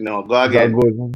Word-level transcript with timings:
Know, 0.00 0.22
go 0.22 0.42
again. 0.42 0.72
Good. 0.78 1.14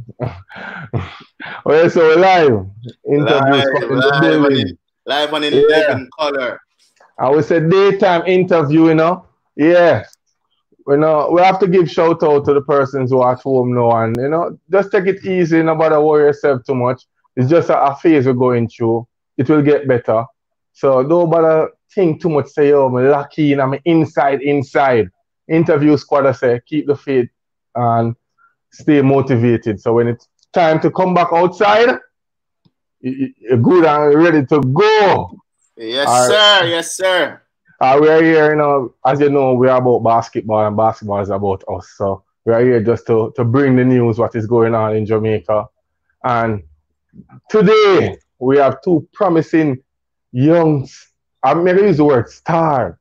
well, 1.65 1.89
so 1.89 2.01
we're 2.01 2.15
live. 2.17 2.65
Interviews 3.07 3.65
Live, 3.79 3.89
live, 3.89 4.43
on 4.43 4.53
in, 4.53 4.77
live 5.05 5.33
on 5.33 5.43
in 5.43 5.53
Yeah. 5.69 5.99
color. 6.17 6.59
I 7.17 7.29
would 7.29 7.45
say 7.45 7.59
daytime 7.61 8.25
interview, 8.25 8.87
you 8.87 8.95
know. 8.95 9.25
Yeah. 9.55 10.03
You 10.87 10.97
know, 10.97 11.29
we 11.31 11.41
have 11.41 11.59
to 11.59 11.67
give 11.67 11.89
shout 11.89 12.23
out 12.23 12.45
to 12.45 12.53
the 12.53 12.61
persons 12.61 13.11
who 13.11 13.21
are 13.21 13.33
at 13.33 13.41
home 13.41 13.73
now 13.73 13.91
and 14.03 14.17
you 14.17 14.27
know, 14.27 14.57
just 14.69 14.91
take 14.91 15.05
it 15.05 15.23
easy, 15.25 15.63
Nobody 15.63 15.95
worry 15.95 16.25
yourself 16.25 16.63
too 16.65 16.75
much. 16.75 17.03
It's 17.37 17.49
just 17.49 17.69
a, 17.69 17.81
a 17.81 17.95
phase 17.95 18.25
we're 18.25 18.33
going 18.33 18.67
through. 18.67 19.07
It 19.37 19.49
will 19.49 19.61
get 19.61 19.87
better. 19.87 20.25
So 20.73 21.03
don't 21.03 21.29
bother 21.29 21.69
think 21.93 22.21
too 22.21 22.29
much, 22.29 22.47
say, 22.47 22.73
oh, 22.73 22.87
I'm 22.87 23.09
lucky 23.09 23.53
and 23.53 23.61
I'm 23.61 23.75
inside, 23.85 24.41
inside. 24.41 25.09
Interview 25.47 25.95
squad, 25.97 26.25
I 26.25 26.31
say, 26.33 26.61
keep 26.65 26.87
the 26.87 26.95
faith 26.95 27.29
and 27.75 28.15
stay 28.73 29.01
motivated. 29.01 29.79
So 29.79 29.93
when 29.93 30.07
it's 30.07 30.27
time 30.51 30.79
to 30.81 30.91
come 30.91 31.13
back 31.13 31.29
outside, 31.31 31.89
you- 33.01 33.11
you- 33.11 33.33
you're 33.39 33.57
good 33.57 33.85
and 33.85 34.13
ready 34.15 34.45
to 34.47 34.61
go. 34.61 35.31
Yes, 35.77 36.07
sir. 36.27 36.65
Yes, 36.67 36.95
sir. 36.95 37.41
Uh, 37.81 37.97
we 38.01 38.09
are 38.09 38.21
here, 38.21 38.51
you 38.51 38.55
know, 38.55 38.93
as 39.05 39.19
you 39.19 39.29
know, 39.29 39.53
we 39.53 39.67
are 39.67 39.79
about 39.81 40.03
basketball 40.03 40.65
and 40.65 40.77
basketball 40.77 41.19
is 41.21 41.29
about 41.29 41.63
us. 41.67 41.89
So 41.97 42.23
we 42.45 42.53
are 42.53 42.61
here 42.61 42.81
just 42.81 43.05
to, 43.07 43.33
to 43.35 43.43
bring 43.43 43.75
the 43.75 43.83
news, 43.83 44.17
what 44.19 44.35
is 44.35 44.47
going 44.47 44.73
on 44.75 44.95
in 44.95 45.05
Jamaica. 45.05 45.67
And 46.23 46.63
today 47.49 48.17
we 48.39 48.57
have 48.57 48.81
two 48.83 49.07
promising 49.13 49.83
young, 50.31 50.87
I'm 51.43 51.63
going 51.65 51.77
to 51.77 51.83
use 51.87 51.97
the 51.97 52.05
word 52.05 52.29
star. 52.29 52.99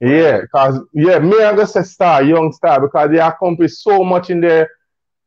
Yeah, 0.00 0.40
because, 0.42 0.80
yeah, 0.94 1.18
me 1.18 1.42
I'm 1.44 1.56
going 1.56 1.66
to 1.66 1.72
say 1.72 1.82
star, 1.82 2.22
young 2.22 2.52
star, 2.52 2.80
because 2.80 3.10
they 3.10 3.18
accomplish 3.18 3.78
so 3.82 4.02
much 4.04 4.30
in 4.30 4.40
their, 4.40 4.70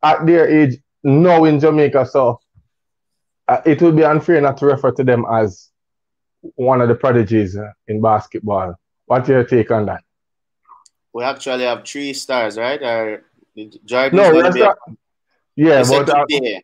at 0.03 0.25
their 0.25 0.47
age 0.47 0.77
now 1.03 1.45
in 1.45 1.59
Jamaica. 1.59 2.05
So 2.05 2.39
uh, 3.47 3.61
it 3.65 3.81
would 3.81 3.95
be 3.95 4.03
unfair 4.03 4.39
not 4.41 4.57
to 4.57 4.65
refer 4.65 4.91
to 4.91 5.03
them 5.03 5.25
as 5.31 5.69
one 6.55 6.81
of 6.81 6.89
the 6.89 6.95
prodigies 6.95 7.57
uh, 7.57 7.71
in 7.87 8.01
basketball. 8.01 8.75
What's 9.05 9.29
your 9.29 9.43
take 9.43 9.71
on 9.71 9.85
that? 9.87 10.03
We 11.13 11.23
actually 11.23 11.63
have 11.63 11.85
three 11.85 12.13
stars, 12.13 12.57
right? 12.57 12.81
Or 12.81 13.23
Jordan 13.85 14.17
No, 14.17 14.41
that's 14.41 14.55
not. 14.55 14.77
Yeah, 15.55 15.79
you 15.79 15.85
said 15.85 16.05
but 16.07 16.17
uh, 16.17 16.25
today. 16.27 16.63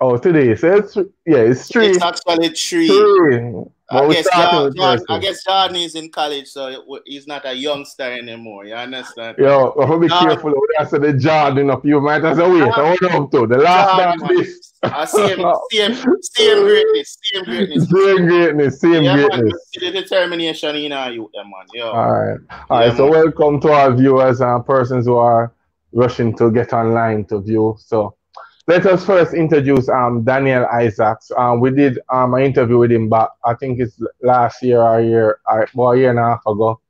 oh, 0.00 0.16
today. 0.16 0.54
So 0.56 0.76
it's 0.76 0.96
yeah, 1.26 1.38
it's 1.38 1.68
three. 1.68 1.88
It's 1.88 2.02
actually 2.02 2.48
three. 2.50 2.88
three. 2.88 3.64
I 3.92 4.12
guess, 4.12 4.28
Jordan, 4.32 4.76
Jordan, 4.76 5.06
I 5.08 5.18
guess 5.18 5.44
Jordan 5.44 5.76
is 5.76 5.94
in 5.96 6.10
college, 6.10 6.46
so 6.46 7.00
he's 7.04 7.26
not 7.26 7.44
a 7.44 7.52
youngster 7.52 8.04
anymore. 8.04 8.64
You 8.64 8.74
understand? 8.74 9.36
Yo, 9.38 9.74
I 9.80 9.86
hope 9.86 10.00
be 10.00 10.08
Jordan. 10.08 10.28
careful 10.28 10.50
when 10.50 10.62
I 10.78 10.84
say 10.84 10.98
the 10.98 11.12
Jordan 11.14 11.70
of 11.70 11.84
you 11.84 12.00
might 12.00 12.24
as 12.24 12.38
well 12.38 12.52
wait. 12.52 12.72
Jordan. 12.72 13.10
Hold 13.10 13.24
up 13.24 13.30
to 13.32 13.46
the 13.48 13.58
last 13.58 13.98
dance 13.98 14.22
this. 14.28 14.72
Uh, 14.82 15.04
same, 15.04 15.44
same, 15.72 15.94
same 16.22 16.62
greatness, 16.62 17.18
same 17.22 17.44
greatness. 17.44 17.88
Same 17.90 18.26
greatness, 18.26 18.80
same 18.80 19.02
yeah, 19.02 19.14
greatness. 19.14 19.70
the 19.74 19.90
determination 19.90 20.76
in 20.76 20.92
our 20.92 21.10
youth, 21.10 21.30
man. 21.34 21.66
Yo. 21.74 21.88
All 21.88 22.10
right. 22.12 22.38
All 22.70 22.78
right. 22.78 22.86
Yeah, 22.86 22.96
so 22.96 23.10
man. 23.10 23.24
welcome 23.24 23.60
to 23.60 23.72
our 23.72 23.92
viewers 23.94 24.40
and 24.40 24.64
persons 24.64 25.04
who 25.04 25.16
are 25.16 25.52
rushing 25.92 26.34
to 26.36 26.50
get 26.50 26.72
online 26.72 27.24
to 27.26 27.40
view. 27.40 27.76
So 27.78 28.16
let 28.66 28.86
us 28.86 29.04
first 29.04 29.34
introduce 29.34 29.88
um 29.88 30.22
Daniel 30.22 30.66
Isaacs. 30.66 31.30
Um, 31.36 31.60
we 31.60 31.70
did 31.70 31.98
um 32.08 32.34
an 32.34 32.42
interview 32.42 32.78
with 32.78 32.92
him 32.92 33.08
but 33.08 33.30
I 33.44 33.54
think 33.54 33.80
it's 33.80 34.00
last 34.22 34.62
year 34.62 34.80
or 34.80 34.98
a 34.98 35.04
year, 35.04 35.40
or 35.46 35.68
well, 35.74 35.92
a 35.92 35.96
year 35.96 36.10
and 36.10 36.18
a 36.18 36.22
half 36.22 36.42
ago. 36.46 36.80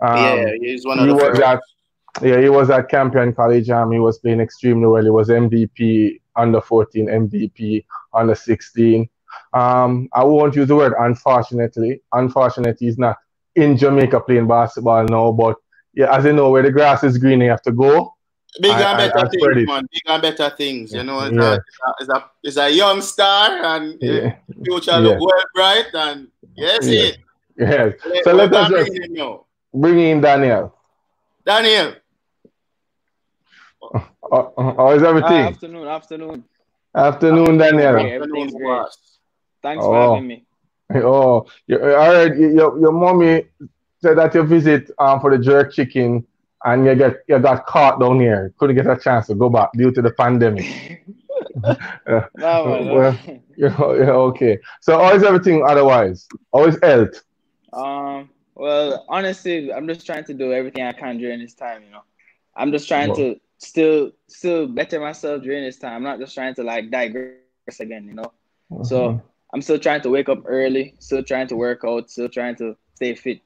Um, 0.00 0.16
yeah, 0.16 0.52
he's 0.60 0.84
one 0.84 0.98
of 0.98 1.06
he 1.06 1.12
the 1.12 1.14
was 1.14 1.38
at 1.40 1.60
yeah, 2.22 2.40
he 2.40 2.48
was 2.48 2.70
at 2.70 2.88
Campion 2.88 3.32
College. 3.32 3.70
Um, 3.70 3.92
he 3.92 3.98
was 3.98 4.18
playing 4.18 4.40
extremely 4.40 4.86
well. 4.86 5.02
He 5.02 5.10
was 5.10 5.28
MVP 5.28 6.20
under 6.36 6.60
14, 6.60 7.06
MVP 7.06 7.84
under 8.12 8.34
16. 8.34 9.08
Um, 9.52 10.08
I 10.12 10.24
won't 10.24 10.56
use 10.56 10.68
the 10.68 10.76
word 10.76 10.94
unfortunately. 10.98 12.02
Unfortunately, 12.12 12.86
he's 12.86 12.98
not 12.98 13.16
in 13.54 13.76
Jamaica 13.76 14.20
playing 14.20 14.48
basketball 14.48 15.04
now. 15.04 15.32
But 15.32 15.56
yeah, 15.94 16.14
as 16.14 16.24
you 16.24 16.32
know, 16.32 16.50
where 16.50 16.62
the 16.62 16.72
grass 16.72 17.04
is 17.04 17.18
green, 17.18 17.40
you 17.40 17.50
have 17.50 17.62
to 17.62 17.72
go. 17.72 18.14
Big 18.60 18.70
I- 18.72 18.88
and 18.90 18.98
better 18.98 19.18
I 19.26 19.28
spread 19.30 19.54
things, 19.54 19.62
it. 19.62 19.66
man. 19.68 19.88
Big 19.92 20.02
and 20.06 20.22
better 20.22 20.50
things. 20.50 20.92
You 20.92 21.02
know, 21.04 21.20
it's, 21.20 21.34
Yeah. 21.34 21.54
a, 21.54 21.58
it's, 22.00 22.08
a, 22.10 22.24
it's 22.42 22.56
a 22.56 22.70
young 22.70 23.00
star 23.00 23.50
and 23.64 23.96
Yeah, 24.00 24.36
future 24.64 24.90
Yeah. 24.92 24.96
look 24.98 25.20
well 25.20 25.44
bright. 25.54 25.86
And 25.94 26.28
yes, 26.56 26.86
Yeah. 26.86 27.00
it. 27.02 27.18
yes. 27.56 27.92
Let- 28.06 28.24
So 28.24 28.32
let 28.32 28.50
let 28.50 28.54
us 28.64 28.70
just 28.70 28.88
bring 28.90 29.02
him 29.02 29.12
now. 29.14 29.44
bring 29.72 29.98
in 30.00 30.20
Daniel. 30.20 30.74
Daniel, 31.46 31.94
Uh, 33.82 33.98
uh, 34.56 34.74
how 34.76 34.90
is 34.90 35.02
Ah, 35.02 35.08
everything? 35.08 35.40
afternoon, 35.46 35.86
afternoon. 35.88 36.44
Afternoon, 36.94 37.58
Daniel. 37.58 37.92
Great, 37.92 38.12
everything's 38.12 38.54
afternoon, 38.54 38.66
great. 38.68 38.78
boss. 38.82 39.18
Thanks 39.62 39.84
Oh. 39.84 39.88
for 39.90 40.14
having 40.14 40.28
me. 40.28 40.44
Oh, 40.96 41.46
you, 41.66 41.78
I 41.82 42.04
heard 42.06 42.38
you- 42.38 42.50
your 42.54 42.78
your 42.80 42.92
mommy 42.92 43.44
said 44.02 44.18
that 44.18 44.34
you 44.34 44.42
visit 44.42 44.90
um 44.98 45.20
for 45.20 45.30
the 45.36 45.38
jerk 45.42 45.72
chicken 45.72 46.26
and 46.64 46.84
you 46.86 46.94
get 46.94 47.16
you 47.28 47.38
got 47.38 47.66
caught 47.66 48.00
down 48.00 48.20
here. 48.20 48.52
Couldn't 48.58 48.76
get 48.76 48.86
a 48.86 48.96
chance 48.96 49.26
to 49.28 49.34
go 49.34 49.48
back 49.48 49.70
due 49.74 49.90
to 49.92 50.02
the 50.02 50.12
pandemic. 50.12 51.04
Uh, 52.06 52.20
No, 52.36 52.64
well, 52.92 53.18
yeah, 53.56 53.74
okay. 53.78 54.58
So 54.80 54.98
how 54.98 55.14
is 55.14 55.22
everything 55.22 55.64
otherwise? 55.66 56.28
How 56.52 56.66
is 56.66 56.78
health? 56.82 57.22
Um, 57.72 58.30
well, 58.54 59.04
honestly, 59.08 59.72
I'm 59.72 59.88
just 59.88 60.06
trying 60.06 60.24
to 60.24 60.34
do 60.34 60.52
everything 60.52 60.82
I 60.84 60.92
can 60.92 61.18
during 61.18 61.40
this 61.40 61.54
time. 61.54 61.82
You 61.84 61.90
know, 61.90 62.02
I'm 62.56 62.72
just 62.72 62.88
trying 62.88 63.12
to 63.14 63.40
still 63.58 64.12
still 64.28 64.66
better 64.66 65.00
myself 65.00 65.42
during 65.42 65.64
this 65.64 65.78
time. 65.78 65.94
I'm 65.96 66.02
not 66.02 66.18
just 66.20 66.34
trying 66.34 66.54
to 66.56 66.62
like 66.62 66.90
digress 66.90 67.38
again. 67.38 67.62
You 67.62 67.72
know, 67.74 67.92
so 68.38 68.62
I'm 69.08 69.16
still 69.18 69.34
trying 69.34 69.58
to 69.58 69.64
wake 69.66 70.28
up 70.28 70.42
early, 70.46 70.94
still 70.98 71.22
trying 71.22 71.48
to 71.48 71.56
work 71.56 71.80
out, 71.84 72.10
still 72.10 72.28
trying 72.28 72.56
to 72.56 72.76
stay 72.94 73.14
fit. 73.14 73.40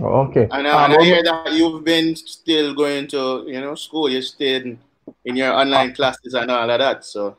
Okay. 0.00 0.48
And, 0.50 0.66
uh, 0.66 0.76
Um, 0.76 0.92
and 0.92 1.00
I 1.00 1.04
hear 1.04 1.22
that 1.22 1.52
you've 1.52 1.84
been 1.84 2.16
still 2.16 2.74
going 2.74 3.06
to, 3.08 3.44
you 3.46 3.60
know, 3.60 3.74
school. 3.74 4.08
You 4.08 4.22
stayed 4.22 4.62
in, 4.62 4.78
in 5.24 5.36
your 5.36 5.52
online 5.52 5.94
classes 5.94 6.34
and 6.34 6.50
all 6.50 6.68
of 6.70 6.78
that. 6.78 7.04
So 7.04 7.36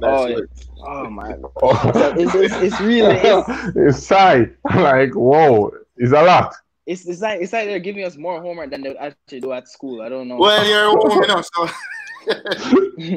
that's 0.00 0.22
Oh, 0.22 0.26
yeah. 0.26 0.34
good. 0.36 0.48
Oh 0.86 1.10
my 1.10 1.32
god, 1.32 1.50
oh. 1.62 1.92
So 1.92 2.14
it's, 2.16 2.34
it's, 2.34 2.54
it's 2.56 2.80
really 2.80 3.16
it's, 3.16 3.48
it's 3.76 4.06
sight. 4.06 4.52
Like, 4.74 5.14
whoa, 5.14 5.72
it's 5.96 6.12
a 6.12 6.22
lot. 6.22 6.54
it's 6.86 7.06
it's 7.06 7.20
like 7.20 7.40
it's 7.42 7.52
like 7.52 7.66
they're 7.66 7.78
giving 7.78 8.04
us 8.04 8.16
more 8.16 8.40
homework 8.40 8.70
than 8.70 8.82
they 8.82 8.96
actually 8.96 9.40
do 9.40 9.52
at 9.52 9.68
school. 9.68 10.00
I 10.02 10.08
don't 10.08 10.28
know. 10.28 10.36
Well, 10.36 10.66
you're 10.66 10.84
a 10.84 10.94
woman, 10.94 11.42
so 11.42 11.68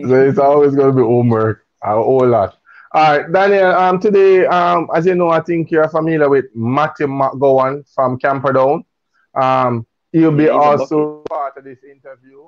So 0.07 0.15
it's 0.27 0.39
always 0.39 0.75
going 0.75 0.91
to 0.91 0.95
be 0.95 1.01
homework, 1.01 1.65
a 1.83 1.93
whole 1.95 2.27
lot. 2.27 2.57
All 2.95 3.17
right, 3.17 3.31
Daniel. 3.31 3.71
Um, 3.71 3.99
today, 3.99 4.45
um, 4.45 4.87
as 4.93 5.07
you 5.07 5.15
know, 5.15 5.29
I 5.31 5.41
think 5.41 5.71
you're 5.71 5.89
familiar 5.89 6.29
with 6.29 6.45
Matthew 6.53 7.07
McGowan 7.07 7.91
from 7.91 8.19
Camperdown. 8.19 8.85
Um, 9.33 9.87
he'll 10.11 10.31
be 10.31 10.43
Yeah, 10.43 10.53
he's 10.53 10.81
a 10.81 10.83
also 10.83 11.23
part 11.27 11.57
of 11.57 11.63
this 11.63 11.79
interview. 11.83 12.47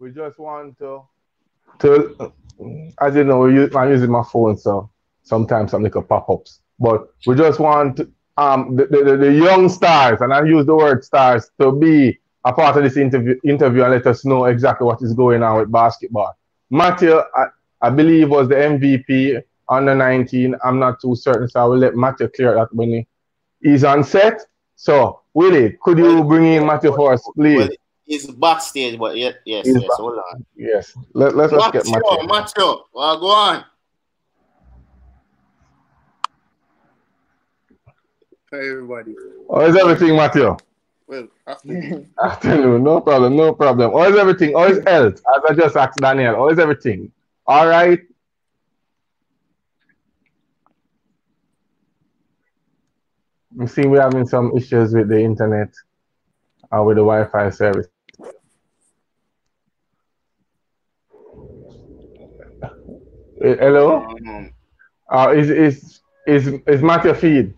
We 0.00 0.10
just 0.10 0.40
want 0.40 0.76
to, 0.80 1.02
to, 1.78 2.32
as 3.00 3.14
you 3.14 3.22
know, 3.22 3.44
I'm 3.44 3.90
using 3.90 4.10
my 4.10 4.24
phone, 4.24 4.58
so 4.58 4.90
sometimes 5.22 5.70
some 5.70 5.84
little 5.84 6.02
pop-ups. 6.02 6.62
But 6.80 7.14
we 7.24 7.36
just 7.36 7.60
want 7.60 8.00
um 8.38 8.74
the, 8.74 8.86
the, 8.86 9.16
the 9.16 9.32
young 9.32 9.68
stars, 9.68 10.20
and 10.20 10.32
I 10.32 10.42
use 10.42 10.66
the 10.66 10.74
word 10.74 11.04
stars, 11.04 11.48
to 11.60 11.70
be 11.70 12.18
a 12.44 12.52
part 12.52 12.76
of 12.76 12.82
this 12.82 12.96
interview, 12.96 13.38
interview 13.44 13.84
and 13.84 13.92
let 13.92 14.06
us 14.08 14.24
know 14.24 14.46
exactly 14.46 14.84
what 14.84 15.00
is 15.00 15.14
going 15.14 15.44
on 15.44 15.60
with 15.60 15.70
basketball. 15.70 16.36
Matthew, 16.70 17.20
I, 17.36 17.46
I 17.80 17.90
believe, 17.90 18.30
was 18.30 18.48
the 18.48 18.56
MVP 18.56 19.44
under 19.70 19.94
19. 19.94 20.54
I'm 20.64 20.78
not 20.78 21.00
too 21.00 21.14
certain, 21.16 21.48
so 21.48 21.60
I 21.60 21.64
will 21.64 21.78
let 21.78 21.94
Matthew 21.96 22.28
clear 22.28 22.54
that 22.54 22.74
when 22.74 22.88
he, 22.90 23.06
he's 23.62 23.84
on 23.84 24.04
set. 24.04 24.40
So, 24.76 25.20
Willie, 25.34 25.78
could 25.82 25.98
you 25.98 26.04
Well, 26.16 26.24
bring 26.24 26.44
in 26.46 26.66
Matthew 26.66 26.94
for 26.94 27.12
us, 27.12 27.22
please? 27.36 27.56
well, 27.56 27.68
he's 28.04 28.26
backstage, 28.26 28.98
but 28.98 29.16
yes, 29.16 29.34
yes, 29.44 29.66
He's 29.66 29.74
yes. 29.74 29.82
back. 29.84 29.90
Hold 29.98 30.18
on. 30.32 30.44
yes. 30.56 30.96
Let, 31.14 31.36
let's 31.36 31.52
just 31.52 31.72
get 31.72 31.86
Matthew, 31.86 32.00
Matthew. 32.26 32.28
Matthew, 32.28 32.76
well, 32.92 33.20
go 33.20 33.26
on. 33.28 33.64
Hi, 38.52 38.58
everybody. 38.58 39.14
How 39.48 39.60
is 39.60 39.76
everything, 39.76 40.16
Matthew? 40.16 40.56
Well, 41.06 41.28
after 41.46 42.04
Afternoon, 42.22 42.82
no 42.82 43.00
problem, 43.00 43.36
no 43.36 43.52
problem. 43.54 43.92
How 43.92 44.04
is 44.10 44.16
everything? 44.16 44.52
How 44.54 44.64
is 44.64 44.82
health? 44.84 45.14
As 45.14 45.42
I 45.48 45.54
just 45.54 45.76
asked 45.76 46.00
Daniel, 46.00 46.34
how 46.34 46.48
is 46.48 46.58
everything? 46.58 47.12
All 47.46 47.66
right. 47.68 48.00
We 53.56 53.66
see 53.66 53.86
we're 53.86 54.00
having 54.00 54.26
some 54.26 54.52
issues 54.56 54.94
with 54.94 55.08
the 55.08 55.18
internet 55.20 55.72
and 56.70 56.86
with 56.86 56.96
the 56.96 57.02
Wi-Fi 57.02 57.50
service. 57.50 57.88
Eh, 63.42 63.56
Hello? 63.58 64.04
um, 64.06 64.52
Uh, 65.10 65.32
is 65.34 65.50
is 65.50 66.00
is 66.26 66.46
is 66.68 66.82
Matthew 66.82 67.12
feed? 67.14 67.54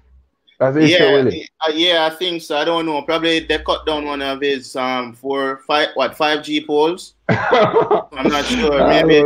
That's 0.58 0.76
yeah, 0.78 1.12
Willie. 1.12 1.46
uh, 1.66 1.72
yeah, 1.74 2.06
I 2.06 2.10
think 2.16 2.40
so. 2.40 2.56
I 2.56 2.64
don't 2.64 2.86
know. 2.86 3.02
Probably 3.02 3.40
they 3.40 3.58
cut 3.58 3.84
down 3.84 4.06
one 4.06 4.22
of 4.22 4.40
his 4.40 4.74
um 4.76 5.12
four, 5.12 5.60
five, 5.66 5.88
what, 5.94 6.16
five 6.16 6.42
G 6.44 6.64
poles. 6.64 7.14
I'm 7.28 8.28
not 8.28 8.44
sure. 8.46 8.78
Maybe 8.88 9.16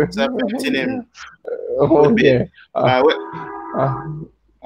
it's 0.00 0.16
affecting 0.16 0.74
him. 0.74 1.06
Okay. 1.78 2.48
Uh, 2.74 3.02
when, 3.02 3.16
Uh, 3.76 3.94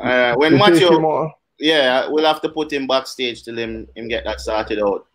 uh, 0.01 0.35
when 0.37 0.53
you 0.53 0.59
Matthew, 0.59 0.89
yeah, 1.59 2.07
we'll 2.09 2.25
have 2.27 2.41
to 2.43 2.49
put 2.49 2.73
him 2.73 2.87
backstage 2.87 3.43
till 3.43 3.59
him 3.59 3.89
him 3.95 4.09
get 4.09 4.25
that 4.25 4.41
sorted 4.41 4.81
out, 4.83 5.07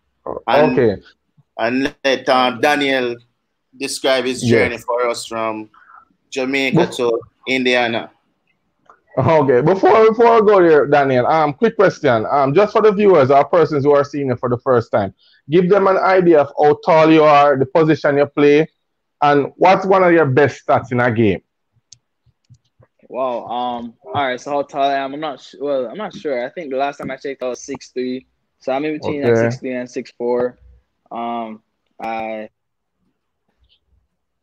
And- 0.47 0.77
okay. 0.79 1.01
and 1.57 1.95
let 2.03 2.29
um, 2.29 2.59
Daniel 2.61 3.15
describe 3.77 4.25
his 4.25 4.43
Yes. 4.43 4.51
journey 4.51 4.77
for 4.77 5.07
us 5.07 5.25
from 5.25 5.69
Jamaica 6.29 6.87
to 6.97 7.19
Indiana. 7.47 8.09
Okay, 9.15 9.61
before 9.61 10.07
before 10.09 10.25
I 10.27 10.39
go 10.39 10.59
there, 10.67 10.87
Daniel, 10.87 11.27
um, 11.27 11.53
quick 11.53 11.75
question. 11.75 12.25
Um, 12.29 12.53
just 12.53 12.73
for 12.73 12.81
the 12.81 12.91
viewers 12.91 13.29
or 13.29 13.45
persons 13.45 13.83
who 13.85 13.91
are 13.93 14.03
seeing 14.03 14.31
it 14.31 14.39
for 14.39 14.49
the 14.49 14.57
first 14.57 14.91
time, 14.91 15.13
give 15.49 15.69
them 15.69 15.85
an 15.85 15.97
idea 15.97 16.41
of 16.41 16.51
how 16.59 16.79
tall 16.83 17.11
you 17.11 17.23
are, 17.23 17.55
the 17.55 17.65
position 17.67 18.17
you 18.17 18.25
play, 18.25 18.67
and 19.21 19.53
what's 19.57 19.85
one 19.85 20.03
of 20.03 20.11
your 20.13 20.25
best 20.25 20.65
stats 20.65 20.91
in 20.91 20.99
a 20.99 21.11
game. 21.11 21.41
Wow. 23.13 23.45
Um. 23.45 23.93
All 24.03 24.25
right. 24.25 24.41
So 24.41 24.49
how 24.49 24.63
tall 24.63 24.89
I 24.89 24.95
am? 24.95 25.13
I'm 25.13 25.19
not. 25.19 25.39
Sh- 25.39 25.61
well, 25.61 25.85
I'm 25.85 25.97
not 25.97 26.15
sure. 26.15 26.43
I 26.43 26.49
think 26.49 26.71
the 26.71 26.77
last 26.77 26.97
time 26.97 27.11
I 27.11 27.15
checked, 27.15 27.43
I 27.43 27.49
was 27.49 27.61
six 27.61 27.89
three. 27.89 28.25
So 28.57 28.71
I'm 28.71 28.83
in 28.85 28.93
between 28.97 29.23
Okay. 29.23 29.39
six 29.39 29.59
three 29.59 29.75
and 29.75 29.87
six 29.87 30.11
four. 30.17 30.57
Um. 31.11 31.61
I. 32.01 32.49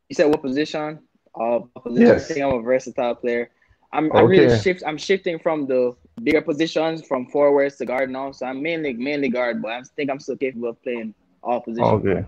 You 0.07 0.15
said 0.15 0.27
what 0.27 0.41
position? 0.41 0.99
Uh, 1.35 1.59
position. 1.83 2.07
Yes. 2.07 2.31
I 2.31 2.33
think 2.33 2.45
I'm 2.45 2.59
a 2.59 2.61
versatile 2.61 3.15
player. 3.15 3.49
I'm. 3.91 4.09
I'm 4.13 4.27
really 4.27 4.45
Okay. 4.47 4.61
shift. 4.61 4.83
I'm 4.87 4.97
shifting 4.97 5.37
from 5.37 5.67
the 5.67 5.93
bigger 6.23 6.41
positions 6.41 7.05
from 7.05 7.25
forwards 7.27 7.75
to 7.77 7.85
guard 7.85 8.09
now. 8.09 8.31
So 8.31 8.45
I'm 8.45 8.61
mainly 8.61 8.93
mainly 8.93 9.27
guard, 9.27 9.61
but 9.61 9.71
I 9.71 9.81
think 9.97 10.09
I'm 10.09 10.21
still 10.21 10.37
capable 10.37 10.69
of 10.69 10.81
playing 10.81 11.13
all 11.43 11.59
positions. 11.59 12.05
Okay. 12.05 12.23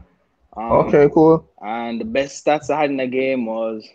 Um, 0.58 0.72
Okay. 0.92 1.08
Cool. 1.14 1.50
and 1.62 2.02
the 2.02 2.06
best 2.06 2.46
stats 2.46 2.70
I 2.70 2.82
had 2.82 2.90
in 2.90 2.98
the 2.98 3.08
game 3.08 3.46
was 3.46 3.88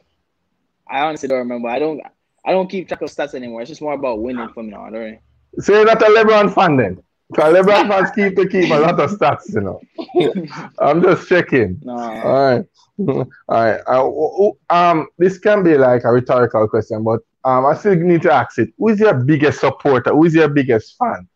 I 0.88 1.00
honestly 1.04 1.28
don't 1.28 1.40
remember. 1.40 1.68
I 1.68 1.78
don't 1.78 2.00
I 2.44 2.52
don't 2.52 2.68
keep 2.70 2.88
track 2.88 3.02
of 3.02 3.10
stats 3.10 3.34
anymore. 3.34 3.60
It's 3.60 3.68
just 3.70 3.82
more 3.82 3.94
about 3.94 4.22
winning 4.22 4.48
for 4.54 4.62
me 4.62 4.70
now. 4.70 4.88
Don't 4.90 5.18
So 5.58 5.74
you're 5.74 5.84
not 5.84 6.02
a 6.02 6.06
LeBron 6.06 6.54
fan 6.54 6.76
then? 6.76 7.02
Because 7.30 7.54
LeBron 7.54 7.88
fans 7.88 8.10
keep 8.14 8.36
to 8.36 8.48
keep 8.48 8.70
a 8.70 8.78
lot 8.78 8.98
of 8.98 9.10
stats, 9.10 9.52
you 9.54 9.60
know. 9.60 9.80
I'm 10.78 11.02
just 11.02 11.28
checking. 11.28 11.80
no. 11.82 11.94
All 11.94 12.56
right. 12.56 12.64
All 13.08 13.24
right. 13.48 13.80
Uh, 13.86 14.74
um, 14.74 15.08
this 15.18 15.38
can 15.38 15.62
be 15.62 15.76
like 15.76 16.04
a 16.04 16.10
rhetorical 16.10 16.66
question, 16.68 17.04
but 17.04 17.20
um, 17.44 17.66
I 17.66 17.74
still 17.74 17.94
need 17.96 18.22
to 18.22 18.32
ask 18.32 18.58
it. 18.58 18.70
Who 18.78 18.88
is 18.88 19.00
your 19.00 19.14
biggest 19.14 19.60
supporter? 19.60 20.10
Who 20.10 20.24
is 20.24 20.34
your 20.34 20.48
biggest 20.48 20.96
fan? 20.98 21.28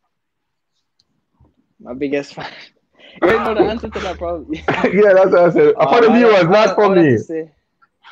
My 1.79 1.95
biggest 1.95 2.35
fan. 2.35 2.51
You 3.21 3.29
already 3.29 3.45
know 3.45 3.55
the 3.65 3.71
answer 3.71 3.91
to 3.91 3.99
that 4.01 4.17
probably. 4.17 4.65
yeah, 4.67 5.13
that's 5.13 5.33
what 5.33 5.39
I 5.39 5.51
said. 5.51 5.75
For 5.75 6.01
the 6.01 6.11
viewers, 6.15 6.45
not 6.45 6.75
for 6.75 6.95
me. 6.97 7.19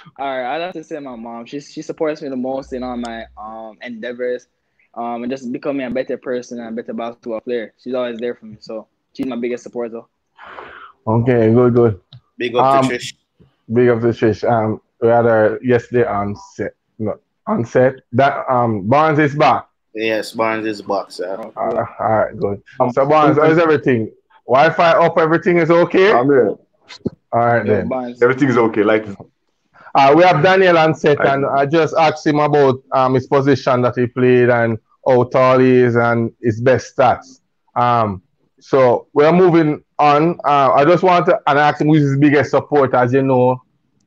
To 0.04 0.08
say- 0.08 0.22
all 0.22 0.26
right, 0.38 0.54
I'd 0.56 0.60
have 0.62 0.72
to 0.74 0.84
say 0.84 0.98
my 0.98 1.16
mom. 1.16 1.46
She 1.46 1.60
she 1.60 1.82
supports 1.82 2.22
me 2.22 2.28
the 2.28 2.36
most 2.36 2.72
in 2.72 2.82
all 2.82 2.96
my 2.96 3.24
um 3.36 3.78
endeavors, 3.82 4.46
um, 4.94 5.22
and 5.22 5.30
just 5.30 5.50
becoming 5.52 5.86
a 5.86 5.90
better 5.90 6.16
person 6.16 6.58
and 6.60 6.68
a 6.68 6.82
better 6.82 6.92
basketball 6.94 7.40
player. 7.40 7.72
She's 7.78 7.94
always 7.94 8.18
there 8.18 8.34
for 8.34 8.46
me, 8.46 8.56
so 8.60 8.86
she's 9.12 9.26
my 9.26 9.36
biggest 9.36 9.62
supporter. 9.64 10.02
Okay, 11.06 11.52
good, 11.52 11.74
good. 11.74 12.00
Big 12.38 12.54
up 12.56 12.64
Um, 12.64 12.88
to 12.88 12.94
Trish. 12.96 13.14
Big 13.72 13.88
up 13.88 14.00
to 14.00 14.08
Trish. 14.08 14.48
Um, 14.48 14.80
we 15.00 15.08
had 15.08 15.24
her 15.24 15.58
yesterday 15.62 16.06
on 16.06 16.36
set. 16.54 16.74
No, 16.98 17.18
on 17.46 17.64
set. 17.64 18.00
That 18.12 18.44
um, 18.50 18.86
Barnes 18.88 19.18
is 19.18 19.34
back. 19.34 19.66
Yes, 19.94 20.32
Barnes 20.32 20.66
is 20.66 20.82
back, 20.82 21.10
sir. 21.10 21.34
Uh, 21.56 21.84
all 21.98 22.18
right, 22.18 22.36
good. 22.38 22.62
So 22.92 23.06
Barnes, 23.06 23.38
how's 23.38 23.58
everything? 23.58 24.12
Wi-Fi 24.46 24.92
up, 24.92 25.18
everything 25.18 25.58
is 25.58 25.70
okay. 25.70 26.12
I'm 26.12 26.26
here. 26.26 26.48
All 26.48 26.58
right 27.32 27.64
yeah, 27.66 27.72
then. 27.74 27.88
Barnes. 27.88 28.22
Everything 28.22 28.48
is 28.48 28.56
okay. 28.56 28.82
Like 28.82 29.06
Uh, 29.94 30.12
we 30.16 30.22
have 30.22 30.42
Daniel 30.42 30.78
on 30.78 30.94
set, 30.94 31.24
and 31.26 31.44
I 31.46 31.66
just 31.66 31.94
asked 31.96 32.26
him 32.26 32.38
about 32.38 32.82
um, 32.92 33.14
his 33.14 33.26
position 33.26 33.82
that 33.82 33.94
he 33.96 34.06
played 34.06 34.48
and 34.48 34.78
how 35.06 35.24
tall 35.24 35.58
he 35.58 35.70
is 35.70 35.96
and 35.96 36.32
his 36.40 36.60
best 36.60 36.96
stats. 36.96 37.40
Um, 37.74 38.22
so 38.60 39.08
we're 39.12 39.32
moving 39.32 39.82
on. 39.98 40.38
Uh, 40.44 40.72
I 40.72 40.84
just 40.84 41.02
want 41.02 41.26
to 41.26 41.38
and 41.46 41.58
I 41.58 41.68
asked 41.68 41.80
him 41.80 41.88
who's 41.88 42.02
his 42.02 42.18
biggest 42.18 42.50
supporter. 42.50 42.96
As 42.96 43.12
you 43.12 43.22
know, 43.22 43.62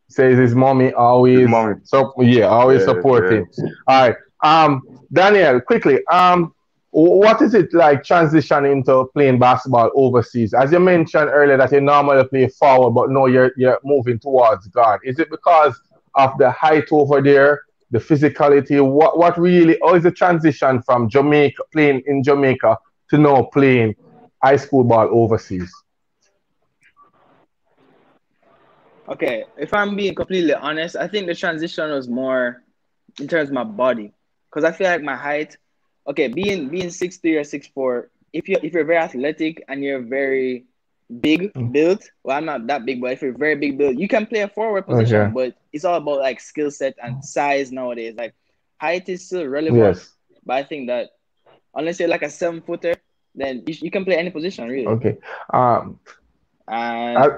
says 0.07 0.37
his 0.37 0.55
mommy 0.55 0.93
always. 0.93 1.39
His 1.39 1.49
mommy. 1.49 1.75
So 1.83 2.13
yeah, 2.21 2.45
always 2.45 2.81
Yeah, 2.81 2.85
supporting. 2.85 3.47
All 3.87 4.07
right. 4.09 4.15
Um, 4.43 4.81
Daniel, 5.11 5.59
quickly. 5.61 6.05
Um, 6.07 6.53
what 6.93 7.41
is 7.41 7.55
it 7.55 7.73
like 7.73 8.03
transitioning 8.03 8.71
into 8.71 9.05
playing 9.13 9.39
basketball 9.39 9.89
overseas? 9.95 10.53
As 10.53 10.71
you 10.71 10.79
mentioned 10.79 11.27
earlier, 11.27 11.57
that 11.57 11.71
you 11.71 11.81
normally 11.81 12.23
play 12.27 12.47
forward, 12.47 12.91
but 12.91 13.09
now 13.09 13.25
you're 13.25 13.51
you're 13.57 13.79
moving 13.83 14.19
towards 14.19 14.67
guard. 14.67 15.01
Is 15.03 15.17
it 15.17 15.31
because 15.31 15.79
of 16.13 16.37
the 16.37 16.51
height 16.51 16.89
over 16.91 17.19
there, 17.19 17.63
the 17.89 17.97
physicality? 17.97 18.79
What 18.85 19.17
what 19.17 19.39
really? 19.39 19.79
Or 19.79 19.97
is 19.97 20.03
the 20.03 20.11
transition 20.11 20.83
from 20.83 21.09
Jamaica 21.09 21.63
playing 21.71 22.03
in 22.05 22.21
Jamaica 22.23 22.77
to 23.09 23.17
now 23.17 23.41
playing 23.51 23.95
high 24.43 24.57
school 24.57 24.83
ball 24.83 25.09
overseas? 25.11 25.73
Okay, 29.09 29.45
if 29.57 29.73
I'm 29.73 29.95
being 29.95 30.13
completely 30.13 30.53
honest, 30.53 30.95
I 30.95 31.07
think 31.07 31.25
the 31.25 31.33
transition 31.33 31.89
was 31.89 32.07
more 32.07 32.61
in 33.19 33.27
terms 33.27 33.49
of 33.49 33.55
my 33.55 33.63
body, 33.63 34.13
because 34.49 34.63
I 34.63 34.71
feel 34.71 34.87
like 34.87 35.01
my 35.01 35.15
height. 35.15 35.57
Okay, 36.07 36.27
being 36.27 36.69
being 36.69 36.89
six 36.89 37.17
three 37.17 37.37
or 37.37 37.43
six 37.43 37.67
four, 37.67 38.09
if 38.33 38.47
you 38.49 38.57
if 38.61 38.73
you're 38.73 38.85
very 38.85 38.99
athletic 38.99 39.63
and 39.67 39.83
you're 39.83 40.01
very 40.01 40.65
big 41.21 41.51
built, 41.71 42.03
well, 42.23 42.37
I'm 42.37 42.45
not 42.45 42.67
that 42.67 42.85
big, 42.85 43.01
but 43.01 43.11
if 43.11 43.21
you're 43.21 43.37
very 43.37 43.55
big 43.55 43.77
built, 43.77 43.97
you 43.97 44.07
can 44.07 44.25
play 44.25 44.41
a 44.41 44.47
forward 44.47 44.85
position. 44.87 45.21
Okay. 45.21 45.31
But 45.33 45.55
it's 45.71 45.85
all 45.85 45.95
about 45.95 46.19
like 46.19 46.39
skill 46.39 46.71
set 46.71 46.95
and 47.01 47.23
size 47.23 47.71
nowadays. 47.71 48.15
Like 48.17 48.33
height 48.79 49.07
is 49.09 49.25
still 49.25 49.45
relevant, 49.47 49.77
Yes. 49.77 50.11
but 50.45 50.55
I 50.55 50.63
think 50.63 50.87
that 50.87 51.09
unless 51.75 51.99
you're 51.99 52.09
like 52.09 52.23
a 52.23 52.29
seven 52.29 52.61
footer, 52.61 52.95
then 53.35 53.63
you, 53.65 53.75
you 53.81 53.91
can 53.91 54.03
play 54.05 54.17
any 54.17 54.29
position 54.29 54.67
really. 54.67 54.87
Okay. 54.87 55.17
Um. 55.53 55.99
And 56.67 57.17
I- 57.17 57.37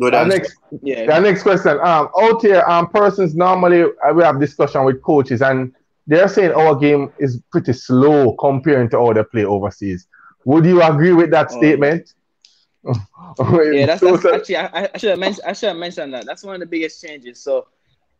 Good 0.00 0.14
Our 0.14 0.24
next 0.26 0.56
yeah, 0.82 1.04
The 1.04 1.20
next 1.20 1.42
question. 1.42 1.72
Um, 1.78 2.08
out 2.18 2.40
here, 2.40 2.62
um, 2.66 2.88
persons 2.88 3.34
normally 3.34 3.82
uh, 3.82 4.12
we 4.14 4.22
have 4.24 4.40
discussion 4.40 4.84
with 4.84 5.02
coaches, 5.02 5.42
and 5.42 5.74
they're 6.06 6.28
saying 6.28 6.52
our 6.52 6.74
game 6.76 7.12
is 7.18 7.40
pretty 7.50 7.72
slow 7.72 8.34
comparing 8.36 8.88
to 8.90 8.98
how 8.98 9.12
they 9.12 9.24
play 9.24 9.44
overseas. 9.44 10.06
Would 10.44 10.64
you 10.66 10.82
agree 10.82 11.12
with 11.12 11.30
that 11.30 11.50
Oh. 11.52 11.56
statement? 11.58 12.14
yeah, 12.84 13.86
that's, 13.86 14.00
that's 14.00 14.24
actually 14.26 14.56
I, 14.56 14.88
I 14.92 14.98
should 14.98 15.10
have 15.10 15.18
mentioned 15.20 15.44
I 15.46 15.52
should 15.52 15.68
have 15.68 15.76
mentioned 15.76 16.14
that. 16.14 16.26
That's 16.26 16.42
one 16.42 16.54
of 16.54 16.60
the 16.60 16.66
biggest 16.66 17.00
changes. 17.02 17.40
So 17.40 17.68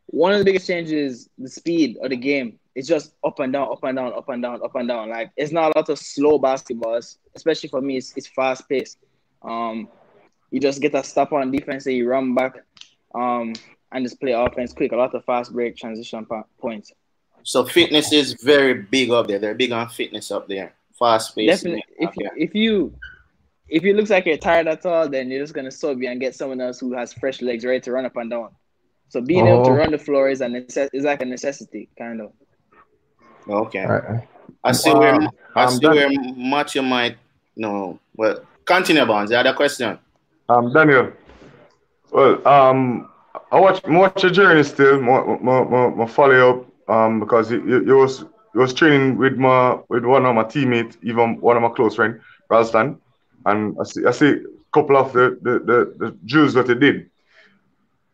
one 0.07 0.33
of 0.33 0.39
the 0.39 0.45
biggest 0.45 0.67
changes 0.67 1.29
the 1.39 1.49
speed 1.49 1.99
of 2.03 2.11
the 2.11 2.17
game. 2.17 2.59
It's 2.75 2.89
just 2.89 3.15
up 3.25 3.39
and 3.41 3.53
down, 3.53 3.69
up 3.71 3.83
and 3.83 3.97
down, 3.97 4.13
up 4.15 4.29
and 4.29 4.43
down, 4.43 4.61
up 4.63 4.75
and 4.77 4.89
down. 4.89 5.11
Like 5.11 5.31
it's 5.37 5.53
not 5.53 5.75
a 5.75 5.79
lot 5.79 5.89
of 5.89 5.99
slow 5.99 6.39
basketballs, 6.39 7.19
especially 7.35 7.69
for 7.69 7.81
me. 7.81 7.97
It's, 7.99 8.17
it's 8.17 8.29
fast 8.29 8.69
paced. 8.69 8.99
Um, 9.43 9.89
you 10.51 10.61
just 10.61 10.81
get 10.81 10.95
a 10.95 11.03
stop 11.03 11.33
on 11.33 11.51
defense 11.51 11.87
and 11.87 11.97
you 11.97 12.09
run 12.09 12.35
back, 12.35 12.57
um, 13.15 13.53
and 13.91 14.05
just 14.05 14.21
play 14.21 14.33
offense 14.33 14.73
quick. 14.73 14.93
A 14.93 14.97
lot 14.97 15.15
of 15.15 15.25
fast 15.25 15.53
break 15.53 15.77
transition 15.77 16.25
po- 16.25 16.47
points. 16.61 16.93
So 17.45 17.65
fitness 17.65 18.13
is 18.13 18.35
very 18.35 18.75
big 18.75 19.11
up 19.11 19.27
there. 19.27 19.39
They're 19.39 19.55
big 19.55 19.73
on 19.73 19.89
fitness 19.89 20.31
up 20.31 20.49
there. 20.49 20.73
Fast 20.99 21.35
pace. 21.35 21.49
Definitely, 21.51 21.85
if 21.99 22.11
you, 22.17 22.31
if 22.37 22.55
you 22.55 22.95
if 23.69 23.85
it 23.85 23.97
looks 23.97 24.11
like 24.11 24.27
you're 24.27 24.37
tired 24.37 24.69
at 24.69 24.85
all, 24.87 25.09
then 25.09 25.31
you're 25.31 25.43
just 25.43 25.55
gonna 25.55 25.71
sub 25.71 26.01
you 26.03 26.09
and 26.11 26.21
get 26.21 26.35
someone 26.35 26.61
else 26.61 26.79
who 26.79 26.93
has 26.93 27.13
fresh 27.13 27.41
legs 27.43 27.65
ready 27.65 27.81
to 27.81 27.93
run 27.93 28.05
up 28.05 28.17
and 28.17 28.31
down. 28.31 28.51
So 29.09 29.21
being 29.21 29.47
able 29.47 29.65
to 29.65 29.71
Oh. 29.71 29.75
run 29.75 29.91
the 29.91 29.99
floor 29.99 30.29
is 30.31 30.41
a 30.41 30.47
necess- 30.47 30.91
is 30.93 31.05
like 31.05 31.23
a 31.23 31.25
necessity, 31.25 31.89
kind 31.99 32.21
of. 32.21 32.33
Okay. 33.49 33.85
Uh, 33.85 34.19
I 34.65 34.73
see 34.73 34.91
Um, 34.91 34.99
where 34.99 35.19
I 35.57 35.65
um, 35.65 35.71
see 35.71 35.79
that- 35.81 35.95
where 35.95 36.11
much 36.37 36.75
you 36.77 36.83
might 36.83 37.17
know. 37.57 37.99
Well, 38.17 38.41
continue, 38.65 39.05
Bonds. 39.05 39.31
The 39.31 39.39
other 39.41 39.55
question. 39.55 39.99
um 40.49 40.73
Daniel. 40.73 41.13
Well, 42.11 42.47
um 42.47 43.09
I 43.51 43.59
watch 43.61 43.81
I 43.85 43.91
watch 43.97 44.23
your 44.23 44.33
journey 44.33 44.63
still, 44.63 45.01
my 45.01 45.39
my, 45.41 45.65
my, 45.65 45.89
my 45.89 46.07
follow 46.07 46.51
up, 46.51 46.67
um, 46.89 47.21
because 47.21 47.51
you 47.51 47.97
was 47.97 48.21
you 48.55 48.61
was 48.61 48.75
training 48.75 49.17
with 49.17 49.37
my 49.37 49.79
with 49.89 50.05
one 50.05 50.27
of 50.27 50.35
my 50.35 50.45
teammates, 50.45 50.97
even 51.03 51.41
one 51.41 51.57
of 51.57 51.63
my 51.63 51.71
close 51.71 51.95
friend, 51.95 52.21
Ralston. 52.51 53.01
And 53.47 53.77
I 53.81 53.85
see 53.85 54.05
I 54.07 54.11
see 54.13 54.31
a 54.31 54.41
couple 54.73 54.97
of 54.97 55.13
the 55.13 55.39
the, 55.43 55.53
the, 55.59 55.95
the 55.99 56.19
drills 56.25 56.55
that 56.55 56.67
they 56.67 56.75
did. 56.75 57.11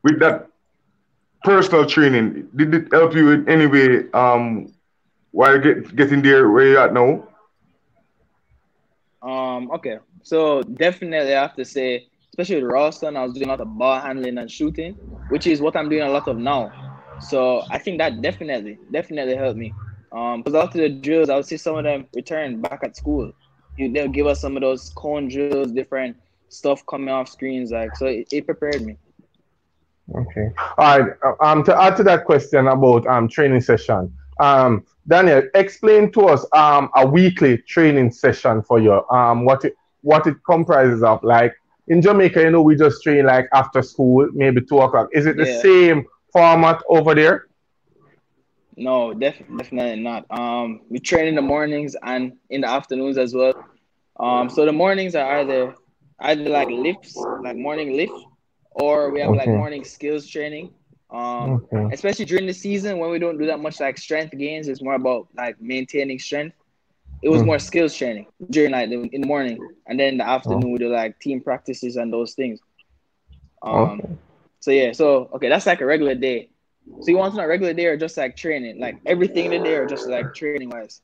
With 0.02 0.20
that 0.20 0.48
personal 1.42 1.86
training, 1.86 2.48
did 2.54 2.74
it 2.74 2.92
help 2.92 3.14
you 3.14 3.30
in 3.30 3.48
any 3.48 3.66
way 3.66 4.10
um 4.12 4.72
while 5.32 5.58
get 5.58 5.94
getting 5.96 6.22
there 6.22 6.48
where 6.50 6.66
you're 6.66 6.80
at 6.80 6.92
now? 6.92 7.26
Um, 9.22 9.70
okay, 9.72 9.98
so 10.22 10.62
definitely 10.62 11.34
I 11.34 11.42
have 11.42 11.54
to 11.56 11.64
say, 11.64 12.06
especially 12.30 12.62
with 12.62 12.70
Ralston, 12.70 13.16
I 13.16 13.24
was 13.24 13.34
doing 13.34 13.46
a 13.46 13.50
lot 13.50 13.60
of 13.60 13.68
ball 13.76 14.00
handling 14.00 14.38
and 14.38 14.50
shooting, 14.50 14.94
which 15.28 15.46
is 15.46 15.60
what 15.60 15.76
I'm 15.76 15.88
doing 15.88 16.02
a 16.02 16.10
lot 16.10 16.28
of 16.28 16.38
now. 16.38 16.72
So 17.20 17.62
I 17.70 17.78
think 17.78 17.98
that 17.98 18.22
definitely, 18.22 18.78
definitely 18.90 19.36
helped 19.36 19.58
me. 19.58 19.74
Um, 20.12 20.42
because 20.42 20.54
after 20.54 20.78
the 20.78 20.88
drills, 20.88 21.28
I 21.28 21.36
would 21.36 21.46
see 21.46 21.56
some 21.56 21.76
of 21.76 21.84
them 21.84 22.06
return 22.14 22.60
back 22.60 22.80
at 22.82 22.96
school. 22.96 23.32
They'll 23.76 24.08
give 24.08 24.26
us 24.26 24.40
some 24.40 24.56
of 24.56 24.62
those 24.62 24.90
cone 24.96 25.28
drills, 25.28 25.72
different 25.72 26.16
stuff 26.48 26.84
coming 26.86 27.10
off 27.10 27.28
screens, 27.28 27.70
like 27.70 27.94
so. 27.96 28.06
It, 28.06 28.26
it 28.32 28.46
prepared 28.46 28.82
me. 28.82 28.96
Okay. 30.14 30.48
All 30.78 31.00
right. 31.00 31.12
Um, 31.40 31.62
to 31.64 31.80
add 31.80 31.96
to 31.98 32.02
that 32.04 32.24
question 32.24 32.66
about 32.66 33.06
um 33.06 33.28
training 33.28 33.60
session, 33.60 34.12
um, 34.40 34.84
Daniel, 35.06 35.42
explain 35.54 36.10
to 36.12 36.22
us 36.22 36.44
um 36.54 36.90
a 36.96 37.06
weekly 37.06 37.58
training 37.58 38.10
session 38.10 38.62
for 38.62 38.80
you. 38.80 39.06
Um, 39.10 39.44
what 39.44 39.64
it 39.64 39.76
what 40.02 40.26
it 40.26 40.36
comprises 40.44 41.02
of. 41.02 41.22
Like 41.22 41.54
in 41.88 42.02
Jamaica, 42.02 42.40
you 42.40 42.50
know, 42.50 42.62
we 42.62 42.74
just 42.74 43.02
train 43.02 43.26
like 43.26 43.48
after 43.52 43.82
school, 43.82 44.28
maybe 44.32 44.60
two 44.62 44.80
o'clock. 44.80 45.08
Is 45.12 45.26
it 45.26 45.36
the 45.36 45.46
yeah. 45.46 45.62
same 45.62 46.06
format 46.32 46.82
over 46.88 47.14
there? 47.14 47.48
No, 48.76 49.12
def- 49.12 49.42
definitely 49.56 50.00
not. 50.02 50.24
Um, 50.30 50.82
we 50.88 51.00
train 51.00 51.26
in 51.26 51.34
the 51.34 51.42
mornings 51.42 51.96
and 52.02 52.34
in 52.48 52.60
the 52.60 52.68
afternoons 52.68 53.18
as 53.18 53.34
well. 53.34 53.54
Um, 54.20 54.48
so 54.48 54.64
the 54.64 54.72
mornings 54.72 55.14
are 55.14 55.40
either 55.40 55.74
either 56.20 56.48
like 56.48 56.68
lifts, 56.68 57.16
like 57.42 57.56
morning 57.56 57.96
lift, 57.96 58.12
or 58.70 59.10
we 59.10 59.20
have 59.20 59.30
okay. 59.30 59.38
like 59.38 59.48
morning 59.48 59.84
skills 59.84 60.26
training. 60.26 60.72
Um, 61.10 61.66
okay. 61.72 61.94
especially 61.94 62.26
during 62.26 62.46
the 62.46 62.52
season 62.52 62.98
when 62.98 63.10
we 63.10 63.18
don't 63.18 63.38
do 63.38 63.46
that 63.46 63.60
much 63.60 63.80
like 63.80 63.96
strength 63.96 64.36
gains, 64.36 64.68
it's 64.68 64.82
more 64.82 64.94
about 64.94 65.28
like 65.36 65.60
maintaining 65.60 66.18
strength. 66.18 66.54
It 67.22 67.30
was 67.30 67.42
mm. 67.42 67.46
more 67.46 67.58
skills 67.58 67.96
training 67.96 68.26
during 68.50 68.72
like 68.72 68.90
in 68.90 69.20
the 69.20 69.26
morning, 69.26 69.58
and 69.86 69.98
then 69.98 70.08
in 70.08 70.18
the 70.18 70.28
afternoon 70.28 70.64
oh. 70.66 70.68
we 70.68 70.78
do 70.78 70.88
like 70.88 71.18
team 71.18 71.40
practices 71.40 71.96
and 71.96 72.12
those 72.12 72.34
things. 72.34 72.60
Um, 73.62 73.74
okay. 73.74 74.08
So 74.60 74.70
yeah, 74.70 74.92
so 74.92 75.30
okay, 75.34 75.48
that's 75.48 75.66
like 75.66 75.80
a 75.80 75.86
regular 75.86 76.14
day. 76.14 76.50
So 77.00 77.10
you 77.10 77.18
want 77.18 77.34
to 77.34 77.40
know 77.40 77.46
regular 77.46 77.74
day 77.74 77.86
or 77.86 77.96
just 77.96 78.16
like 78.16 78.34
training, 78.36 78.80
like 78.80 78.98
everything 79.04 79.52
in 79.52 79.62
the 79.62 79.68
day 79.68 79.74
or 79.76 79.86
just 79.86 80.08
like 80.08 80.34
training 80.34 80.70
wise? 80.70 81.02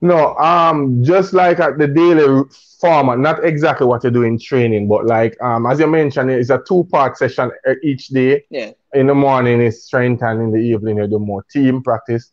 No, 0.00 0.34
um, 0.36 1.04
just 1.04 1.32
like 1.32 1.60
at 1.60 1.78
the 1.78 1.86
daily 1.86 2.42
format, 2.80 3.18
not 3.18 3.44
exactly 3.44 3.86
what 3.86 4.02
you 4.02 4.10
do 4.10 4.24
in 4.24 4.38
training, 4.38 4.88
but 4.88 5.06
like 5.06 5.40
um, 5.40 5.66
as 5.66 5.78
you 5.78 5.86
mentioned, 5.86 6.30
it's 6.30 6.50
a 6.50 6.60
two-part 6.66 7.16
session 7.16 7.50
each 7.82 8.08
day. 8.08 8.44
Yeah. 8.50 8.72
In 8.94 9.06
the 9.06 9.14
morning 9.14 9.60
is 9.60 9.84
strength, 9.84 10.22
and 10.22 10.40
in 10.40 10.50
the 10.50 10.58
evening 10.58 10.98
you 10.98 11.06
do 11.06 11.18
more 11.18 11.44
team 11.50 11.82
practice. 11.82 12.32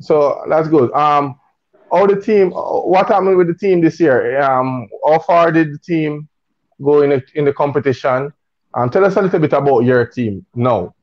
So 0.00 0.44
that's 0.48 0.68
good. 0.68 0.92
Um, 0.92 1.38
all 1.90 2.06
the 2.06 2.20
team, 2.20 2.50
what 2.50 3.08
happened 3.08 3.36
with 3.36 3.48
the 3.48 3.54
team 3.54 3.80
this 3.80 3.98
year? 4.00 4.40
Um, 4.40 4.88
how 5.04 5.18
far 5.20 5.52
did 5.52 5.74
the 5.74 5.78
team 5.78 6.28
go 6.82 7.02
in 7.02 7.10
the, 7.10 7.22
in 7.34 7.44
the 7.44 7.52
competition? 7.52 8.32
Um, 8.76 8.90
tell 8.90 9.04
us 9.06 9.16
a 9.16 9.22
little 9.22 9.40
bit 9.40 9.54
about 9.54 9.80
your 9.80 10.04
team 10.04 10.44
now. 10.54 10.94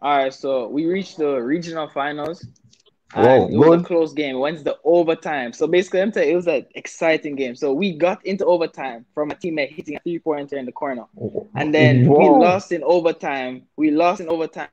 All 0.00 0.18
right, 0.18 0.32
so 0.32 0.68
we 0.68 0.86
reached 0.86 1.18
the 1.18 1.36
regional 1.36 1.86
finals. 1.88 2.46
Whoa, 3.12 3.46
it 3.46 3.56
was 3.56 3.82
a 3.82 3.84
close 3.84 4.12
game. 4.14 4.38
Went 4.38 4.58
to 4.58 4.64
the 4.64 4.78
overtime. 4.84 5.52
So 5.52 5.66
basically, 5.66 6.00
I'm 6.00 6.10
telling 6.10 6.30
you, 6.30 6.34
it 6.34 6.36
was 6.36 6.48
an 6.48 6.66
exciting 6.74 7.36
game. 7.36 7.54
So 7.54 7.74
we 7.74 7.92
got 7.92 8.24
into 8.24 8.44
overtime 8.46 9.04
from 9.14 9.30
a 9.30 9.34
teammate 9.34 9.72
hitting 9.72 9.96
a 9.96 10.00
three 10.00 10.18
pointer 10.18 10.56
in 10.56 10.64
the 10.64 10.72
corner, 10.72 11.04
and 11.54 11.74
then 11.74 12.06
Whoa. 12.06 12.18
we 12.18 12.44
lost 12.44 12.72
in 12.72 12.82
overtime. 12.82 13.64
We 13.76 13.90
lost 13.90 14.20
in 14.20 14.28
overtime 14.28 14.68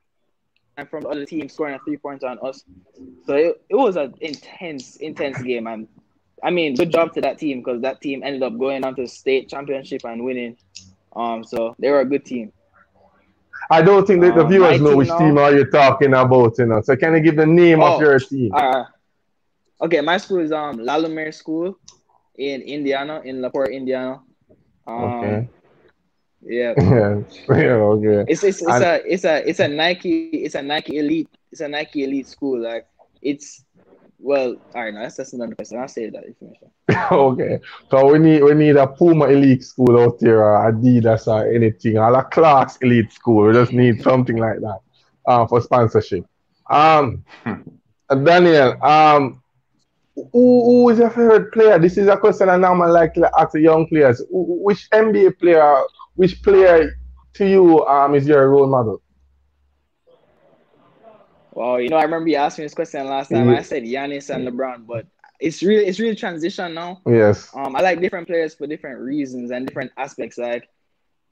and 0.78 0.88
from 0.88 1.02
the 1.02 1.08
other 1.08 1.26
team 1.26 1.48
scoring 1.50 1.74
a 1.74 1.78
three 1.80 1.98
pointer 1.98 2.28
on 2.28 2.38
us. 2.42 2.64
So 3.26 3.36
it, 3.36 3.62
it 3.68 3.76
was 3.76 3.96
an 3.96 4.14
intense, 4.22 4.96
intense 4.96 5.40
game. 5.42 5.66
And 5.66 5.86
I 6.42 6.50
mean, 6.50 6.74
good 6.76 6.90
job 6.90 7.12
to 7.14 7.20
that 7.20 7.38
team 7.38 7.60
because 7.60 7.82
that 7.82 8.00
team 8.00 8.22
ended 8.22 8.42
up 8.42 8.58
going 8.58 8.84
on 8.84 8.96
to 8.96 9.06
state 9.06 9.50
championship 9.50 10.04
and 10.04 10.24
winning. 10.24 10.56
Um, 11.14 11.44
so 11.44 11.74
they 11.78 11.90
were 11.90 12.00
a 12.00 12.04
good 12.04 12.24
team. 12.24 12.52
I 13.70 13.82
don't 13.82 14.06
think 14.06 14.20
that 14.22 14.34
the 14.34 14.44
um, 14.44 14.48
viewers 14.48 14.80
know 14.80 14.96
which 14.96 15.08
now, 15.08 15.18
team 15.18 15.38
are 15.38 15.54
you 15.54 15.64
talking 15.70 16.14
about, 16.14 16.58
you 16.58 16.66
know. 16.66 16.80
So 16.82 16.96
can 16.96 17.14
you 17.14 17.20
give 17.20 17.36
the 17.36 17.46
name 17.46 17.80
oh, 17.82 17.94
of 17.94 18.00
your 18.00 18.18
team? 18.18 18.52
Uh, 18.54 18.84
okay, 19.80 20.00
my 20.00 20.16
school 20.16 20.40
is 20.40 20.52
um 20.52 20.78
La 20.78 20.96
Lumiere 20.96 21.32
School 21.32 21.78
in 22.36 22.62
Indiana, 22.62 23.20
in 23.24 23.40
LaPorte, 23.40 23.72
Indiana. 23.72 24.20
Um, 24.86 25.04
okay. 25.04 25.48
Yeah. 26.42 26.74
yeah. 26.78 27.22
okay. 27.48 28.24
It's 28.28 28.42
it's, 28.42 28.62
it's 28.62 28.70
and, 28.70 28.84
a 28.84 29.12
it's 29.12 29.24
a 29.24 29.48
it's 29.48 29.60
a 29.60 29.68
Nike 29.68 30.28
it's 30.28 30.56
a 30.56 30.62
Nike 30.62 30.98
elite 30.98 31.28
it's 31.52 31.60
a 31.60 31.68
Nike 31.68 32.04
elite 32.04 32.26
school. 32.26 32.60
Like 32.60 32.86
it's 33.20 33.64
well, 34.22 34.56
all 34.74 34.82
right, 34.84 34.94
no, 34.94 35.02
that's 35.02 35.16
just 35.16 35.34
another 35.34 35.54
question. 35.54 35.78
I'll 35.78 35.88
say 35.88 36.08
that 36.08 36.24
information. 36.24 36.70
okay. 37.12 37.58
So 37.90 38.12
we 38.12 38.18
need 38.18 38.42
we 38.42 38.54
need 38.54 38.76
a 38.76 38.86
Puma 38.86 39.26
elite 39.26 39.64
school 39.64 39.98
out 40.00 40.18
there, 40.20 40.42
or 40.44 40.72
Adidas 40.72 41.26
or 41.26 41.52
anything, 41.52 41.98
or 41.98 42.14
a 42.14 42.24
Clarks 42.24 42.78
elite 42.82 43.12
school. 43.12 43.46
We 43.48 43.52
just 43.54 43.72
need 43.72 44.02
something 44.02 44.36
like 44.36 44.60
that 44.60 44.78
uh, 45.26 45.46
for 45.46 45.60
sponsorship. 45.60 46.24
Um 46.70 47.24
Daniel, 48.24 48.82
um 48.82 49.42
who, 50.14 50.24
who 50.32 50.90
is 50.90 50.98
your 50.98 51.10
favorite 51.10 51.52
player? 51.52 51.78
This 51.78 51.96
is 51.96 52.08
a 52.08 52.16
question 52.16 52.48
I 52.48 52.56
normally 52.56 52.92
like 52.92 53.14
to 53.14 53.30
ask 53.38 53.54
young 53.56 53.86
players. 53.88 54.22
Which 54.30 54.88
NBA 54.92 55.38
player, 55.38 55.82
which 56.14 56.42
player 56.42 56.90
to 57.34 57.46
you 57.48 57.84
um 57.86 58.14
is 58.14 58.26
your 58.26 58.48
role 58.50 58.68
model? 58.68 59.02
Well, 61.52 61.80
you 61.80 61.88
know, 61.88 61.96
I 61.96 62.02
remember 62.02 62.28
you 62.28 62.36
asked 62.36 62.58
me 62.58 62.64
this 62.64 62.74
question 62.74 63.06
last 63.06 63.30
time. 63.30 63.48
I 63.50 63.62
said 63.62 63.82
Giannis 63.82 64.34
and 64.34 64.48
LeBron, 64.48 64.86
but 64.86 65.06
it's 65.42 65.62
really 65.62 65.86
it's 65.86 65.98
really 65.98 66.16
transition 66.16 66.74
now. 66.74 67.00
Yes. 67.06 67.50
Um, 67.54 67.76
I 67.76 67.80
like 67.80 68.00
different 68.00 68.26
players 68.26 68.54
for 68.54 68.66
different 68.66 69.00
reasons 69.00 69.50
and 69.50 69.66
different 69.66 69.92
aspects. 69.96 70.38
Like 70.38 70.68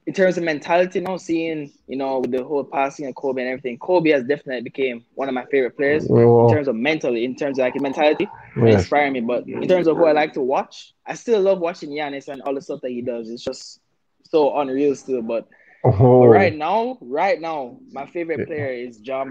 in 0.05 0.13
terms 0.13 0.37
of 0.37 0.43
mentality, 0.43 0.99
you 0.99 1.05
now 1.05 1.17
seeing 1.17 1.71
you 1.87 1.95
know 1.95 2.19
with 2.19 2.31
the 2.31 2.43
whole 2.43 2.63
passing 2.63 3.07
of 3.07 3.15
Kobe 3.15 3.41
and 3.41 3.49
everything, 3.49 3.79
Kobe 3.79 4.11
has 4.11 4.23
definitely 4.23 4.61
became 4.61 5.05
one 5.15 5.27
of 5.27 5.33
my 5.33 5.45
favorite 5.45 5.77
players 5.77 6.05
well, 6.07 6.47
in 6.47 6.53
terms 6.53 6.67
of 6.67 6.75
mentally, 6.75 7.23
in 7.23 7.35
terms 7.35 7.57
of 7.57 7.63
like 7.63 7.75
mentality, 7.81 8.27
yes. 8.57 8.81
inspiring 8.81 9.13
me. 9.13 9.21
But 9.21 9.47
in 9.47 9.67
terms 9.67 9.87
of 9.87 9.97
who 9.97 10.05
I 10.05 10.11
like 10.11 10.33
to 10.33 10.41
watch, 10.41 10.93
I 11.05 11.15
still 11.15 11.41
love 11.41 11.59
watching 11.59 11.89
Giannis 11.89 12.27
and 12.27 12.41
all 12.41 12.53
the 12.53 12.61
stuff 12.61 12.81
that 12.81 12.91
he 12.91 13.01
does. 13.01 13.29
It's 13.29 13.43
just 13.43 13.79
so 14.23 14.59
unreal 14.59 14.95
still. 14.95 15.21
But, 15.21 15.47
oh. 15.83 16.21
but 16.21 16.27
right 16.27 16.55
now, 16.55 16.97
right 17.01 17.39
now, 17.39 17.79
my 17.91 18.05
favorite 18.05 18.45
player 18.45 18.71
is 18.71 18.99
Ja 19.01 19.23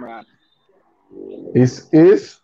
Morant. 1.10 1.56
Is 1.56 1.88
is 1.92 2.40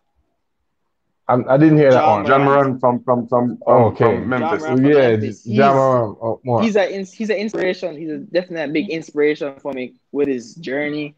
I, 1.28 1.34
I 1.48 1.56
didn't 1.56 1.78
hear 1.78 1.90
John 1.90 2.24
that 2.24 2.30
one. 2.30 2.40
Ja 2.40 2.44
Morant 2.44 2.80
from 2.80 3.02
from 3.02 3.26
from, 3.26 3.58
oh, 3.66 3.86
okay. 3.86 4.04
from 4.04 4.28
Memphis. 4.28 4.64
From 4.64 4.84
yeah, 4.84 5.10
Memphis. 5.10 5.46
Ja 5.46 5.72
Morant. 5.74 6.18
Oh, 6.22 6.40
more. 6.44 6.62
He's 6.62 6.76
a 6.76 6.86
he's 6.86 7.30
an 7.30 7.36
inspiration. 7.36 7.96
He's 7.96 8.10
a 8.10 8.18
definitely 8.18 8.62
a 8.62 8.68
big 8.68 8.90
inspiration 8.90 9.54
for 9.60 9.72
me 9.72 9.94
with 10.12 10.28
his 10.28 10.54
journey, 10.54 11.16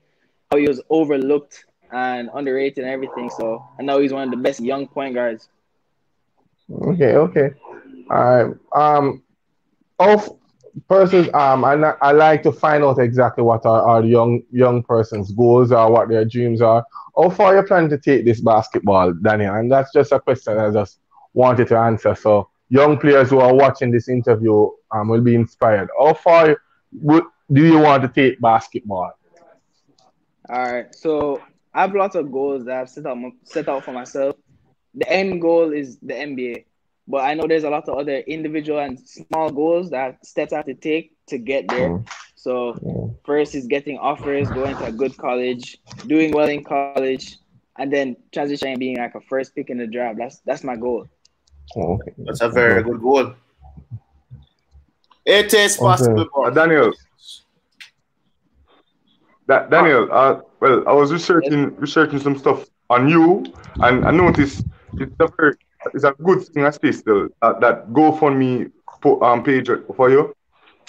how 0.50 0.58
he 0.58 0.66
was 0.66 0.80
overlooked 0.88 1.66
and 1.92 2.30
underrated 2.34 2.84
and 2.84 2.92
everything. 2.92 3.30
So 3.30 3.64
I 3.78 3.82
know 3.82 4.00
he's 4.00 4.12
one 4.12 4.22
of 4.22 4.30
the 4.30 4.36
best 4.36 4.60
young 4.60 4.86
point 4.86 5.14
guards. 5.14 5.48
Okay, 6.70 7.14
okay. 7.16 7.50
All 8.10 8.44
right. 8.44 8.56
Um, 8.74 9.22
of 9.98 10.37
persons, 10.88 11.28
um, 11.34 11.64
I, 11.64 11.74
I 12.02 12.12
like 12.12 12.42
to 12.44 12.52
find 12.52 12.84
out 12.84 12.98
exactly 12.98 13.42
what 13.44 13.64
our, 13.66 13.82
our 13.88 14.04
young 14.04 14.42
young 14.50 14.82
person's 14.82 15.32
goals 15.32 15.72
are, 15.72 15.90
what 15.90 16.08
their 16.08 16.24
dreams 16.24 16.60
are 16.60 16.84
how 17.18 17.30
far 17.30 17.56
you 17.56 17.62
plan 17.64 17.88
to 17.88 17.98
take 17.98 18.24
this 18.24 18.40
basketball, 18.40 19.12
Daniel? 19.12 19.54
And 19.54 19.70
that's 19.70 19.92
just 19.92 20.12
a 20.12 20.20
question 20.20 20.56
I 20.56 20.70
just 20.70 21.00
wanted 21.34 21.66
to 21.68 21.76
answer. 21.76 22.14
So 22.14 22.48
young 22.68 22.96
players 22.96 23.30
who 23.30 23.40
are 23.40 23.52
watching 23.52 23.90
this 23.90 24.08
interview 24.08 24.70
um, 24.92 25.08
will 25.08 25.20
be 25.20 25.34
inspired. 25.34 25.88
How 25.98 26.14
far 26.14 26.62
would, 26.92 27.24
do 27.52 27.64
you 27.64 27.78
want 27.78 28.02
to 28.02 28.08
take 28.08 28.40
basketball? 28.40 29.12
All 30.48 30.72
right. 30.72 30.94
So 30.94 31.42
I 31.74 31.82
have 31.82 31.94
lots 31.94 32.14
of 32.14 32.30
goals 32.30 32.64
that 32.66 32.80
I've 32.82 32.88
set 32.88 33.06
out 33.06 33.18
set 33.42 33.68
out 33.68 33.84
for 33.84 33.92
myself. 33.92 34.36
The 34.94 35.10
end 35.10 35.40
goal 35.42 35.72
is 35.72 35.98
the 35.98 36.14
NBA, 36.14 36.64
but 37.08 37.24
I 37.24 37.34
know 37.34 37.46
there's 37.48 37.64
a 37.64 37.70
lot 37.70 37.88
of 37.88 37.98
other 37.98 38.18
individual 38.18 38.78
and 38.78 39.00
small 39.00 39.50
goals 39.50 39.90
that 39.90 40.24
steps 40.24 40.52
have 40.52 40.66
to 40.66 40.74
take 40.74 41.16
to 41.28 41.38
get 41.38 41.66
there. 41.68 41.88
Mm. 41.88 42.08
So 42.36 43.18
first 43.24 43.54
is 43.54 43.66
getting 43.66 43.98
offers, 43.98 44.48
going 44.48 44.76
to 44.76 44.84
a 44.84 44.92
good 44.92 45.16
college, 45.16 45.78
doing 46.06 46.32
well 46.32 46.48
in 46.48 46.62
college, 46.62 47.38
and 47.78 47.92
then 47.92 48.16
transitioning 48.32 48.78
being 48.78 48.98
like 48.98 49.14
a 49.14 49.20
first 49.22 49.54
pick 49.54 49.70
in 49.70 49.78
the 49.78 49.86
draft. 49.86 50.18
That's 50.18 50.38
that's 50.44 50.62
my 50.62 50.76
goal. 50.76 51.08
Oh, 51.76 51.94
okay. 51.94 52.12
That's 52.18 52.42
a 52.42 52.48
very 52.48 52.82
good 52.82 53.00
goal. 53.00 53.34
It 55.24 55.52
is 55.52 55.76
possible. 55.76 56.20
Okay. 56.20 56.30
Uh, 56.44 56.50
Daniel. 56.50 56.92
That 59.46 59.70
Daniel, 59.70 60.08
uh, 60.12 60.40
well, 60.60 60.84
I 60.86 60.92
was 60.92 61.10
researching 61.10 61.74
researching 61.76 62.18
some 62.18 62.36
stuff 62.38 62.66
on 62.90 63.08
you, 63.08 63.44
and 63.76 64.04
I 64.06 64.10
noticed 64.10 64.64
it's 64.94 65.14
a 65.20 65.28
very, 65.36 65.54
it's 65.94 66.04
a 66.04 66.12
good 66.22 66.44
thing 66.46 66.64
I 66.64 66.70
see 66.70 66.92
still 66.92 67.28
uh, 67.42 67.58
that 67.60 67.88
GoFundMe 67.88 68.70
um, 69.22 69.42
page 69.42 69.70
for 69.96 70.10
you. 70.10 70.34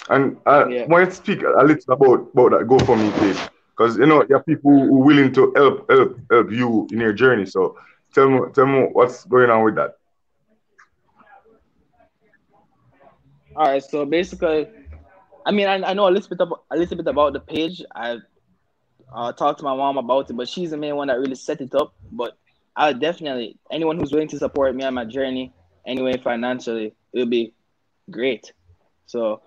And 0.08 0.38
I 0.46 0.66
yeah. 0.68 0.86
want 0.86 1.08
to 1.10 1.14
speak 1.14 1.42
a 1.42 1.62
little 1.64 1.92
about, 1.92 2.30
about 2.32 2.50
that 2.52 2.66
GoFundMe 2.66 3.12
page. 3.20 3.50
Because 3.70 3.96
you 3.96 4.06
know, 4.06 4.24
there 4.26 4.36
are 4.36 4.42
people 4.42 4.72
who 4.72 5.00
are 5.00 5.04
willing 5.04 5.32
to 5.32 5.52
help 5.54 5.90
help 5.90 6.18
help 6.30 6.50
you 6.50 6.86
in 6.92 7.00
your 7.00 7.12
journey. 7.12 7.46
So 7.46 7.78
tell 8.14 8.28
me 8.28 8.40
tell 8.54 8.66
me 8.66 8.88
what's 8.92 9.24
going 9.24 9.50
on 9.50 9.64
with 9.64 9.76
that. 9.76 9.96
All 13.56 13.66
right, 13.66 13.82
so 13.82 14.06
basically, 14.06 14.68
I 15.44 15.50
mean, 15.50 15.66
I, 15.66 15.82
I 15.82 15.92
know 15.92 16.08
a 16.08 16.10
little 16.10 16.28
bit 16.28 16.40
about 16.40 16.64
a 16.70 16.76
little 16.76 16.96
bit 16.96 17.06
about 17.06 17.32
the 17.32 17.40
page. 17.40 17.82
I 17.94 18.18
uh, 19.12 19.32
talked 19.32 19.58
to 19.58 19.64
my 19.64 19.74
mom 19.74 19.98
about 19.98 20.30
it, 20.30 20.34
but 20.34 20.48
she's 20.48 20.70
the 20.70 20.76
main 20.76 20.96
one 20.96 21.08
that 21.08 21.18
really 21.18 21.34
set 21.34 21.60
it 21.60 21.74
up. 21.74 21.94
But 22.12 22.36
I 22.76 22.88
would 22.88 23.00
definitely 23.00 23.58
anyone 23.70 23.98
who's 23.98 24.12
willing 24.12 24.28
to 24.28 24.38
support 24.38 24.74
me 24.74 24.84
on 24.84 24.94
my 24.94 25.04
journey 25.04 25.52
anyway 25.86 26.16
financially, 26.18 26.94
it 27.12 27.18
would 27.18 27.30
be 27.30 27.52
great. 28.10 28.52
So 29.06 29.42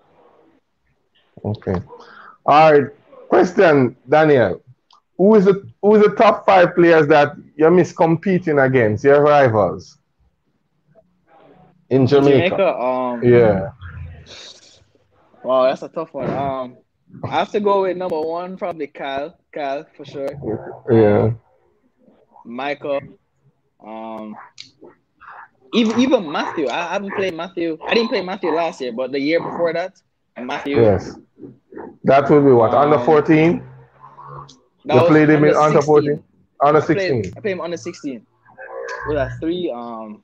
Okay. 1.44 1.74
All 2.46 2.72
right. 2.72 2.90
Question, 3.28 3.96
Daniel. 4.08 4.62
Who 5.18 5.34
is 5.36 5.44
the 5.44 5.68
who 5.82 5.94
is 5.96 6.02
the 6.02 6.14
top 6.14 6.44
five 6.44 6.74
players 6.74 7.06
that 7.08 7.36
you 7.56 7.70
miss 7.70 7.92
competing 7.92 8.58
against, 8.58 9.04
your 9.04 9.22
rivals? 9.22 9.98
In 11.90 12.06
Jamaica. 12.06 12.56
Jamaica, 12.56 12.78
um 12.78 13.22
Yeah. 13.22 13.70
Wow, 15.42 15.64
that's 15.64 15.82
a 15.82 15.88
tough 15.88 16.14
one. 16.14 16.30
Um 16.30 16.76
I 17.22 17.30
have 17.30 17.50
to 17.52 17.60
go 17.60 17.82
with 17.82 17.96
number 17.96 18.20
one, 18.20 18.56
probably 18.56 18.88
Kyle. 18.88 19.38
Kyle 19.52 19.86
for 19.96 20.04
sure. 20.04 20.28
Yeah. 20.90 21.30
Michael. 22.44 23.00
Um 23.84 24.36
even 25.72 25.98
even 26.00 26.30
Matthew. 26.30 26.68
I 26.68 26.92
haven't 26.92 27.14
played 27.14 27.34
Matthew. 27.34 27.78
I 27.86 27.94
didn't 27.94 28.08
play 28.08 28.22
Matthew 28.22 28.50
last 28.50 28.80
year, 28.80 28.92
but 28.92 29.10
the 29.12 29.18
year 29.20 29.40
before 29.40 29.72
that, 29.72 29.94
Matthew. 30.38 30.80
Yes. 30.80 31.16
That 32.04 32.30
would 32.30 32.44
be 32.44 32.52
what? 32.52 32.72
under 32.74 32.96
Um, 32.96 33.04
14? 33.04 33.62
that 34.84 34.94
You 34.94 35.06
played 35.08 35.30
him 35.30 35.44
in 35.44 35.54
under 35.54 35.82
14? 35.82 36.22
Under 36.60 36.80
I 36.80 36.84
played, 36.84 36.98
16. 37.24 37.32
I 37.36 37.40
played 37.40 37.52
him 37.52 37.60
under 37.60 37.76
16. 37.76 38.26
With 39.08 39.16
a 39.16 39.30
three. 39.40 39.70
Um, 39.74 40.22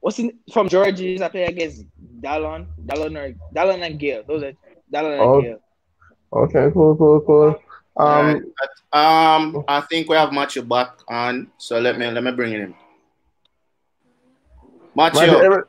what's 0.00 0.18
in 0.18 0.38
from 0.52 0.68
Georges? 0.68 1.20
I 1.20 1.28
played 1.28 1.48
against 1.50 1.84
Dallon, 2.20 2.66
Dallon 2.86 3.16
or 3.16 3.34
Dallon 3.52 3.82
and 3.82 3.98
Gale. 3.98 4.22
Those 4.26 4.42
are 4.44 4.52
Dallon 4.90 5.12
and 5.12 5.20
Oh. 5.20 5.42
Gale. 5.42 5.60
Okay, 6.32 6.70
cool, 6.72 6.96
cool, 6.96 7.20
cool. 7.20 7.60
Um, 7.96 8.52
Um, 8.92 9.64
I 9.68 9.80
think 9.88 10.08
we 10.08 10.16
have 10.16 10.32
Matthew 10.32 10.62
back 10.62 10.90
on, 11.08 11.48
so 11.58 11.78
let 11.78 11.98
me 11.98 12.10
let 12.10 12.22
me 12.24 12.32
bring 12.32 12.52
him 12.52 12.62
in. 12.62 12.74
Matthew, 14.96 15.20
Matthew, 15.20 15.36
every- 15.44 15.62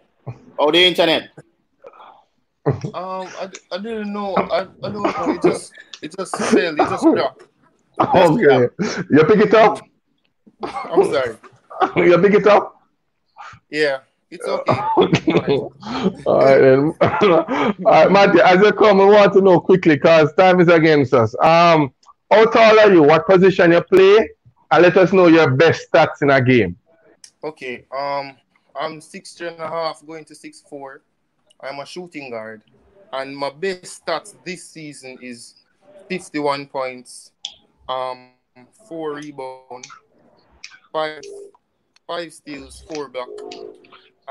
how 0.59 0.71
the 0.71 0.83
internet? 0.83 1.29
Um, 2.93 3.25
I, 3.41 3.49
I 3.71 3.77
didn't 3.79 4.13
know. 4.13 4.35
I, 4.35 4.61
I 4.61 4.65
don't 4.91 5.01
know. 5.01 5.33
It 5.33 5.41
just 5.41 5.73
it 6.03 6.15
just 6.15 6.35
failed. 6.37 6.79
It 6.79 6.89
just 6.89 7.03
dropped. 7.03 7.43
okay. 7.99 8.67
You 9.09 9.23
pick 9.25 9.39
it 9.39 9.53
up? 9.55 9.79
I'm 10.63 11.11
sorry. 11.11 11.37
You 11.95 12.19
pick 12.19 12.33
it 12.35 12.45
up? 12.45 12.79
Yeah, 13.71 14.01
it's 14.29 14.47
okay. 14.47 14.73
All 16.25 16.37
right, 16.37 16.59
then. 16.59 16.93
All 17.01 17.45
right, 17.83 18.11
Matthew, 18.11 18.41
as 18.41 18.61
you 18.61 18.71
come, 18.73 18.99
we 18.99 19.05
want 19.05 19.33
to 19.33 19.41
know 19.41 19.59
quickly 19.59 19.95
because 19.95 20.31
time 20.35 20.59
is 20.59 20.67
against 20.67 21.15
us. 21.15 21.33
Um, 21.41 21.91
how 22.31 22.45
tall 22.45 22.79
are 22.79 22.93
you? 22.93 23.03
What 23.03 23.27
position 23.27 23.73
you 23.73 23.81
play? 23.81 24.29
And 24.71 24.83
let 24.83 24.95
us 24.95 25.11
know 25.11 25.27
your 25.27 25.51
best 25.51 25.91
stats 25.91 26.21
in 26.21 26.29
a 26.29 26.41
game. 26.41 26.77
Okay. 27.43 27.85
Um, 27.95 28.37
I'm 28.75 29.01
six 29.01 29.33
three 29.33 29.49
and 29.49 29.59
a 29.59 29.67
half, 29.67 30.05
going 30.05 30.23
to 30.25 30.35
six 30.35 30.63
four. 30.67 31.01
I'm 31.59 31.79
a 31.79 31.85
shooting 31.85 32.31
guard, 32.31 32.63
and 33.13 33.35
my 33.35 33.49
best 33.49 34.05
stats 34.05 34.33
this 34.45 34.67
season 34.67 35.17
is 35.21 35.55
51 36.09 36.67
points, 36.67 37.33
um, 37.87 38.31
four 38.87 39.15
rebound, 39.15 39.85
five 40.91 41.21
five 42.07 42.33
steals, 42.33 42.83
four 42.87 43.09
block, 43.09 43.29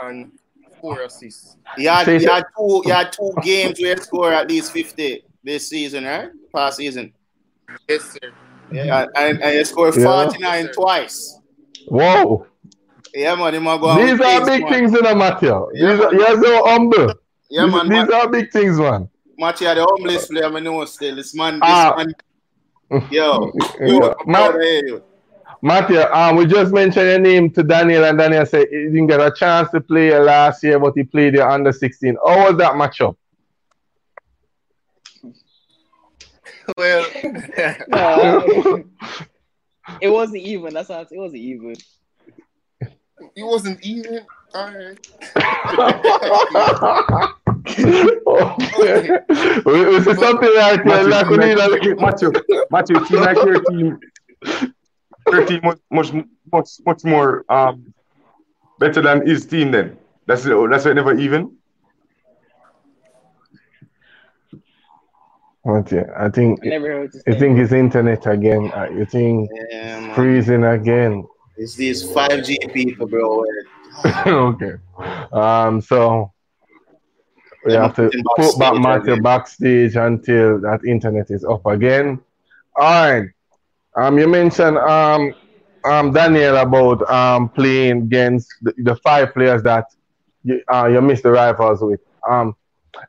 and 0.02 0.33
four 0.80 1.02
assists. 1.02 1.57
You 1.76 1.88
had, 1.88 2.04
Say 2.07 2.21
you 2.21 2.30
had 2.30 2.45
two 2.57 2.83
you 2.85 2.92
had 2.92 3.12
two 3.12 3.33
games 3.42 3.78
where 3.80 3.97
you 3.97 4.02
score 4.02 4.33
at 4.33 4.49
least 4.49 4.73
50 4.73 5.25
this 5.45 5.69
season, 5.69 6.04
right? 6.04 6.30
Past 6.54 6.78
season. 6.78 7.12
Yes, 7.89 8.03
sir. 8.12 8.33
Yeah, 8.73 9.07
and, 9.17 9.43
and 9.43 9.57
you 9.57 9.65
scored 9.65 9.97
Yeah. 9.97 10.05
49 10.29 10.69
twice. 10.73 11.39
Whoa. 11.89 12.47
Yeah, 13.15 13.35
man, 13.35 13.55
you 13.55 13.61
might 13.61 13.81
go 13.81 13.97
These 13.97 14.21
are 14.21 14.45
things, 14.45 14.49
big 14.49 14.62
man. 14.62 14.73
things 14.73 14.95
in 14.99 15.07
a 15.07 15.15
Matthew. 15.15 15.69
Yeah, 15.75 15.93
These 15.95 16.00
are, 16.05 16.15
you're 16.15 16.43
so 16.45 16.65
humble. 16.67 17.15
Yeah, 17.49 17.65
these 17.65 17.75
man. 17.75 17.89
these 17.89 18.09
Matt, 18.09 18.12
are 18.12 18.29
big 18.31 18.53
things, 18.53 18.79
man. 18.79 19.09
Matthew, 19.37 19.67
the 19.75 19.85
humblest 19.85 20.31
player 20.31 20.45
I 20.47 20.61
know 20.61 20.85
still. 20.85 21.17
This 21.17 21.35
man, 21.35 21.55
this 21.55 21.62
Ah. 21.65 21.95
man. 21.97 22.15
Yo, 23.11 23.53
Yeah. 23.81 23.87
yo, 23.87 24.15
I'm 24.21 24.31
Matt- 24.31 24.50
proud 24.53 24.55
of 24.57 24.62
you. 24.62 25.03
Matthew, 25.62 26.00
um, 26.00 26.37
we 26.37 26.47
just 26.47 26.73
mentioned 26.73 27.06
your 27.06 27.19
name 27.19 27.50
to 27.50 27.63
Daniel, 27.63 28.04
and 28.04 28.17
Daniel 28.19 28.47
said 28.47 28.67
he 28.71 28.85
didn't 28.85 29.09
get 29.09 29.21
a 29.21 29.30
chance 29.30 29.71
to 29.73 29.80
play 29.80 30.17
last 30.19 30.63
year, 30.65 30.78
but 30.78 30.95
he 30.97 31.02
played 31.04 31.35
you 31.35 31.43
under 31.43 31.71
16. 31.73 32.17
How 32.26 32.47
was 32.49 32.56
that 32.59 32.73
matchup? 32.73 33.17
Well, 36.76 37.06
No, 37.89 38.85
it 40.00 40.09
wasn't 40.09 40.43
even. 40.43 40.75
That's 40.75 40.89
not. 40.89 41.11
It 41.11 41.19
wasn't 41.19 41.43
even. 41.43 41.76
it 42.80 43.45
wasn't 43.45 43.85
even. 43.85 44.26
All 44.52 44.67
right. 44.67 44.99
okay. 48.26 49.19
We, 49.65 49.85
we 49.85 50.00
something 50.02 50.54
like 50.56 50.85
that. 50.85 51.06
Like 51.09 51.28
we 51.28 51.37
need 51.37 51.59
a, 51.59 51.95
Matthew, 51.97 52.33
Matthew, 52.71 52.97
it 52.97 53.06
seems 53.06 53.21
like 53.21 53.37
your 53.37 53.63
team, 53.65 54.00
your 55.30 55.47
team 55.47 55.61
much, 55.63 55.78
much, 55.91 56.13
much, 56.52 56.69
much 56.85 57.04
more 57.04 57.45
um 57.49 57.95
better 58.80 59.00
than 59.02 59.26
his 59.26 59.47
team. 59.47 59.71
Then 59.71 59.97
that's 60.26 60.45
that's 60.45 60.85
never 60.87 61.17
even. 61.17 61.56
Okay, 65.67 66.05
I 66.17 66.29
think 66.31 66.61
I 66.65 66.69
never 66.69 66.87
heard 66.87 67.13
you 67.27 67.35
think 67.35 67.59
it's 67.59 67.73
internet 67.73 68.27
again. 68.27 68.71
Uh, 68.75 68.89
you 68.91 69.05
think 69.05 69.51
Yeah, 69.71 70.15
freezing 70.15 70.65
again. 70.65 71.27
It's 71.59 71.77
these 71.77 72.03
5G 72.03 72.57
people, 72.73 73.07
bro. 73.07 73.45
okay. 74.27 74.73
Um. 75.33 75.83
So 75.83 76.33
we 77.67 77.75
have 77.75 77.95
to 77.97 78.11
put 78.37 78.59
back 78.59 78.75
Matthew 78.75 79.21
backstage 79.21 79.97
until 79.97 80.61
that 80.61 80.81
internet 80.87 81.31
is 81.31 81.45
up 81.45 81.67
again. 81.67 82.21
All 82.77 83.13
right. 83.13 83.29
Um. 83.97 84.19
You 84.19 84.29
mentioned 84.29 84.79
um 84.79 85.35
um 85.85 86.13
Daniel 86.13 86.57
about 86.57 87.09
um 87.11 87.51
playing 87.51 88.03
against 88.05 88.49
the, 88.63 88.73
the 88.79 88.97
five 88.97 89.35
players 89.35 89.63
that 89.65 89.85
you 90.43 90.63
uh 90.73 90.89
you 90.91 91.03
missed 91.03 91.23
the 91.25 91.33
rivals 91.33 91.83
with. 91.83 92.01
Um. 92.29 92.57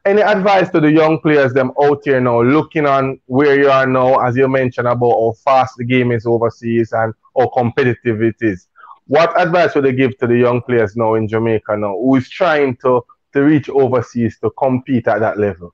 Any 0.05 0.21
advice 0.21 0.69
to 0.71 0.79
the 0.79 0.91
young 0.91 1.19
players 1.19 1.53
them 1.53 1.71
out 1.81 2.01
here 2.03 2.19
now, 2.21 2.41
looking 2.41 2.85
on 2.85 3.19
where 3.25 3.59
you 3.59 3.69
are 3.69 3.87
now, 3.87 4.19
as 4.19 4.35
you 4.35 4.47
mentioned 4.47 4.87
about 4.87 5.11
how 5.11 5.33
fast 5.43 5.75
the 5.77 5.85
game 5.85 6.11
is 6.11 6.25
overseas 6.25 6.91
and 6.91 7.13
how 7.37 7.47
competitive 7.47 8.21
it 8.21 8.35
is. 8.41 8.67
What 9.07 9.39
advice 9.39 9.75
would 9.75 9.85
they 9.85 9.93
give 9.93 10.17
to 10.19 10.27
the 10.27 10.37
young 10.37 10.61
players 10.61 10.95
now 10.95 11.15
in 11.15 11.27
Jamaica 11.27 11.77
now, 11.77 11.93
who 11.93 12.15
is 12.15 12.29
trying 12.29 12.77
to 12.77 13.03
to 13.33 13.41
reach 13.41 13.69
overseas 13.69 14.37
to 14.39 14.49
compete 14.51 15.07
at 15.07 15.19
that 15.19 15.39
level? 15.39 15.73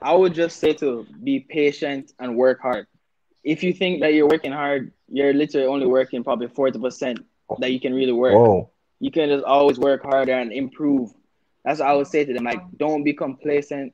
I 0.00 0.14
would 0.14 0.34
just 0.34 0.58
say 0.58 0.74
to 0.74 1.06
be 1.22 1.40
patient 1.40 2.12
and 2.18 2.36
work 2.36 2.60
hard. 2.60 2.86
If 3.42 3.62
you 3.62 3.72
think 3.72 4.00
that 4.00 4.12
you're 4.12 4.28
working 4.28 4.52
hard, 4.52 4.92
you're 5.08 5.32
literally 5.32 5.66
only 5.66 5.86
working 5.86 6.22
probably 6.22 6.48
forty 6.48 6.78
percent 6.78 7.20
that 7.58 7.72
you 7.72 7.80
can 7.80 7.94
really 7.94 8.12
work. 8.12 8.34
Oh, 8.34 8.70
You 9.00 9.10
can 9.10 9.28
just 9.28 9.44
always 9.44 9.78
work 9.78 10.02
harder 10.02 10.32
and 10.32 10.52
improve. 10.52 11.10
That's 11.64 11.80
what 11.80 11.88
I 11.88 11.94
would 11.94 12.06
say 12.06 12.24
to 12.24 12.32
them. 12.32 12.44
Like, 12.44 12.62
don't 12.78 13.04
be 13.04 13.12
complacent, 13.12 13.92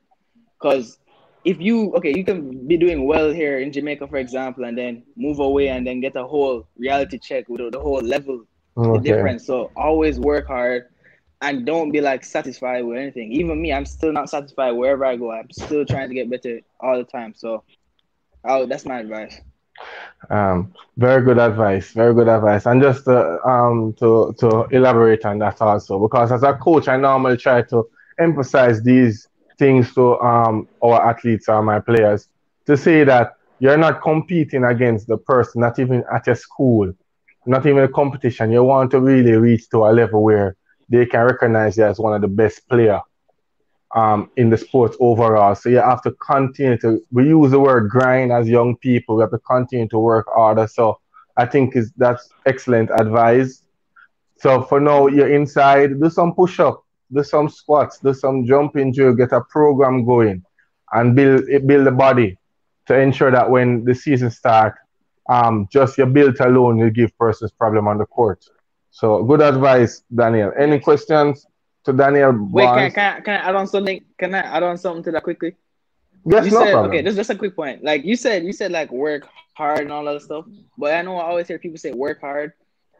because 0.59 0.97
if 1.43 1.59
you 1.59 1.93
okay, 1.95 2.13
you 2.15 2.23
can 2.23 2.67
be 2.67 2.77
doing 2.77 3.05
well 3.07 3.31
here 3.31 3.59
in 3.59 3.71
Jamaica, 3.71 4.07
for 4.07 4.17
example, 4.17 4.65
and 4.65 4.77
then 4.77 5.03
move 5.15 5.39
away 5.39 5.69
and 5.69 5.85
then 5.85 5.99
get 5.99 6.15
a 6.15 6.23
whole 6.23 6.67
reality 6.77 7.17
check 7.17 7.49
with 7.49 7.71
the 7.71 7.79
whole 7.79 8.01
level 8.01 8.45
the 8.75 8.81
okay. 8.81 9.03
difference. 9.03 9.45
So 9.45 9.71
always 9.75 10.19
work 10.19 10.47
hard 10.47 10.87
and 11.41 11.65
don't 11.65 11.91
be 11.91 12.01
like 12.01 12.23
satisfied 12.23 12.85
with 12.85 12.97
anything. 12.97 13.31
Even 13.31 13.61
me, 13.61 13.73
I'm 13.73 13.85
still 13.85 14.13
not 14.13 14.29
satisfied 14.29 14.71
wherever 14.71 15.05
I 15.05 15.15
go. 15.15 15.31
I'm 15.31 15.49
still 15.51 15.85
trying 15.85 16.09
to 16.09 16.15
get 16.15 16.29
better 16.29 16.61
all 16.79 16.97
the 16.97 17.03
time. 17.03 17.33
So 17.35 17.63
oh, 18.45 18.65
that's 18.65 18.85
my 18.85 18.99
advice. 18.99 19.39
Um, 20.29 20.73
very 20.97 21.23
good 21.23 21.39
advice. 21.39 21.91
Very 21.93 22.13
good 22.13 22.27
advice. 22.27 22.65
And 22.65 22.81
just 22.81 23.05
to, 23.05 23.39
um 23.47 23.93
to 23.99 24.33
to 24.39 24.67
elaborate 24.71 25.25
on 25.25 25.39
that 25.39 25.61
also, 25.61 25.99
because 25.99 26.31
as 26.31 26.43
a 26.43 26.53
coach, 26.53 26.87
I 26.87 26.97
normally 26.97 27.37
try 27.37 27.61
to 27.63 27.87
emphasize 28.19 28.81
these 28.83 29.27
things 29.57 29.93
to 29.95 30.19
um 30.19 30.67
our 30.83 31.01
athletes 31.09 31.49
or 31.49 31.61
my 31.63 31.79
players 31.79 32.27
to 32.67 32.77
say 32.77 33.03
that 33.03 33.33
you're 33.59 33.77
not 33.77 34.01
competing 34.01 34.63
against 34.63 35.07
the 35.07 35.17
person, 35.17 35.61
not 35.61 35.79
even 35.79 36.03
at 36.13 36.25
your 36.27 36.35
school, 36.35 36.91
not 37.45 37.65
even 37.65 37.83
a 37.83 37.87
competition. 37.87 38.51
You 38.51 38.63
want 38.63 38.91
to 38.91 38.99
really 38.99 39.33
reach 39.33 39.69
to 39.69 39.85
a 39.85 39.91
level 39.91 40.23
where 40.23 40.55
they 40.89 41.05
can 41.05 41.25
recognize 41.25 41.77
you 41.77 41.85
as 41.85 41.99
one 41.99 42.13
of 42.13 42.21
the 42.21 42.27
best 42.27 42.67
player 42.69 43.01
um, 43.95 44.29
in 44.37 44.49
the 44.49 44.57
sports 44.57 44.97
overall. 44.99 45.55
So 45.55 45.69
you 45.69 45.77
have 45.77 46.01
to 46.03 46.11
continue 46.11 46.77
to, 46.79 46.99
we 47.11 47.27
use 47.27 47.51
the 47.51 47.59
word 47.59 47.89
grind 47.89 48.31
as 48.31 48.47
young 48.47 48.77
people. 48.77 49.17
We 49.17 49.21
have 49.21 49.31
to 49.31 49.39
continue 49.39 49.87
to 49.89 49.99
work 49.99 50.27
harder. 50.33 50.67
So 50.67 50.99
I 51.37 51.45
think 51.45 51.75
is 51.75 51.91
that's 51.97 52.29
excellent 52.45 52.89
advice. 52.91 53.63
So 54.37 54.63
for 54.63 54.79
now, 54.79 55.07
you're 55.07 55.33
inside, 55.33 55.99
do 55.99 56.09
some 56.09 56.33
push 56.33 56.59
up, 56.59 56.83
do 57.13 57.23
some 57.23 57.49
squats, 57.49 57.99
do 57.99 58.13
some 58.13 58.45
jumping 58.45 58.91
drill, 58.93 59.13
get 59.13 59.31
a 59.33 59.41
program 59.41 60.05
going 60.05 60.43
and 60.93 61.15
build, 61.15 61.45
build 61.67 61.85
the 61.85 61.91
body 61.91 62.37
to 62.87 62.99
ensure 62.99 63.31
that 63.31 63.49
when 63.49 63.83
the 63.85 63.93
season 63.93 64.31
starts, 64.31 64.79
um, 65.29 65.67
just 65.71 65.97
your 65.97 66.07
build 66.07 66.39
alone 66.39 66.77
will 66.77 66.89
give 66.89 67.15
persons 67.17 67.51
problem 67.51 67.87
on 67.87 67.97
the 67.97 68.05
court. 68.05 68.43
So 68.89 69.23
good 69.23 69.41
advice, 69.41 70.03
Daniel. 70.13 70.51
Any 70.59 70.79
questions 70.79 71.45
to 71.85 71.93
Daniel? 71.93 72.33
Wait, 72.51 72.73
can 72.73 72.83
I, 72.85 72.89
can, 72.89 73.13
I, 73.17 73.19
can 73.21 73.33
I 73.33 73.49
add 73.49 73.55
on 73.55 73.67
something? 73.67 74.01
Can 74.17 74.33
I 74.35 74.39
add 74.39 74.63
on 74.63 74.77
something 74.77 75.03
to 75.03 75.11
that 75.11 75.23
quickly? 75.23 75.55
Yes, 76.25 76.47
you 76.47 76.51
no 76.51 76.65
said 76.65 76.67
problem. 76.67 77.01
okay, 77.01 77.01
this 77.01 77.11
is 77.11 77.17
just 77.17 77.29
a 77.29 77.35
quick 77.35 77.55
point. 77.55 77.83
Like 77.83 78.03
you 78.05 78.15
said, 78.15 78.43
you 78.45 78.53
said 78.53 78.71
like 78.71 78.91
work 78.91 79.27
hard 79.57 79.81
and 79.81 79.91
all 79.91 80.05
that 80.05 80.21
stuff. 80.21 80.45
But 80.77 80.93
I 80.93 81.01
know 81.01 81.17
I 81.17 81.25
always 81.25 81.47
hear 81.47 81.59
people 81.59 81.77
say 81.77 81.91
work 81.91 82.21
hard, 82.21 82.53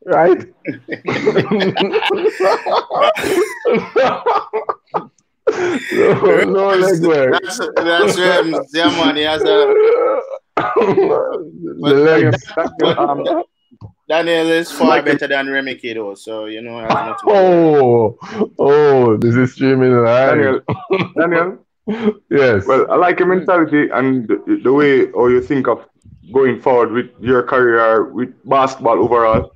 Remickey's 0.05 0.45
that 0.65 0.65
son, 0.65 0.93
too. 0.93 1.15
right? 1.15 1.95
no, 5.93 6.43
no 6.43 6.69
leg 6.75 7.01
work. 7.01 7.41
That's 7.43 7.59
that's 7.75 8.17
um, 8.19 8.55
yeah, 8.73 8.89
man. 8.89 9.15
He 9.15 9.23
has 9.23 9.43
a 9.43 9.73
the 10.55 11.93
legs. 11.95 12.43
Um, 12.97 13.43
Daniel 14.07 14.49
is 14.49 14.71
far 14.71 15.01
better 15.01 15.27
than 15.27 15.47
Remike 15.47 15.93
though, 15.95 16.15
so 16.15 16.45
you 16.45 16.61
know. 16.61 16.79
Has 16.79 17.01
nothing 17.03 17.33
Oh, 17.33 18.17
oh, 18.59 19.17
this 19.17 19.35
is 19.35 19.53
streaming 19.53 19.93
live. 20.03 20.29
Daniel, 20.35 20.61
Daniel. 21.17 21.59
Yes. 22.31 22.65
Well, 22.65 22.91
I 22.91 22.95
like 22.95 23.19
your 23.19 23.27
mentality 23.27 23.89
and 23.93 24.27
the, 24.27 24.61
the 24.63 24.73
way 24.73 25.11
how 25.11 25.27
you 25.27 25.41
think 25.41 25.67
of 25.67 25.85
going 26.33 26.61
forward 26.61 26.91
with 26.91 27.11
your 27.19 27.43
career 27.43 28.05
with 28.11 28.33
basketball 28.47 28.99
overall 29.03 29.54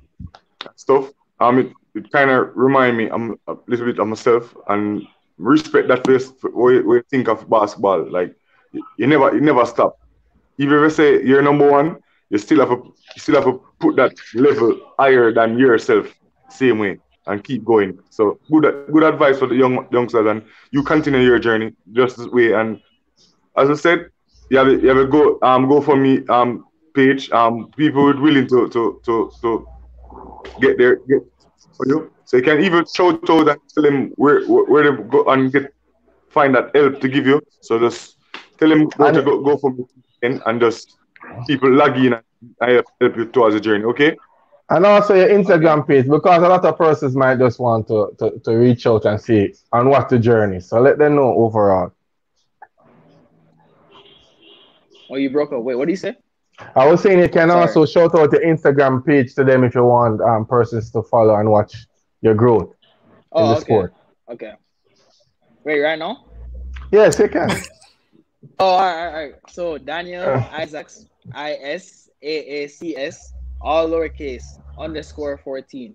stuff. 0.76 1.10
Um, 1.40 1.58
it, 1.58 1.72
it 1.94 2.10
kind 2.12 2.30
of 2.30 2.50
remind 2.54 2.96
me 2.96 3.08
I'm 3.08 3.36
a 3.46 3.54
little 3.66 3.86
bit 3.86 3.98
of 3.98 4.06
myself 4.08 4.54
and 4.68 5.02
respect 5.38 5.88
that 5.88 6.06
way, 6.42 6.80
way 6.80 7.02
think 7.10 7.28
of 7.28 7.48
basketball. 7.48 8.10
Like 8.10 8.34
you, 8.96 9.06
never 9.06 9.34
you 9.34 9.40
never 9.40 9.64
stop. 9.66 9.96
If 10.58 10.68
you 10.68 10.76
ever 10.76 10.90
say 10.90 11.22
you're 11.22 11.42
number 11.42 11.68
one, 11.70 11.96
you 12.30 12.38
still 12.38 12.60
have 12.60 12.68
to 12.70 12.76
you 13.14 13.20
still 13.20 13.36
have 13.36 13.44
to 13.44 13.60
put 13.80 13.96
that 13.96 14.12
level 14.34 14.78
higher 14.98 15.32
than 15.32 15.58
yourself, 15.58 16.06
same 16.48 16.78
way, 16.78 16.98
and 17.26 17.42
keep 17.44 17.64
going. 17.64 17.98
So 18.10 18.38
good 18.50 18.64
good 18.92 19.02
advice 19.04 19.38
for 19.38 19.46
the 19.46 19.54
young 19.54 19.86
youngsters, 19.90 20.26
and 20.26 20.42
you 20.70 20.82
continue 20.82 21.20
your 21.20 21.38
journey 21.38 21.72
just 21.92 22.16
this 22.16 22.26
way. 22.28 22.52
And 22.52 22.80
as 23.56 23.70
I 23.70 23.74
said, 23.74 24.06
you 24.50 24.58
have 24.58 24.68
a, 24.68 24.72
you 24.72 24.88
have 24.88 24.98
a 24.98 25.06
go 25.06 25.38
um 25.42 25.68
go 25.68 25.80
for 25.80 25.96
me 25.96 26.24
um 26.28 26.64
page 26.94 27.30
um 27.32 27.70
people 27.76 28.04
would 28.04 28.20
willing 28.20 28.46
to 28.48 28.68
to 28.68 29.00
to 29.04 29.32
to 29.42 29.66
get 30.60 30.78
there 30.78 30.96
get 30.96 31.22
for 31.76 31.86
you. 31.86 32.12
So 32.24 32.36
you 32.36 32.42
can 32.42 32.60
even 32.60 32.84
shout 32.86 33.28
out 33.28 33.48
and 33.48 33.60
tell 33.74 33.82
them 33.82 34.12
where 34.16 34.46
where, 34.46 34.64
where 34.64 34.82
to 34.84 35.02
go 35.02 35.24
and 35.26 35.52
get 35.52 35.72
find 36.30 36.54
that 36.54 36.74
help 36.74 37.00
to 37.00 37.08
give 37.08 37.26
you. 37.26 37.40
So 37.60 37.78
just 37.78 38.16
tell 38.58 38.68
them 38.68 38.88
where 38.96 39.12
to 39.12 39.22
go 39.22 39.42
go 39.42 39.56
for 39.56 39.72
me 39.72 39.84
and, 40.22 40.42
and 40.46 40.60
just 40.60 40.96
people 41.46 41.70
log 41.70 41.96
in 41.96 42.14
and 42.14 42.22
I 42.60 42.72
help 42.72 42.86
help 43.00 43.16
you 43.16 43.26
towards 43.26 43.54
the 43.54 43.60
journey. 43.60 43.84
Okay. 43.84 44.16
And 44.68 44.86
also 44.86 45.14
your 45.14 45.28
Instagram 45.28 45.86
page, 45.86 46.06
because 46.06 46.42
a 46.42 46.48
lot 46.48 46.64
of 46.64 46.78
persons 46.78 47.16
might 47.16 47.40
just 47.40 47.58
want 47.58 47.88
to, 47.88 48.14
to, 48.20 48.38
to 48.38 48.52
reach 48.52 48.86
out 48.86 49.04
and 49.04 49.20
see 49.20 49.52
and 49.72 49.90
watch 49.90 50.08
the 50.10 50.18
journey. 50.18 50.60
So 50.60 50.80
let 50.80 50.96
them 50.96 51.16
know 51.16 51.34
overall. 51.34 51.92
Oh, 55.10 55.16
you 55.16 55.28
broke 55.30 55.52
up. 55.52 55.62
Wait, 55.62 55.74
what 55.74 55.86
do 55.86 55.90
you 55.90 55.96
say? 55.96 56.14
I 56.76 56.86
was 56.86 57.02
saying 57.02 57.18
you 57.18 57.28
can 57.28 57.48
Sorry. 57.48 57.60
also 57.62 57.84
shout 57.86 58.14
out 58.14 58.32
your 58.32 58.42
Instagram 58.42 59.04
page 59.04 59.34
to 59.34 59.44
them 59.44 59.64
if 59.64 59.74
you 59.74 59.84
want 59.84 60.20
um, 60.20 60.46
persons 60.46 60.90
to 60.92 61.02
follow 61.02 61.34
and 61.36 61.50
watch 61.50 61.74
your 62.22 62.34
growth 62.34 62.70
in 62.72 63.08
Oh, 63.32 63.48
the 63.48 63.56
okay. 63.56 63.64
sport. 63.64 63.94
Okay. 64.30 64.52
Wait, 65.64 65.80
right 65.80 65.98
now? 65.98 66.24
Yes, 66.92 67.18
you 67.18 67.28
can. 67.28 67.50
Oh, 68.58 68.64
all 68.66 68.80
right, 68.80 69.06
all 69.06 69.12
right. 69.12 69.34
So 69.48 69.78
Daniel 69.78 70.22
Uh. 70.22 70.48
Isaacs, 70.52 71.06
I 71.32 71.52
S 71.62 72.08
A 72.22 72.64
A 72.64 72.68
C 72.68 72.96
S, 72.96 73.32
all 73.60 73.88
lowercase 73.88 74.44
underscore 74.78 75.38
fourteen, 75.38 75.94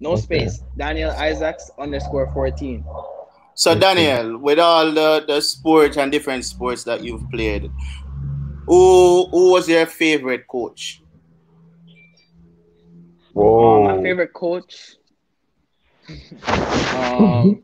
no 0.00 0.12
Okay. 0.12 0.22
space. 0.22 0.62
Daniel 0.76 1.10
Isaacs 1.12 1.70
underscore 1.78 2.30
fourteen. 2.32 2.84
So 3.54 3.74
Daniel, 3.74 4.36
with 4.38 4.58
all 4.58 4.90
the, 4.92 5.24
the 5.26 5.40
sports 5.40 5.96
and 5.96 6.10
different 6.10 6.44
sports 6.44 6.84
that 6.84 7.02
you've 7.04 7.30
played, 7.30 7.70
who 8.66 9.28
who 9.30 9.50
was 9.52 9.68
your 9.68 9.86
favorite 9.86 10.46
coach? 10.46 11.02
Oh, 13.36 13.80
my 13.80 13.94
favorite 13.96 14.32
coach. 14.32 14.96
um, 16.92 17.62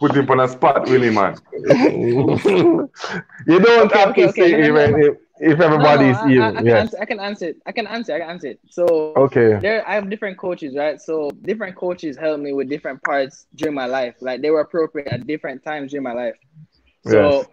Put 0.00 0.16
him 0.16 0.30
on 0.30 0.40
a 0.40 0.48
spot, 0.48 0.86
really, 0.88 1.10
man. 1.10 1.40
you 3.46 3.58
don't 3.60 3.92
Okay, 3.92 3.94
have 3.94 4.14
okay, 4.14 4.16
to 4.16 4.28
okay, 4.28 4.46
say 4.46 4.48
no, 4.48 4.58
no, 4.58 4.68
even 4.68 4.88
no. 4.88 4.98
if, 4.98 5.14
if 5.38 5.60
everybody's 5.60 6.22
no, 6.24 6.32
no, 6.36 6.44
I, 6.44 6.48
I, 6.48 6.58
I 6.58 6.62
can 6.62 6.74
Yes. 6.74 6.88
answer, 6.88 6.98
I 7.00 7.06
can 7.06 7.20
answer 7.20 7.48
it. 7.48 7.62
I 7.66 7.72
can 7.72 7.86
answer. 7.86 8.14
I 8.14 8.20
can 8.20 8.30
answer 8.30 8.48
it. 8.48 8.60
So 8.70 9.16
Okay. 9.16 9.60
there 9.60 9.86
I 9.88 9.94
have 9.94 10.10
different 10.10 10.38
coaches, 10.38 10.76
right? 10.76 11.00
So 11.00 11.30
different 11.42 11.76
coaches 11.76 12.16
helped 12.16 12.42
me 12.42 12.52
with 12.52 12.68
different 12.68 13.02
parts 13.02 13.46
during 13.54 13.74
my 13.74 13.86
life. 13.86 14.16
Like 14.20 14.42
they 14.42 14.50
were 14.50 14.60
appropriate 14.60 15.08
at 15.08 15.26
different 15.26 15.62
times 15.64 15.90
during 15.92 16.04
my 16.04 16.12
life. 16.12 16.34
So 17.02 17.44
Yes. 17.44 17.48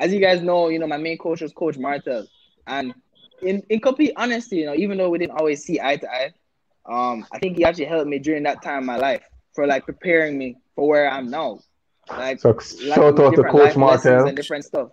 As 0.00 0.12
you 0.12 0.18
guys 0.20 0.40
know, 0.40 0.68
you 0.68 0.78
know, 0.78 0.86
my 0.86 0.96
main 0.96 1.18
coach 1.18 1.42
was 1.42 1.52
Coach 1.52 1.76
Martel. 1.78 2.26
And 2.66 2.94
in, 3.42 3.62
in 3.68 3.80
complete 3.80 4.12
honesty, 4.16 4.56
you 4.56 4.66
know, 4.66 4.74
even 4.74 4.98
though 4.98 5.10
we 5.10 5.18
didn't 5.18 5.38
always 5.38 5.62
see 5.62 5.78
eye 5.80 5.96
to 5.96 6.10
eye, 6.10 6.32
um, 6.86 7.26
I 7.30 7.38
think 7.38 7.56
he 7.56 7.64
actually 7.64 7.84
helped 7.84 8.08
me 8.08 8.18
during 8.18 8.42
that 8.44 8.62
time 8.62 8.78
in 8.80 8.86
my 8.86 8.96
life 8.96 9.22
for 9.54 9.66
like 9.66 9.84
preparing 9.84 10.38
me 10.38 10.56
for 10.74 10.88
where 10.88 11.08
I'm 11.10 11.30
now. 11.30 11.60
Like 12.08 12.40
So 12.40 12.50
like, 12.50 12.62
shout 12.62 13.14
with 13.14 13.20
out 13.20 13.34
to 13.36 13.44
Coach 13.44 13.76
life 13.76 13.76
lessons 13.76 13.76
Martel. 13.76 14.28
and 14.28 14.36
different 14.36 14.64
stuff. 14.64 14.88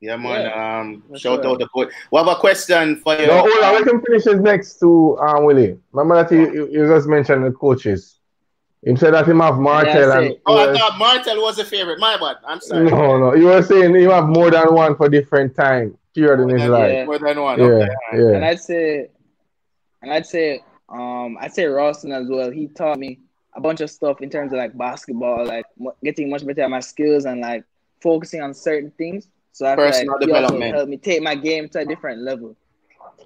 Yeah, 0.00 0.16
man. 0.16 0.46
Um, 0.52 1.04
for 1.08 1.18
shout 1.18 1.42
sure. 1.42 1.52
out 1.52 1.58
the 1.58 1.68
coach. 1.68 1.92
What 2.10 2.26
have 2.26 2.36
a 2.36 2.40
question 2.40 2.96
for 2.96 3.14
you? 3.18 3.28
No, 3.28 3.38
hold 3.38 3.64
on. 3.64 3.74
Let 3.74 3.86
him 3.86 4.02
finish 4.02 4.24
his 4.24 4.40
next 4.40 4.78
to 4.80 5.16
um, 5.18 5.44
Willie. 5.44 5.78
Remember 5.92 6.22
that 6.22 6.34
you, 6.34 6.52
you, 6.52 6.68
you 6.70 6.86
just 6.86 7.06
mentioned 7.08 7.44
the 7.44 7.52
coaches. 7.52 8.15
He 8.86 8.94
said 8.96 9.14
that 9.14 9.26
him 9.28 9.40
have 9.40 9.58
Martel 9.58 10.08
Yeah, 10.10 10.18
and 10.18 10.30
say- 10.30 10.40
Oh, 10.46 10.70
I 10.70 10.72
thought 10.78 10.96
Martel 10.98 11.42
was 11.42 11.58
a 11.58 11.64
favorite. 11.64 11.98
My 11.98 12.16
bad. 12.18 12.36
I'm 12.46 12.60
sorry. 12.60 12.84
no, 12.88 13.18
no. 13.18 13.34
You 13.34 13.46
were 13.46 13.62
saying 13.62 13.94
you 13.96 14.10
have 14.10 14.28
more 14.28 14.50
than 14.50 14.72
one 14.72 14.94
for 14.96 15.08
different 15.08 15.56
time 15.56 15.98
period 16.14 16.40
in 16.40 16.48
his 16.50 16.62
Yeah, 16.62 16.68
life. 16.68 17.06
More 17.06 17.18
than 17.18 17.42
one. 17.42 17.58
Yeah, 17.58 17.64
Okay. 17.66 17.88
yeah. 18.14 18.34
And 18.36 18.44
I'd 18.44 18.60
say, 18.60 19.08
and 20.02 20.12
I'd 20.12 20.24
say, 20.26 20.62
um, 20.88 21.36
I'd 21.40 21.52
say 21.52 21.66
Ralston 21.66 22.12
as 22.12 22.28
well. 22.28 22.50
He 22.50 22.68
taught 22.68 22.98
me 22.98 23.18
a 23.54 23.60
bunch 23.60 23.80
of 23.80 23.90
stuff 23.90 24.20
in 24.20 24.30
terms 24.30 24.52
of 24.52 24.58
like 24.58 24.76
basketball, 24.78 25.44
like 25.44 25.66
getting 26.04 26.30
much 26.30 26.46
better 26.46 26.62
at 26.62 26.70
my 26.70 26.80
skills 26.80 27.24
and 27.24 27.40
like 27.40 27.64
focusing 28.00 28.40
on 28.40 28.54
certain 28.54 28.92
things. 28.92 29.26
So 29.52 29.66
I 29.66 29.74
feel 29.74 29.86
Personal 29.86 30.14
like 30.20 30.24
he 30.26 30.30
also 30.32 30.42
development. 30.44 30.74
helped 30.76 30.90
me 30.90 30.96
take 30.98 31.22
my 31.22 31.34
game 31.34 31.68
to 31.70 31.80
a 31.80 31.84
different 31.84 32.20
level. 32.22 32.54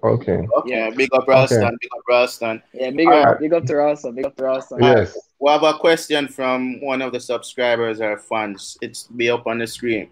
Okay. 0.03 0.46
Yeah, 0.64 0.90
Big 0.90 1.12
up 1.12 1.29
Ralston. 1.29 1.76
Big 1.81 1.90
up 1.94 2.03
Ralston. 2.09 2.62
Yeah, 2.72 2.90
big 2.90 3.07
Alright. 3.07 3.26
up, 3.26 3.38
big 3.40 3.53
up 3.53 3.64
to 3.66 3.76
Ralston, 3.76 4.14
big 4.14 4.24
up 4.24 4.35
to 4.37 4.44
Ralston. 4.44 4.83
Yes. 4.83 5.16
We 5.38 5.50
have 5.50 5.62
a 5.62 5.74
question 5.74 6.26
from 6.29 6.81
one 6.81 7.03
of 7.03 7.12
the 7.12 7.20
subscribers 7.20 8.00
or 8.00 8.16
fans. 8.18 8.79
It's 8.81 9.05
be 9.09 9.29
up 9.29 9.46
on 9.46 9.59
the 9.59 9.66
screen. 9.66 10.09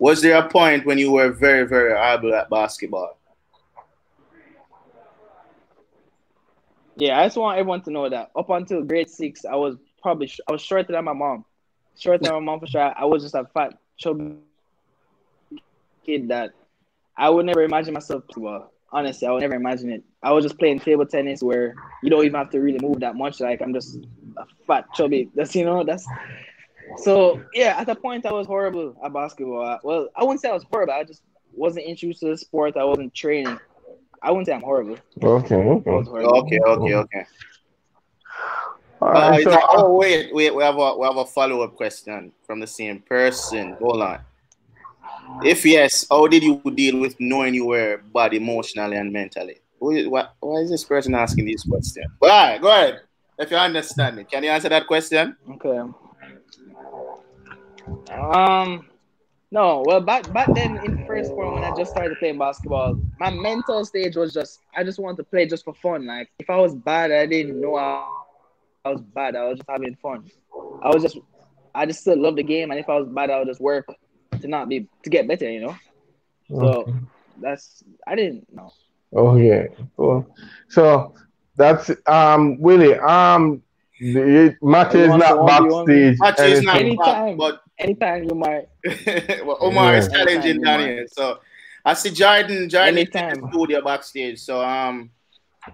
Was 0.00 0.22
there 0.22 0.36
a 0.36 0.48
point 0.48 0.86
when 0.86 0.98
you 0.98 1.12
were 1.12 1.30
very, 1.30 1.66
very 1.66 1.92
able 1.92 2.34
at 2.34 2.50
basketball? 2.50 3.16
Yeah, 6.96 7.20
I 7.20 7.26
just 7.26 7.36
want 7.36 7.58
everyone 7.58 7.82
to 7.82 7.90
know 7.90 8.08
that 8.08 8.30
up 8.36 8.50
until 8.50 8.82
grade 8.82 9.08
six, 9.08 9.44
I 9.44 9.54
was 9.54 9.76
probably 10.02 10.26
sh- 10.26 10.40
I 10.48 10.52
was 10.52 10.60
shorter 10.62 10.92
than 10.92 11.04
my 11.04 11.12
mom, 11.12 11.44
shorter 11.96 12.24
than 12.24 12.32
my 12.34 12.40
mom 12.40 12.60
for 12.60 12.66
sure. 12.66 12.92
I 12.96 13.04
was 13.04 13.22
just 13.22 13.36
a 13.36 13.44
fat 13.54 13.78
chubby 13.96 14.36
kid 16.04 16.28
that 16.28 16.50
I 17.16 17.30
would 17.30 17.46
never 17.46 17.62
imagine 17.62 17.94
myself. 17.94 18.26
to 18.32 18.40
Well, 18.40 18.72
honestly, 18.90 19.26
I 19.28 19.32
would 19.32 19.40
never 19.40 19.54
imagine 19.54 19.90
it. 19.90 20.02
I 20.22 20.32
was 20.32 20.44
just 20.44 20.58
playing 20.58 20.80
table 20.80 21.06
tennis 21.06 21.42
where 21.42 21.74
you 22.02 22.10
don't 22.10 22.24
even 22.24 22.34
have 22.38 22.50
to 22.50 22.60
really 22.60 22.78
move 22.80 23.00
that 23.00 23.16
much. 23.16 23.40
Like 23.40 23.60
I'm 23.60 23.72
just 23.74 23.98
a 24.36 24.44
fat 24.66 24.86
chubby. 24.94 25.28
That's 25.34 25.54
you 25.54 25.64
know 25.64 25.84
that's. 25.84 26.06
So 26.98 27.42
yeah, 27.52 27.76
at 27.78 27.86
the 27.86 27.94
point 27.94 28.24
I 28.26 28.32
was 28.32 28.46
horrible 28.46 28.96
at 29.04 29.12
basketball. 29.12 29.62
I- 29.64 29.78
Well, 29.82 30.08
I 30.16 30.22
wouldn't 30.24 30.40
say 30.40 30.48
I 30.48 30.54
was 30.54 30.64
horrible. 30.70 30.94
I 30.94 31.04
just 31.04 31.22
wasn't 31.54 31.84
introduced 31.86 32.20
to 32.20 32.28
the 32.30 32.36
sport. 32.38 32.76
I 32.76 32.84
wasn't 32.84 33.14
training. 33.14 33.58
I 34.22 34.30
wouldn't 34.30 34.46
say 34.46 34.54
I'm 34.54 34.62
horrible. 34.62 34.96
Okay. 35.22 35.54
Okay. 35.54 35.90
horrible. 35.90 36.36
Okay, 36.38 36.58
okay, 36.66 36.94
okay. 36.94 37.24
All 39.00 39.08
Uh, 39.16 39.38
so, 39.42 39.50
that- 39.50 39.64
oh 39.70 39.92
wait, 39.94 40.34
wait, 40.34 40.54
we 40.54 40.62
have 40.62 40.76
a 40.78 40.96
we 40.98 41.06
have 41.06 41.16
a 41.16 41.24
follow 41.26 41.60
up 41.62 41.76
question 41.76 42.32
from 42.46 42.58
the 42.60 42.66
same 42.66 43.00
person. 43.00 43.76
Hold 43.80 44.02
on. 44.02 44.18
If 45.42 45.64
yes, 45.64 46.06
how 46.10 46.26
did 46.26 46.42
you 46.42 46.60
deal 46.74 47.00
with 47.00 47.16
knowing 47.18 47.54
you 47.54 47.66
were 47.66 48.00
bad 48.14 48.34
emotionally 48.34 48.96
and 48.96 49.12
mentally? 49.12 49.60
Why, 49.78 50.26
why 50.40 50.60
is 50.60 50.70
this 50.70 50.84
person 50.84 51.14
asking? 51.14 51.54
Well, 52.20 52.32
all 52.32 52.50
right, 52.50 52.60
go 52.60 52.68
ahead. 52.68 53.00
If 53.38 53.50
you 53.52 53.56
understand 53.56 54.18
it, 54.18 54.28
can 54.28 54.42
you 54.42 54.50
answer 54.50 54.68
that 54.68 54.86
question? 54.88 55.36
Okay. 55.52 55.78
Um, 58.12 58.88
no. 59.52 59.84
Well, 59.86 60.00
back 60.00 60.32
back 60.32 60.52
then 60.54 60.76
in 60.84 61.06
first 61.06 61.30
point 61.30 61.54
when 61.54 61.64
I 61.64 61.74
just 61.76 61.92
started 61.92 62.18
playing 62.18 62.38
basketball, 62.38 63.00
my 63.20 63.30
mental 63.30 63.84
stage 63.84 64.16
was 64.16 64.34
just 64.34 64.60
I 64.76 64.82
just 64.82 64.98
wanted 64.98 65.18
to 65.18 65.24
play 65.24 65.46
just 65.46 65.64
for 65.64 65.74
fun. 65.74 66.06
Like 66.06 66.30
if 66.40 66.50
I 66.50 66.56
was 66.56 66.74
bad, 66.74 67.12
I 67.12 67.26
didn't 67.26 67.60
know 67.60 67.76
I, 67.76 68.04
I 68.84 68.90
was 68.90 69.00
bad. 69.00 69.36
I 69.36 69.44
was 69.44 69.58
just 69.58 69.70
having 69.70 69.96
fun. 70.02 70.28
I 70.82 70.88
was 70.88 71.02
just 71.02 71.18
I 71.74 71.86
just 71.86 72.00
still 72.00 72.20
love 72.20 72.34
the 72.34 72.42
game, 72.42 72.72
and 72.72 72.80
if 72.80 72.88
I 72.88 72.96
was 72.96 73.08
bad, 73.08 73.30
I 73.30 73.38
would 73.38 73.48
just 73.48 73.60
work 73.60 73.86
to 74.40 74.48
not 74.48 74.68
be 74.68 74.86
to 75.02 75.10
get 75.10 75.26
better. 75.28 75.50
You 75.50 75.60
know. 75.60 75.76
So 76.48 76.56
Okay. 76.82 76.92
that's 77.40 77.82
I 78.06 78.14
didn't 78.14 78.52
know. 78.54 78.72
Okay, 79.14 79.68
cool. 79.96 80.26
So 80.68 81.14
that's 81.56 81.90
um 82.06 82.60
Willie. 82.60 82.94
Um, 82.94 83.62
the 84.00 84.56
Matty 84.62 85.00
is 85.00 85.08
not 85.08 85.18
to- 85.18 85.34
you 85.34 85.40
want- 85.40 85.86
backstage. 85.88 86.18
Matty 86.20 86.42
is 86.52 86.62
not 86.62 86.76
anything. 86.76 86.96
back, 86.98 87.08
Anytime. 87.16 87.36
but 87.36 87.60
Anytime 87.78 88.24
you 88.24 88.34
might. 88.34 88.68
well, 89.44 89.56
Omar 89.60 89.96
is 89.96 90.08
challenging 90.08 90.60
Daniel. 90.62 91.06
So 91.12 91.38
I 91.84 91.94
see 91.94 92.10
Jordan, 92.10 92.68
Jordan 92.68 92.98
is 92.98 93.08
in 93.08 93.16
Anytime. 93.16 93.40
the 93.40 93.48
studio 93.50 93.80
backstage. 93.82 94.40
So 94.40 94.60
um, 94.64 95.10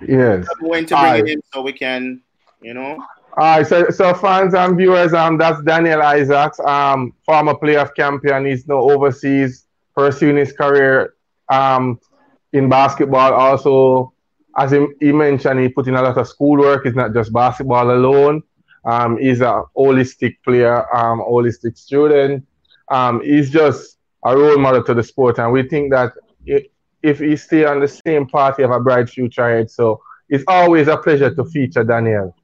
Yes. 0.06 0.46
I'm 0.50 0.66
going 0.68 0.86
to 0.86 0.94
bring 0.94 1.04
Aye. 1.12 1.16
him 1.18 1.26
in 1.28 1.40
so 1.52 1.62
we 1.62 1.72
can, 1.72 2.20
you 2.60 2.74
know. 2.74 2.98
All 3.36 3.56
right, 3.56 3.66
so, 3.66 3.90
so 3.90 4.14
fans 4.14 4.54
and 4.54 4.76
viewers, 4.76 5.12
um, 5.12 5.36
that's 5.38 5.60
Daniel 5.62 6.00
Isaacs, 6.02 6.60
um, 6.60 7.12
former 7.26 7.54
playoff 7.54 7.92
champion. 7.96 8.46
He's 8.46 8.68
now 8.68 8.76
overseas 8.76 9.66
pursuing 9.92 10.36
his 10.36 10.52
career 10.52 11.14
um, 11.48 11.98
in 12.52 12.68
basketball. 12.68 13.32
Also, 13.32 14.12
as 14.56 14.70
he, 14.70 14.86
he 15.00 15.10
mentioned, 15.10 15.58
he 15.58 15.68
put 15.68 15.88
in 15.88 15.96
a 15.96 16.02
lot 16.02 16.16
of 16.16 16.28
schoolwork. 16.28 16.86
It's 16.86 16.94
not 16.94 17.12
just 17.12 17.32
basketball 17.32 17.90
alone. 17.90 18.44
Um, 18.84 19.18
he's 19.18 19.40
a 19.40 19.64
holistic 19.76 20.36
player, 20.44 20.94
um, 20.94 21.18
holistic 21.18 21.76
student. 21.76 22.46
Um, 22.88 23.20
he's 23.20 23.50
just 23.50 23.98
a 24.24 24.36
role 24.36 24.58
model 24.58 24.84
to 24.84 24.94
the 24.94 25.02
sport, 25.02 25.40
and 25.40 25.50
we 25.50 25.68
think 25.68 25.90
that 25.90 26.12
if 27.02 27.18
he 27.18 27.34
stay 27.34 27.64
on 27.64 27.80
the 27.80 27.88
same 27.88 28.28
path, 28.28 28.58
he 28.58 28.62
have 28.62 28.70
a 28.70 28.78
bright 28.78 29.10
future 29.10 29.42
ahead. 29.42 29.72
So 29.72 30.00
it's 30.28 30.44
always 30.46 30.86
a 30.86 30.96
pleasure 30.96 31.34
to 31.34 31.44
feature 31.46 31.82
Daniel 31.82 32.36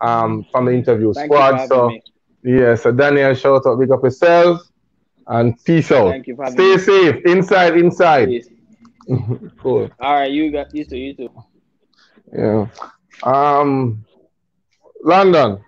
um, 0.00 0.46
from 0.50 0.66
the 0.66 0.72
interview 0.72 1.12
Thank 1.12 1.30
you 1.30 1.36
for 1.36 1.58
squad. 1.58 1.66
So 1.66 1.88
me. 1.88 2.02
yeah, 2.42 2.74
so 2.74 2.92
Daniel, 2.92 3.34
shout 3.34 3.66
out, 3.66 3.78
big 3.78 3.90
up 3.90 4.02
yourself, 4.02 4.62
and 5.26 5.62
peace 5.64 5.90
out. 5.92 6.10
Thank 6.10 6.26
you 6.26 6.36
for 6.36 6.44
having 6.44 6.58
Stay 6.58 6.76
me. 6.76 7.12
safe, 7.12 7.24
inside, 7.26 7.76
inside. 7.76 8.28
Cool. 9.58 9.90
All 10.00 10.14
right, 10.14 10.30
you 10.30 10.52
got 10.52 10.74
you 10.74 10.84
too. 10.84 10.98
You 10.98 11.14
too. 11.14 11.30
Yeah. 12.30 12.66
Um, 13.22 14.04
London. 15.02 15.64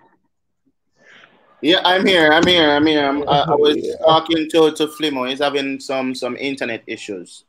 Yeah, 1.61 1.81
I'm 1.83 2.05
here. 2.05 2.31
I'm 2.31 2.45
here. 2.45 2.69
I'm 2.69 2.85
here. 2.85 3.05
I'm, 3.05 3.27
I, 3.27 3.41
I 3.41 3.55
was 3.55 3.95
talking 3.99 4.49
to 4.49 4.71
to 4.71 4.87
Flimo. 4.87 5.29
He's 5.29 5.39
having 5.39 5.79
some 5.79 6.13
some 6.15 6.35
internet 6.37 6.83
issues. 6.87 7.45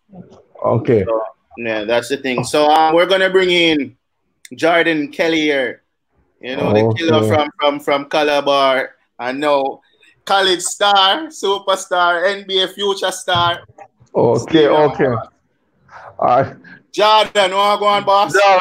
Okay. 0.65 1.05
So, 1.05 1.23
yeah, 1.59 1.85
that's 1.85 2.09
the 2.09 2.19
thing. 2.19 2.45
So 2.45 2.69
um, 2.69 2.95
we're 2.95 3.07
gonna 3.07 3.31
bring 3.31 3.51
in 3.51 3.97
Jordon 4.55 5.13
Kellier. 5.13 5.81
You 6.43 6.57
know, 6.57 6.73
the 6.73 6.95
killer 6.99 7.23
from 7.29 7.51
from 7.59 7.81
from 7.81 8.11
Calabar. 8.11 8.91
I 9.19 9.31
know 9.33 9.81
college 10.25 10.63
star, 10.63 11.29
superstar, 11.29 12.27
NBA 12.45 12.75
future 12.75 13.13
star. 13.13 13.61
Okay. 14.15 14.67
Okay. 14.67 15.15
All 16.19 16.43
right. 16.43 16.57
Jordan, 16.93 17.53
want 17.53 17.79
to 17.79 17.81
go 17.81 17.87
on, 17.87 18.05
boss? 18.05 18.35
Yeah, 18.35 18.59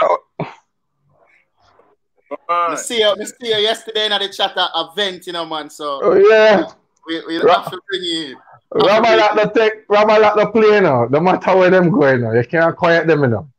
I 2.48 2.76
see 2.76 3.00
you, 3.00 3.10
I 3.10 3.24
see 3.24 3.50
you 3.50 3.56
yesterday 3.58 4.06
in 4.06 4.12
the 4.12 4.30
chat 4.30 4.56
at 4.58 4.70
event, 4.76 5.28
you 5.28 5.34
know, 5.34 5.46
man. 5.46 5.70
So 5.70 6.00
oh, 6.02 6.15
yeah. 6.15 6.65
we, 7.06 7.22
we 7.28 7.38
Right. 7.41 7.58
have 7.58 7.72
to 7.72 7.82
bring 7.89 8.04
you 8.04 8.26
in. 8.28 8.36
Rabbi 8.74 9.15
like 9.15 9.36
the 9.36 9.60
take, 9.60 9.74
Rabbi 9.89 10.17
like 10.17 10.36
the 10.36 10.48
play 10.48 10.80
now. 10.80 11.06
No 11.06 11.20
matter 11.20 11.58
where 11.58 11.70
them 11.70 11.89
going 11.89 12.22
now, 12.22 12.32
you 12.32 12.44
can't 12.46 12.76
quiet 12.76 13.06
them 13.06 13.30
now. 13.30 13.50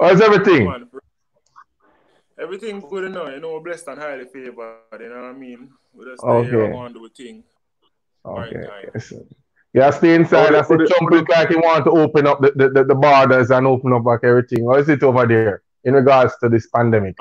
How's 0.00 0.20
everything? 0.20 0.64
Man, 0.64 0.88
bro. 0.90 1.00
Everything 2.38 2.80
good 2.80 3.04
enough, 3.04 3.30
you 3.30 3.40
know, 3.40 3.54
we're 3.54 3.60
blessed 3.60 3.88
and 3.88 3.98
highly 3.98 4.24
favored, 4.26 4.76
you 5.00 5.08
know 5.08 5.14
what 5.22 5.24
I 5.24 5.32
mean? 5.32 5.70
We 5.94 6.04
just 6.04 6.20
stay 6.20 6.28
Okay. 6.28 6.50
here 6.50 6.64
and 6.64 6.72
go 6.74 6.82
and 6.82 6.94
do 6.94 7.06
a 7.06 7.08
thing. 7.08 7.44
Okay. 8.26 8.56
Right, 8.58 8.84
okay. 8.88 8.98
So, 8.98 9.26
yeah, 9.72 9.90
stay 9.90 10.14
inside. 10.14 10.54
I 10.54 10.60
see 10.62 10.68
Put 10.76 10.82
it- 10.82 10.88
Trump 10.88 11.10
look 11.12 11.28
like 11.30 11.48
he 11.48 11.56
want 11.56 11.84
to 11.84 11.90
open 11.92 12.26
up 12.26 12.40
the, 12.42 12.52
the, 12.54 12.68
the, 12.70 12.84
the 12.84 12.94
borders 12.94 13.50
and 13.50 13.66
open 13.66 13.92
up 13.94 14.04
like 14.04 14.20
everything. 14.24 14.64
Or 14.64 14.78
is 14.78 14.88
it 14.88 15.02
over 15.02 15.26
there 15.26 15.62
in 15.84 15.94
regards 15.94 16.34
to 16.42 16.48
this 16.50 16.66
pandemic? 16.68 17.16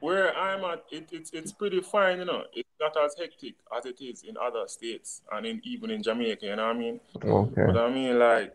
Where 0.00 0.36
I'm 0.36 0.64
at, 0.64 0.82
it, 0.90 1.10
it's 1.12 1.30
it's 1.32 1.52
pretty 1.52 1.80
fine, 1.80 2.18
you 2.18 2.24
know. 2.24 2.42
It's 2.52 2.68
not 2.80 2.96
as 3.04 3.14
hectic 3.16 3.54
as 3.76 3.86
it 3.86 4.00
is 4.00 4.24
in 4.24 4.36
other 4.36 4.66
states 4.66 5.22
and 5.30 5.46
in 5.46 5.60
even 5.62 5.90
in 5.90 6.02
Jamaica, 6.02 6.44
you 6.44 6.56
know 6.56 6.66
what 6.66 6.74
I 6.76 6.78
mean? 6.78 7.00
Okay. 7.24 7.62
But 7.66 7.76
I 7.76 7.88
mean, 7.94 8.18
like, 8.18 8.52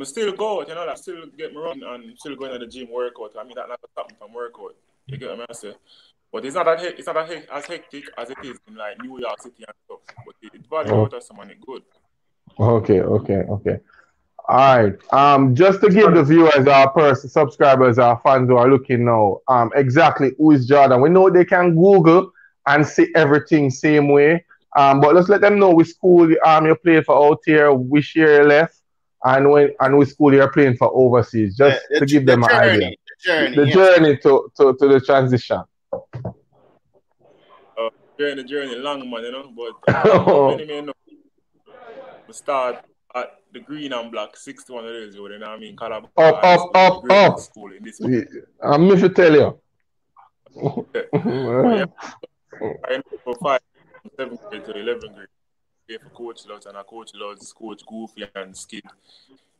I 0.00 0.04
still 0.04 0.32
go 0.32 0.60
out, 0.60 0.68
you 0.68 0.74
know, 0.74 0.84
like, 0.86 0.98
still 0.98 1.26
get 1.36 1.52
me 1.52 1.58
run 1.58 1.82
and 1.82 2.18
still 2.18 2.36
going 2.36 2.52
to 2.52 2.58
the 2.58 2.66
gym 2.66 2.90
workout. 2.90 3.32
I 3.38 3.44
mean, 3.44 3.54
that 3.56 3.68
never 3.68 3.80
stop 3.92 4.10
me 4.10 4.16
from 4.18 4.32
workout. 4.32 4.74
You 5.06 5.18
get 5.18 5.36
what 5.36 5.50
I 5.50 5.52
say? 5.52 5.74
But 6.32 6.44
it's 6.44 6.54
not 6.56 6.66
that 6.66 6.82
it's 6.82 7.06
not 7.06 7.14
that 7.14 7.30
as 7.52 7.66
hectic 7.66 8.04
as 8.18 8.30
it 8.30 8.38
is 8.42 8.58
in 8.66 8.74
like 8.74 8.98
New 9.00 9.20
York 9.20 9.40
City 9.40 9.64
and 9.66 9.74
stuff. 9.84 10.00
But 10.26 10.34
it, 10.42 10.54
it 10.54 10.66
value 10.68 10.92
Oh. 10.92 11.04
out 11.04 11.14
of 11.14 11.22
someone 11.22 11.52
good. 11.64 11.82
Okay, 12.58 13.00
okay, 13.00 13.42
okay. 13.48 13.78
All 14.48 14.82
right. 14.82 14.94
Um, 15.12 15.54
just 15.54 15.80
to 15.80 15.88
give 15.88 16.12
the 16.12 16.22
viewers, 16.22 16.66
our 16.66 16.90
person, 16.90 17.30
subscribers, 17.30 17.98
our 17.98 18.20
fans 18.22 18.48
who 18.48 18.56
are 18.56 18.68
looking 18.68 19.04
now, 19.06 19.40
um, 19.48 19.70
exactly 19.74 20.32
who 20.36 20.50
is 20.50 20.66
Jordan. 20.66 21.00
We 21.00 21.08
know 21.08 21.30
they 21.30 21.44
can 21.46 21.74
Google 21.74 22.30
and 22.66 22.86
see 22.86 23.10
everything 23.14 23.70
same 23.70 24.08
way. 24.08 24.44
Um, 24.76 25.00
but 25.00 25.14
let's 25.14 25.28
let 25.28 25.40
them 25.40 25.58
know 25.58 25.70
which 25.72 25.88
school 25.88 26.28
um 26.44 26.66
you 26.66 26.74
played 26.74 27.04
for 27.06 27.14
out 27.32 27.40
here, 27.46 27.72
which 27.72 28.16
year 28.16 28.42
you 28.42 28.48
left, 28.48 28.80
and 29.24 29.50
when 29.50 29.70
and 29.80 29.98
which 29.98 30.10
school 30.10 30.32
you're 30.34 30.50
playing 30.52 30.76
for 30.76 30.90
overseas. 30.94 31.56
Just 31.56 31.80
The- 31.90 32.00
to 32.00 32.06
give 32.06 32.26
them 32.26 32.42
the 32.42 32.46
an 32.48 32.70
idea. 32.70 32.90
The 32.90 32.96
journey. 33.24 33.56
The 33.56 33.66
yeah. 33.66 33.74
journey 33.74 34.16
to, 34.18 34.50
to, 34.56 34.76
to 34.78 34.88
the 34.88 35.00
transition. 35.00 35.62
Journey, 38.18 38.44
journey, 38.44 38.76
long 38.76 39.10
man, 39.10 39.24
you 39.24 39.32
know. 39.32 39.52
But 39.56 39.92
uh, 39.92 40.50
many 40.50 40.66
may 40.66 40.82
know. 40.82 40.92
We 42.28 42.32
start 42.32 42.84
at 43.14 43.40
the 43.52 43.60
green 43.60 43.92
and 43.92 44.10
black, 44.10 44.36
61 44.36 44.84
years 44.84 45.16
old, 45.16 45.32
you 45.32 45.38
know 45.38 45.48
what 45.48 45.56
I 45.56 45.58
mean? 45.58 45.76
Calabar 45.76 46.10
Up, 46.16 46.44
up, 46.44 46.60
School, 46.60 47.12
up, 47.12 47.32
up. 47.32 47.40
School 47.40 47.72
in 47.72 47.82
this 47.82 48.00
I'm 48.62 48.88
if 48.90 49.00
you 49.02 49.08
tell 49.08 49.34
you. 49.34 49.60
yeah. 50.94 51.02
I 52.88 52.96
know 52.96 53.18
for 53.24 53.34
five, 53.42 53.60
from 54.16 54.38
grade 54.48 54.64
to 54.64 54.72
11th 54.72 55.14
grade. 55.14 55.28
Play 55.86 55.98
for 55.98 56.08
Coach 56.10 56.46
Lutz 56.48 56.66
and 56.66 56.76
I 56.78 56.82
Coach 56.82 57.10
Lutz, 57.14 57.52
Coach 57.52 57.82
Goofy 57.86 58.24
and 58.34 58.56
Skid. 58.56 58.84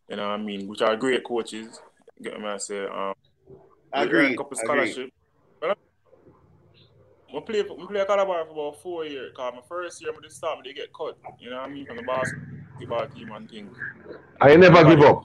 You 0.08 0.16
know 0.16 0.28
what 0.30 0.40
I 0.40 0.42
mean? 0.42 0.66
Which 0.66 0.80
are 0.82 0.96
great 0.96 1.22
coaches. 1.24 1.80
Get 2.22 2.38
me 2.40 2.46
I 2.46 2.56
say. 2.58 2.86
Um, 2.86 3.14
we 3.48 3.54
earned 4.00 4.08
Agreed. 4.10 4.32
a 4.32 4.36
couple 4.36 4.58
agreed. 4.58 4.64
scholarship. 4.92 5.10
Well, 5.60 5.76
I 7.36 7.40
play 7.40 7.62
for, 7.64 7.80
I 7.80 7.86
play 7.86 8.04
Calabar 8.06 8.44
for 8.46 8.52
about 8.52 8.82
four 8.82 9.04
years. 9.04 9.32
Cause 9.36 9.52
my 9.54 9.60
first 9.68 10.00
year, 10.00 10.12
I 10.16 10.20
just 10.22 10.36
start, 10.36 10.58
they 10.64 10.72
get 10.72 10.92
cut. 10.92 11.18
You 11.40 11.50
know 11.50 11.56
what 11.56 11.68
I 11.68 11.72
mean? 11.72 11.86
From 11.86 11.96
the 11.96 12.02
basketball 12.04 13.06
team 13.08 13.32
and 13.32 13.50
things. 13.50 13.76
I 14.40 14.56
never 14.56 14.84
give 14.84 15.00
up. 15.00 15.24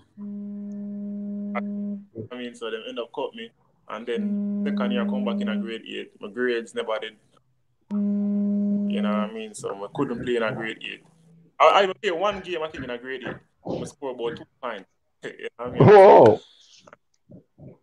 I 2.32 2.36
mean, 2.38 2.56
so 2.56 2.70
they 2.72 2.78
end 2.90 3.00
up 3.00 3.12
cut 3.14 3.34
me. 3.36 3.52
And 3.90 4.06
then 4.06 4.64
second 4.66 4.92
year 4.92 5.04
I 5.04 5.06
come 5.06 5.24
back 5.26 5.40
in 5.40 5.50
a 5.50 5.58
grade 5.58 5.84
eight. 5.88 6.12
My 6.20 6.30
grades 6.30 6.76
never 6.76 6.98
did. 7.00 7.16
You 8.90 9.02
know 9.02 9.10
what 9.10 9.30
I 9.30 9.34
mean? 9.34 9.54
So 9.54 9.70
I 9.84 9.88
couldn't 9.94 10.24
play 10.24 10.38
in 10.38 10.44
a 10.44 10.52
grade 10.54 10.80
eight. 10.82 11.04
I, 11.60 11.66
I 11.66 11.84
even 11.84 11.96
play 12.02 12.12
one 12.12 12.40
game 12.42 12.62
I 12.64 12.70
think 12.70 12.84
in 12.84 12.90
a 12.90 12.98
grade 12.98 13.22
eight. 13.28 13.36
I 13.66 13.86
score 13.86 14.12
about 14.12 14.38
two 14.38 14.46
points. 14.62 14.86
you 15.24 15.48
know 15.60 15.66
I 15.66 15.70
mean? 15.70 15.84
Whoa. 15.84 16.42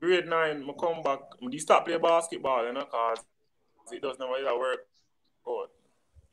Grade 0.01 0.27
nine, 0.27 0.69
I 0.69 0.73
come 0.81 1.03
back. 1.03 1.21
I 1.43 1.57
start 1.59 1.87
play 1.87 1.99
basketball, 1.99 2.67
you 2.67 2.73
know, 2.73 2.85
cause 2.85 3.19
it 3.93 4.03
does 4.03 4.19
never 4.19 4.33
really 4.33 4.59
work 4.59 4.81
out. 5.49 5.71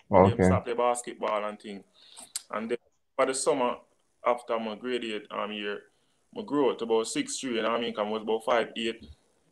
Then 0.09 0.33
Okay. 0.33 0.43
start 0.43 0.65
play 0.65 0.73
basketball 0.73 1.45
and 1.45 1.59
thing. 1.59 1.83
And 2.51 2.69
then 2.69 2.77
for 3.15 3.25
the 3.25 3.33
summer 3.33 3.75
after 4.25 4.59
my 4.59 4.75
grade 4.75 5.03
eight 5.03 5.27
um 5.31 5.51
year, 5.51 5.81
I 6.37 6.41
grew 6.41 6.71
up 6.71 6.79
to 6.79 6.85
about 6.85 7.07
six 7.07 7.39
three, 7.39 7.59
and 7.59 7.67
I 7.67 7.79
mean 7.79 7.93
I 7.97 8.01
was 8.01 8.21
about 8.21 8.43
five 8.45 8.69
eight, 8.75 9.05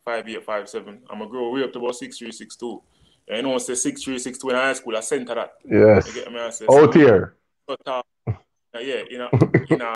five 0.03 0.27
eight, 0.27 0.43
five 0.45 0.67
seven. 0.67 1.01
I'm 1.09 1.19
gonna 1.19 1.29
grow 1.29 1.51
way 1.51 1.63
up 1.63 1.73
to 1.73 1.79
about 1.79 1.95
six 1.95 2.17
three, 2.17 2.31
six 2.31 2.55
two. 2.55 2.81
And 3.27 3.37
you 3.37 3.43
know, 3.43 3.57
say 3.57 3.75
six 3.75 4.03
three, 4.03 4.19
six 4.19 4.37
two 4.37 4.49
in 4.49 4.55
high 4.55 4.73
school, 4.73 4.95
I 4.97 4.99
center 5.01 5.35
that. 5.35 5.53
Yes. 5.63 6.07
You 6.07 6.13
get 6.13 6.31
me? 6.31 6.39
I 6.39 6.49
say, 6.49 6.65
Out 6.69 6.93
here. 6.93 7.35
so 7.69 7.75
tall. 7.85 8.03
Uh, 8.27 8.79
yeah, 8.79 9.01
in 9.09 9.21
a, 9.21 9.29
in 9.69 9.81
a 9.81 9.91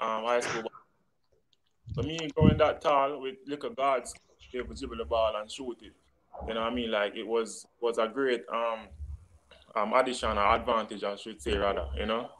um, 0.00 0.24
high 0.24 0.40
school. 0.40 0.70
So 1.94 2.02
me 2.02 2.30
going 2.36 2.58
that 2.58 2.80
tall 2.80 3.20
with 3.20 3.36
little 3.46 3.70
guards 3.70 4.14
able 4.54 4.74
to 4.74 4.80
dribble 4.80 4.96
the 4.96 5.04
ball 5.04 5.34
and 5.36 5.50
shoot 5.50 5.76
it. 5.82 5.92
You 6.46 6.54
know 6.54 6.60
what 6.60 6.72
I 6.72 6.74
mean? 6.74 6.90
Like 6.90 7.16
it 7.16 7.26
was 7.26 7.66
was 7.80 7.98
a 7.98 8.08
great 8.08 8.44
um 8.52 8.80
um 9.76 9.92
addition 9.94 10.36
or 10.38 10.54
advantage 10.54 11.04
I 11.04 11.16
should 11.16 11.42
say 11.42 11.56
rather, 11.56 11.86
you 11.98 12.06
know, 12.06 12.30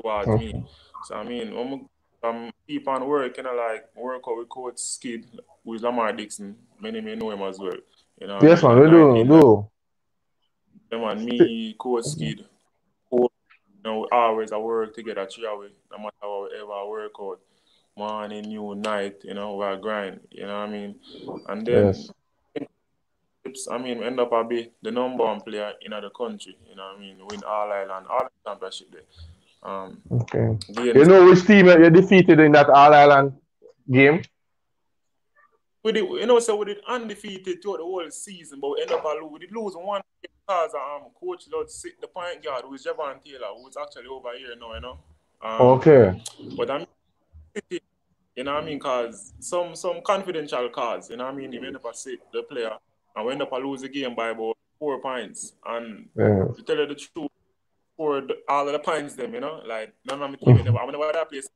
towards 0.00 0.28
Okay. 0.28 0.52
me. 0.52 0.64
So 1.04 1.16
I 1.16 1.24
mean 1.24 1.48
I'm 1.56 1.88
um 2.22 2.50
keep 2.66 2.86
on 2.88 3.06
working, 3.06 3.44
you 3.44 3.50
know, 3.50 3.56
like 3.56 3.86
work 3.96 4.22
out 4.28 4.36
with 4.38 4.48
Coach 4.48 4.78
Skid 4.78 5.26
with 5.64 5.82
Lamar 5.82 6.12
Dixon. 6.12 6.56
Many 6.80 7.00
may 7.00 7.16
know 7.16 7.30
him 7.30 7.42
as 7.42 7.58
well. 7.58 7.72
You 8.20 8.26
know, 8.26 8.38
Yes, 8.42 8.62
man, 8.62 8.80
we 8.80 8.90
do, 8.90 9.08
19, 9.08 9.28
do. 9.28 9.70
them 10.90 11.04
and 11.04 11.24
me, 11.24 11.74
Coach 11.78 12.04
Skid, 12.04 12.44
Coach, 13.10 13.32
know, 13.84 14.00
we 14.00 14.08
always 14.12 14.52
I 14.52 14.58
work 14.58 14.94
together 14.94 15.26
three 15.26 15.46
hours, 15.46 15.72
no 15.90 15.98
matter 15.98 16.14
how 16.20 16.46
ever 16.46 16.88
work 16.88 17.12
out. 17.20 17.40
Morning, 17.98 18.50
noon, 18.50 18.82
night, 18.82 19.16
you 19.24 19.32
know, 19.32 19.56
we 19.56 19.80
grind, 19.80 20.20
you 20.30 20.46
know 20.46 20.60
what 20.60 20.68
I 20.68 20.70
mean? 20.70 20.94
And 21.48 21.66
then 21.66 21.94
Yes. 21.94 23.68
I 23.70 23.78
mean, 23.78 24.02
end 24.02 24.18
up 24.20 24.32
a 24.32 24.44
be 24.44 24.70
the 24.82 24.90
number 24.90 25.24
one 25.24 25.40
player 25.40 25.72
in 25.80 25.92
the 25.92 26.10
country, 26.10 26.56
you 26.68 26.74
know 26.74 26.88
what 26.88 26.96
I 26.96 27.00
mean? 27.00 27.16
Win 27.30 27.42
all 27.44 27.72
island, 27.72 28.06
all 28.10 28.24
the 28.24 28.50
championship 28.50 28.92
there. 28.92 29.02
Um, 29.62 29.98
Okay. 30.10 30.58
You 30.68 31.04
know 31.04 31.24
which 31.26 31.46
team 31.46 31.66
you 31.66 31.90
defeated 31.90 32.40
in 32.40 32.52
that 32.52 32.68
All 32.68 32.92
Island 32.92 33.32
game? 33.90 34.22
We 35.86 35.92
did, 35.92 36.04
you 36.04 36.26
know, 36.26 36.40
so 36.40 36.56
we 36.56 36.64
did 36.64 36.78
undefeated 36.88 37.62
throughout 37.62 37.76
the 37.76 37.84
whole 37.84 38.10
season, 38.10 38.58
but 38.60 38.70
we 38.70 38.82
end 38.82 38.90
up 38.90 39.04
a 39.04 39.08
lose. 39.08 39.30
We 39.32 39.38
did 39.38 39.52
lose 39.54 39.74
one 39.76 40.02
because 40.20 40.74
um, 40.74 41.10
Coach 41.18 41.44
Lord 41.52 41.70
sit 41.70 42.00
the 42.00 42.08
point 42.08 42.42
guard, 42.42 42.64
who 42.66 42.74
is 42.74 42.84
Javon 42.84 43.22
Taylor, 43.22 43.46
who's 43.56 43.76
actually 43.80 44.08
over 44.08 44.30
here 44.36 44.56
now, 44.58 44.74
you 44.74 44.80
know. 44.80 44.98
Um, 45.40 45.60
Okay. 45.78 46.20
But 46.56 46.70
I 46.72 46.78
mean, 46.78 46.86
you 48.34 48.42
know 48.42 48.54
what 48.54 48.64
I 48.64 48.66
mean? 48.66 48.78
Because 48.78 49.32
some 49.38 49.76
some 49.76 50.00
confidential 50.04 50.68
cause, 50.70 51.08
you 51.08 51.18
know 51.18 51.24
what 51.24 51.34
I 51.34 51.36
mean? 51.36 51.52
He 51.52 51.58
end 51.58 51.76
up 51.76 51.84
a 51.84 51.94
sit 51.94 52.18
the 52.32 52.42
player 52.42 52.72
and 53.14 53.24
we 53.24 53.32
end 53.32 53.42
up 53.42 53.52
a 53.52 53.56
lose 53.56 53.82
the 53.82 53.88
game 53.88 54.16
by 54.16 54.30
about 54.30 54.56
four 54.80 55.00
points. 55.00 55.52
And 55.64 56.08
Yeah. 56.16 56.46
to 56.56 56.62
tell 56.66 56.78
you 56.78 56.86
the 56.86 56.96
truth, 56.96 57.30
for 57.96 58.26
all 58.48 58.66
of 58.66 58.72
the 58.72 58.80
points, 58.80 59.14
them, 59.14 59.34
you 59.34 59.40
know, 59.40 59.62
like 59.64 59.94
none 60.04 60.20
of 60.20 60.30
my 60.30 60.36
team, 60.36 60.64
mm-hmm. 60.64 60.76
I'm 60.76 60.90
never 60.90 61.12
that 61.12 61.30
place. 61.30 61.48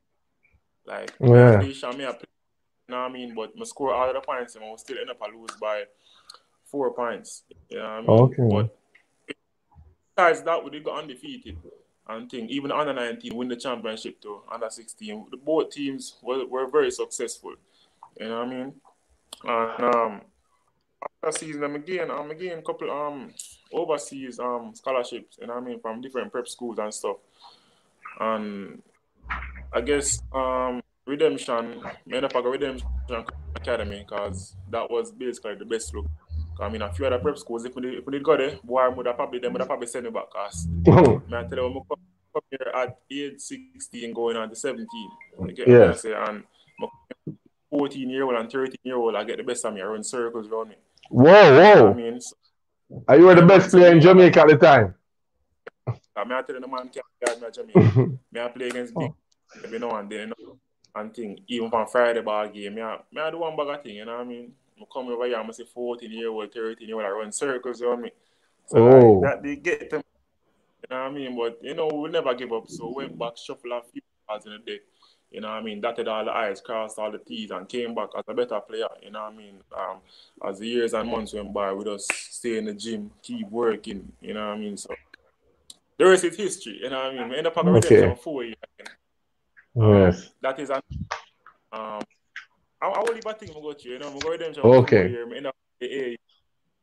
Like, 0.86 1.12
Yeah. 1.18 1.60
Know 2.90 3.02
what 3.02 3.10
I 3.10 3.12
mean? 3.12 3.34
But 3.34 3.56
my 3.56 3.64
score 3.64 3.94
all 3.94 4.08
of 4.08 4.14
the 4.14 4.20
points 4.20 4.54
and 4.54 4.64
I 4.64 4.68
will 4.68 4.78
still 4.78 4.98
end 4.98 5.10
up 5.10 5.20
a 5.20 5.36
lose 5.36 5.56
by 5.60 5.84
four 6.64 6.92
points. 6.92 7.42
You 7.68 7.78
know 7.78 7.84
what 7.84 7.90
I 7.90 8.00
mean? 8.00 8.10
Okay. 8.10 8.48
But 8.50 9.36
besides 10.16 10.42
that, 10.42 10.64
we 10.64 10.70
did 10.70 10.84
go 10.84 10.96
undefeated 10.96 11.56
and 12.08 12.30
thing. 12.30 12.48
Even 12.48 12.72
under 12.72 12.92
19 12.92 13.34
win 13.34 13.48
the 13.48 13.56
championship 13.56 14.20
too, 14.20 14.42
under 14.50 14.68
16. 14.68 15.26
The 15.30 15.36
both 15.36 15.70
teams 15.70 16.16
were, 16.22 16.46
were 16.46 16.68
very 16.68 16.90
successful. 16.90 17.54
You 18.18 18.28
know 18.28 18.38
what 18.38 18.48
I 18.48 18.50
mean? 18.50 18.74
And 19.44 19.94
um 19.94 20.20
after 21.24 21.38
season 21.38 21.64
I'm 21.64 21.76
again 21.76 22.10
I'm 22.10 22.30
again 22.30 22.58
a 22.58 22.62
couple 22.62 22.90
um 22.90 23.32
overseas 23.72 24.38
um 24.38 24.72
scholarships, 24.74 25.38
you 25.40 25.46
know 25.46 25.54
what 25.54 25.62
I 25.62 25.66
mean, 25.66 25.80
from 25.80 26.00
different 26.00 26.32
prep 26.32 26.48
schools 26.48 26.78
and 26.78 26.92
stuff. 26.92 27.16
And 28.18 28.82
I 29.72 29.80
guess 29.80 30.20
um 30.32 30.82
redemption, 31.10 31.82
me 32.06 32.16
end 32.16 32.24
up 32.24 32.34
at 32.34 32.44
Redemption 32.44 32.88
Academy 33.56 34.06
because 34.08 34.56
that 34.70 34.90
was 34.90 35.10
basically 35.12 35.56
the 35.56 35.64
best 35.64 35.94
look. 35.94 36.06
I 36.60 36.68
mean, 36.68 36.82
a 36.82 36.92
few 36.92 37.06
other 37.06 37.18
prep 37.18 37.38
schools, 37.38 37.64
if 37.64 37.74
we 37.74 37.82
did, 37.82 37.94
if 37.94 38.06
we 38.06 38.18
go 38.20 38.36
there, 38.36 38.58
boy, 38.62 38.88
would 38.90 39.06
have 39.06 39.16
probably 39.16 39.38
them 39.38 39.52
would 39.52 39.60
have 39.60 39.68
probably 39.68 39.86
send 39.86 40.04
me 40.04 40.10
back. 40.10 40.30
Cause 40.30 40.66
man, 40.86 41.44
I 41.44 41.48
tell 41.48 41.58
you, 41.58 41.66
I'm 41.66 41.72
come, 41.74 42.42
here 42.50 42.72
at 42.74 42.98
age 43.10 43.40
16, 43.40 44.12
going 44.12 44.36
on 44.36 44.48
to 44.50 44.56
17. 44.56 44.86
You 45.40 45.52
get 45.52 45.68
what 45.68 45.88
I 45.88 45.94
say? 45.94 46.12
And 46.12 46.44
my 46.78 46.88
14 47.70 48.08
year 48.08 48.24
old 48.24 48.34
and 48.34 48.50
13 48.50 48.76
year 48.84 48.96
old, 48.96 49.16
I 49.16 49.24
get 49.24 49.38
the 49.38 49.42
best 49.42 49.64
of 49.64 49.74
me. 49.74 49.80
I 49.80 49.84
run 49.84 50.04
circles 50.04 50.46
around 50.48 50.68
me. 50.68 50.76
Whoa, 51.08 51.24
know 51.24 51.90
I 51.90 51.94
mean, 51.94 52.20
so, 52.20 52.36
Are 53.08 53.18
you 53.18 53.24
were 53.24 53.34
the 53.34 53.46
best 53.46 53.70
player 53.70 53.92
in 53.92 54.00
Jamaica 54.00 54.40
at 54.42 54.48
the 54.48 54.56
time? 54.56 54.94
I 55.88 56.24
mean, 56.24 56.32
I 56.32 56.42
tell 56.42 56.56
you, 56.56 56.60
the 56.60 56.68
man 56.68 56.90
can't 56.90 57.06
guard 57.24 57.40
me 57.40 57.46
at 57.46 57.54
Jamaica. 57.54 58.06
me 58.32 58.40
I 58.40 58.48
play 58.48 58.68
against 58.68 58.94
big 58.94 59.10
oh. 59.10 59.64
every 59.64 59.78
now 59.78 59.96
and 59.96 60.10
then, 60.10 60.32
you 60.38 60.46
know, 60.46 60.58
and 60.94 61.14
thing. 61.14 61.40
Even 61.48 61.70
from 61.70 61.86
Friday 61.86 62.20
ball 62.22 62.48
game, 62.48 62.74
me 62.74 62.82
I, 62.82 62.98
me 63.12 63.20
I 63.20 63.30
do 63.30 63.38
one 63.38 63.56
bag 63.56 63.68
of 63.68 63.82
thing, 63.82 63.96
you 63.96 64.04
know 64.04 64.12
what 64.12 64.20
I 64.22 64.24
mean? 64.24 64.52
I 64.80 64.84
come 64.92 65.08
over 65.08 65.26
here, 65.26 65.36
I'm 65.36 65.52
say 65.52 65.64
14 65.64 66.10
year 66.10 66.28
old, 66.28 66.52
13 66.52 66.86
year 66.88 66.96
old, 66.96 67.04
I 67.04 67.10
run 67.10 67.32
circles 67.32 67.82
around 67.82 68.02
me. 68.02 68.10
So 68.66 68.78
Oh. 68.78 69.18
like, 69.20 69.22
that 69.22 69.42
they 69.42 69.56
get 69.56 69.90
them, 69.90 70.02
you 70.82 70.96
know 70.96 71.02
what 71.02 71.10
I 71.10 71.14
mean? 71.14 71.36
But 71.36 71.58
you 71.62 71.74
know, 71.74 71.88
we 71.88 72.08
never 72.10 72.34
give 72.34 72.52
up. 72.52 72.68
So 72.68 72.92
went 72.94 73.18
back, 73.18 73.36
shuffle 73.36 73.72
a 73.72 73.82
few 73.82 74.02
cards 74.28 74.46
in 74.46 74.52
the 74.52 74.58
deck. 74.58 74.80
You 75.30 75.40
know 75.40 75.48
what 75.48 75.58
I 75.58 75.62
mean? 75.62 75.80
Dotted 75.80 76.08
all 76.08 76.24
the 76.24 76.32
I's, 76.32 76.60
crossed 76.60 76.98
all 76.98 77.12
the 77.12 77.18
T's, 77.18 77.52
and 77.52 77.68
came 77.68 77.94
back 77.94 78.08
as 78.18 78.24
a 78.26 78.34
better 78.34 78.60
player. 78.60 78.88
You 79.00 79.12
know 79.12 79.22
what 79.22 79.32
I 79.32 79.36
mean? 79.36 79.60
Um, 79.76 79.98
as 80.44 80.58
the 80.58 80.66
years 80.66 80.92
and 80.92 81.08
months 81.08 81.32
went 81.34 81.52
by, 81.52 81.72
we 81.72 81.84
just 81.84 82.10
stay 82.34 82.58
in 82.58 82.64
the 82.64 82.74
gym, 82.74 83.12
keep 83.22 83.48
working. 83.48 84.10
You 84.20 84.34
know 84.34 84.48
what 84.48 84.56
I 84.56 84.58
mean? 84.58 84.76
So 84.76 84.92
the 85.98 86.06
rest 86.06 86.24
is 86.24 86.36
history. 86.36 86.80
You 86.82 86.90
know 86.90 86.96
what 86.96 87.12
I 87.12 87.14
mean? 87.14 87.28
We 87.28 87.36
end 87.36 87.46
up 87.46 87.56
at 87.56 87.64
Okay. 87.64 87.74
redemption 87.74 88.16
four 88.16 88.42
years. 88.42 88.56
Yes. 89.80 90.30
That 90.42 90.58
is 90.60 90.70
an 90.70 90.80
um. 91.72 92.00
I, 92.82 92.86
I 92.88 93.00
will 93.00 93.12
leave 93.14 93.26
a 93.26 93.32
thing 93.34 93.52
go 93.52 93.72
to, 93.72 93.88
you 93.88 93.98
know, 93.98 94.08
I 94.10 94.18
go 94.18 94.30
redemption 94.30 94.62
Okay. 94.64 95.02
four 95.02 95.08
year. 95.08 95.26
Me 95.26 95.36
end 95.36 95.46
up 95.46 95.56
the 95.80 95.86
A. 95.86 96.16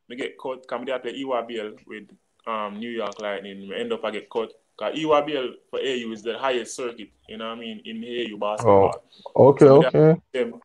Me 0.10 0.15
get 0.15 0.38
caught 0.38 0.67
Come 0.67 0.86
there 0.86 0.95
I 0.95 0.99
play 0.99 1.13
EYBL 1.21 1.86
with 1.86 2.10
um 2.45 2.79
New 2.79 2.89
York 2.89 3.19
Lightning. 3.19 3.67
Me 3.67 3.75
end 3.79 3.91
up 3.93 4.03
I 4.05 4.12
get 4.12 4.29
caught. 4.29 4.53
Cause 4.77 4.93
EYBL 4.95 5.53
for 5.71 5.79
AU 5.79 6.12
is 6.12 6.21
the 6.21 6.38
highest 6.38 6.75
circuit. 6.75 7.10
You 7.27 7.38
know 7.38 7.49
what 7.49 7.57
I 7.57 7.62
mean? 7.62 7.81
In 7.86 8.03
AU 8.03 8.38
basketball. 8.38 9.03
Oh, 9.36 9.47
Okay, 9.49 9.65
So 9.65 9.86
okay. 9.86 10.21
Them, 10.33 10.62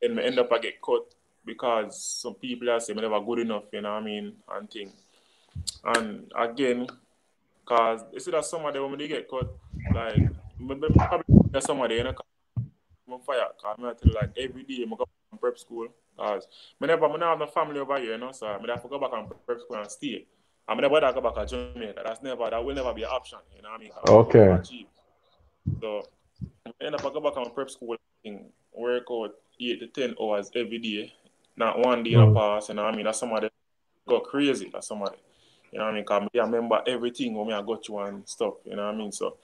and 0.00 0.16
me 0.16 0.24
end 0.24 0.38
up 0.38 0.50
I 0.50 0.58
get 0.58 0.80
caught 0.80 1.14
because 1.44 2.02
some 2.02 2.34
people 2.34 2.70
are 2.70 2.80
saying 2.80 2.98
never 2.98 3.20
good 3.20 3.40
enough. 3.40 3.64
You 3.72 3.82
know 3.82 3.92
what 3.92 4.02
I 4.02 4.04
mean? 4.04 4.32
And 4.50 4.70
thing. 4.70 4.92
And 5.84 6.32
again, 6.36 6.86
cause 7.66 8.00
you 8.12 8.20
see 8.20 8.30
that 8.30 8.44
somebody 8.46 8.78
when 8.78 8.96
they 8.98 9.08
get 9.08 9.28
caught, 9.28 9.50
like 9.94 10.14
me- 10.58 10.74
me 10.74 10.88
probably 10.94 11.24
there's 11.52 11.64
somebody 11.64 11.96
you 11.96 12.04
know. 12.04 12.14
I'm 13.10 13.20
fire. 13.20 13.40
Cause 13.62 13.78
me 13.78 13.88
you, 14.02 14.14
like 14.14 14.30
every 14.36 14.62
day 14.64 14.84
I 14.84 14.88
go 14.90 15.06
from 15.30 15.38
prep 15.38 15.58
school. 15.58 15.88
Cause 16.18 16.46
me 16.80 16.88
never, 16.88 17.08
me 17.08 17.18
have 17.20 17.38
no 17.38 17.46
family 17.46 17.80
over 17.80 17.98
here, 17.98 18.12
you 18.12 18.18
know. 18.18 18.32
So 18.32 18.46
I 18.46 18.52
have 18.52 18.82
to 18.82 18.88
go 18.88 18.98
back 18.98 19.10
and 19.14 19.28
prep 19.46 19.60
school 19.60 19.76
and 19.76 19.90
stay. 19.90 20.26
I 20.66 20.74
mean, 20.74 20.82
never 20.82 21.00
go 21.12 21.20
back 21.22 21.34
to 21.36 21.46
Jamaica. 21.46 22.02
That's 22.04 22.22
never, 22.22 22.50
that 22.50 22.62
will 22.62 22.74
never 22.74 22.92
be 22.92 23.04
an 23.04 23.08
option. 23.10 23.38
You 23.56 23.62
know 23.62 23.70
what 23.70 23.80
I 23.80 23.82
mean? 23.82 23.92
Okay. 24.06 24.62
So 25.80 26.02
end 26.80 26.94
up 26.94 27.06
I 27.06 27.12
go 27.12 27.20
back 27.20 27.36
and 27.36 27.54
prep 27.54 27.70
school 27.70 27.96
and 28.24 28.50
work 28.76 29.04
out 29.10 29.34
eight 29.60 29.80
to 29.80 29.86
ten 29.86 30.14
hours 30.20 30.50
every 30.54 30.78
day. 30.78 31.12
Not 31.56 31.78
one 31.78 32.02
day 32.02 32.12
in 32.12 32.20
a 32.20 32.26
Mm. 32.26 32.34
pass. 32.34 32.68
You 32.68 32.74
know 32.74 32.84
what 32.84 32.92
I 32.92 32.96
mean? 32.96 33.04
That's 33.06 33.18
somebody 33.18 33.48
go 34.06 34.20
crazy. 34.20 34.68
That's 34.72 34.86
somebody. 34.86 35.16
You 35.72 35.78
know 35.78 35.84
what 35.86 35.92
I 35.92 35.94
mean? 35.96 36.04
Cause 36.04 36.28
I 36.34 36.38
remember 36.38 36.82
everything 36.86 37.34
when 37.34 37.52
I 37.52 37.62
got 37.62 37.88
you 37.88 37.98
and 37.98 38.28
stuff. 38.28 38.54
You 38.64 38.76
know 38.76 38.86
what 38.86 38.94
I 38.94 38.98
mean? 38.98 39.12
So 39.12 39.36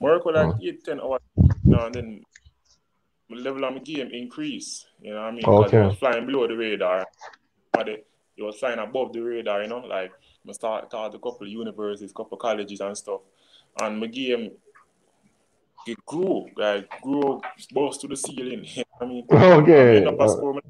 work 0.00 0.22
out 0.26 0.34
like 0.34 0.54
eight, 0.62 0.84
ten 0.84 1.00
hours. 1.00 1.20
You 1.36 1.52
know, 1.64 1.86
and 1.86 1.94
then 1.94 2.22
my 3.28 3.38
level 3.38 3.64
of 3.64 3.74
my 3.74 3.80
game 3.80 4.10
increase. 4.12 4.86
You 5.00 5.14
know 5.14 5.20
what 5.20 5.28
I 5.28 5.30
mean? 5.32 5.44
Okay. 5.44 5.78
it 5.78 5.86
was 5.86 5.98
flying 5.98 6.26
below 6.26 6.46
the 6.46 6.56
radar. 6.56 7.06
But 7.72 7.88
it, 7.88 8.06
it 8.36 8.42
was 8.42 8.58
flying 8.58 8.78
above 8.78 9.12
the 9.12 9.20
radar, 9.20 9.62
you 9.62 9.68
know, 9.68 9.78
like 9.78 10.12
I 10.48 10.52
start 10.52 10.90
taught 10.90 11.14
a 11.14 11.18
couple 11.18 11.46
of 11.46 11.48
universities, 11.48 12.12
couple 12.12 12.36
of 12.36 12.40
colleges 12.40 12.80
and 12.80 12.96
stuff. 12.96 13.20
And 13.80 13.98
my 13.98 14.06
game 14.06 14.50
it 15.86 16.04
grew, 16.06 16.46
like 16.56 16.88
grew 17.00 17.40
both 17.72 18.00
to 18.00 18.08
the 18.08 18.16
ceiling. 18.16 18.66
You 18.76 18.84
know 19.00 19.24
what 19.24 19.38
I 19.38 19.44
mean? 19.44 19.62
Okay. 19.62 19.96
End 19.98 20.08
up 20.08 20.20
a 20.20 20.60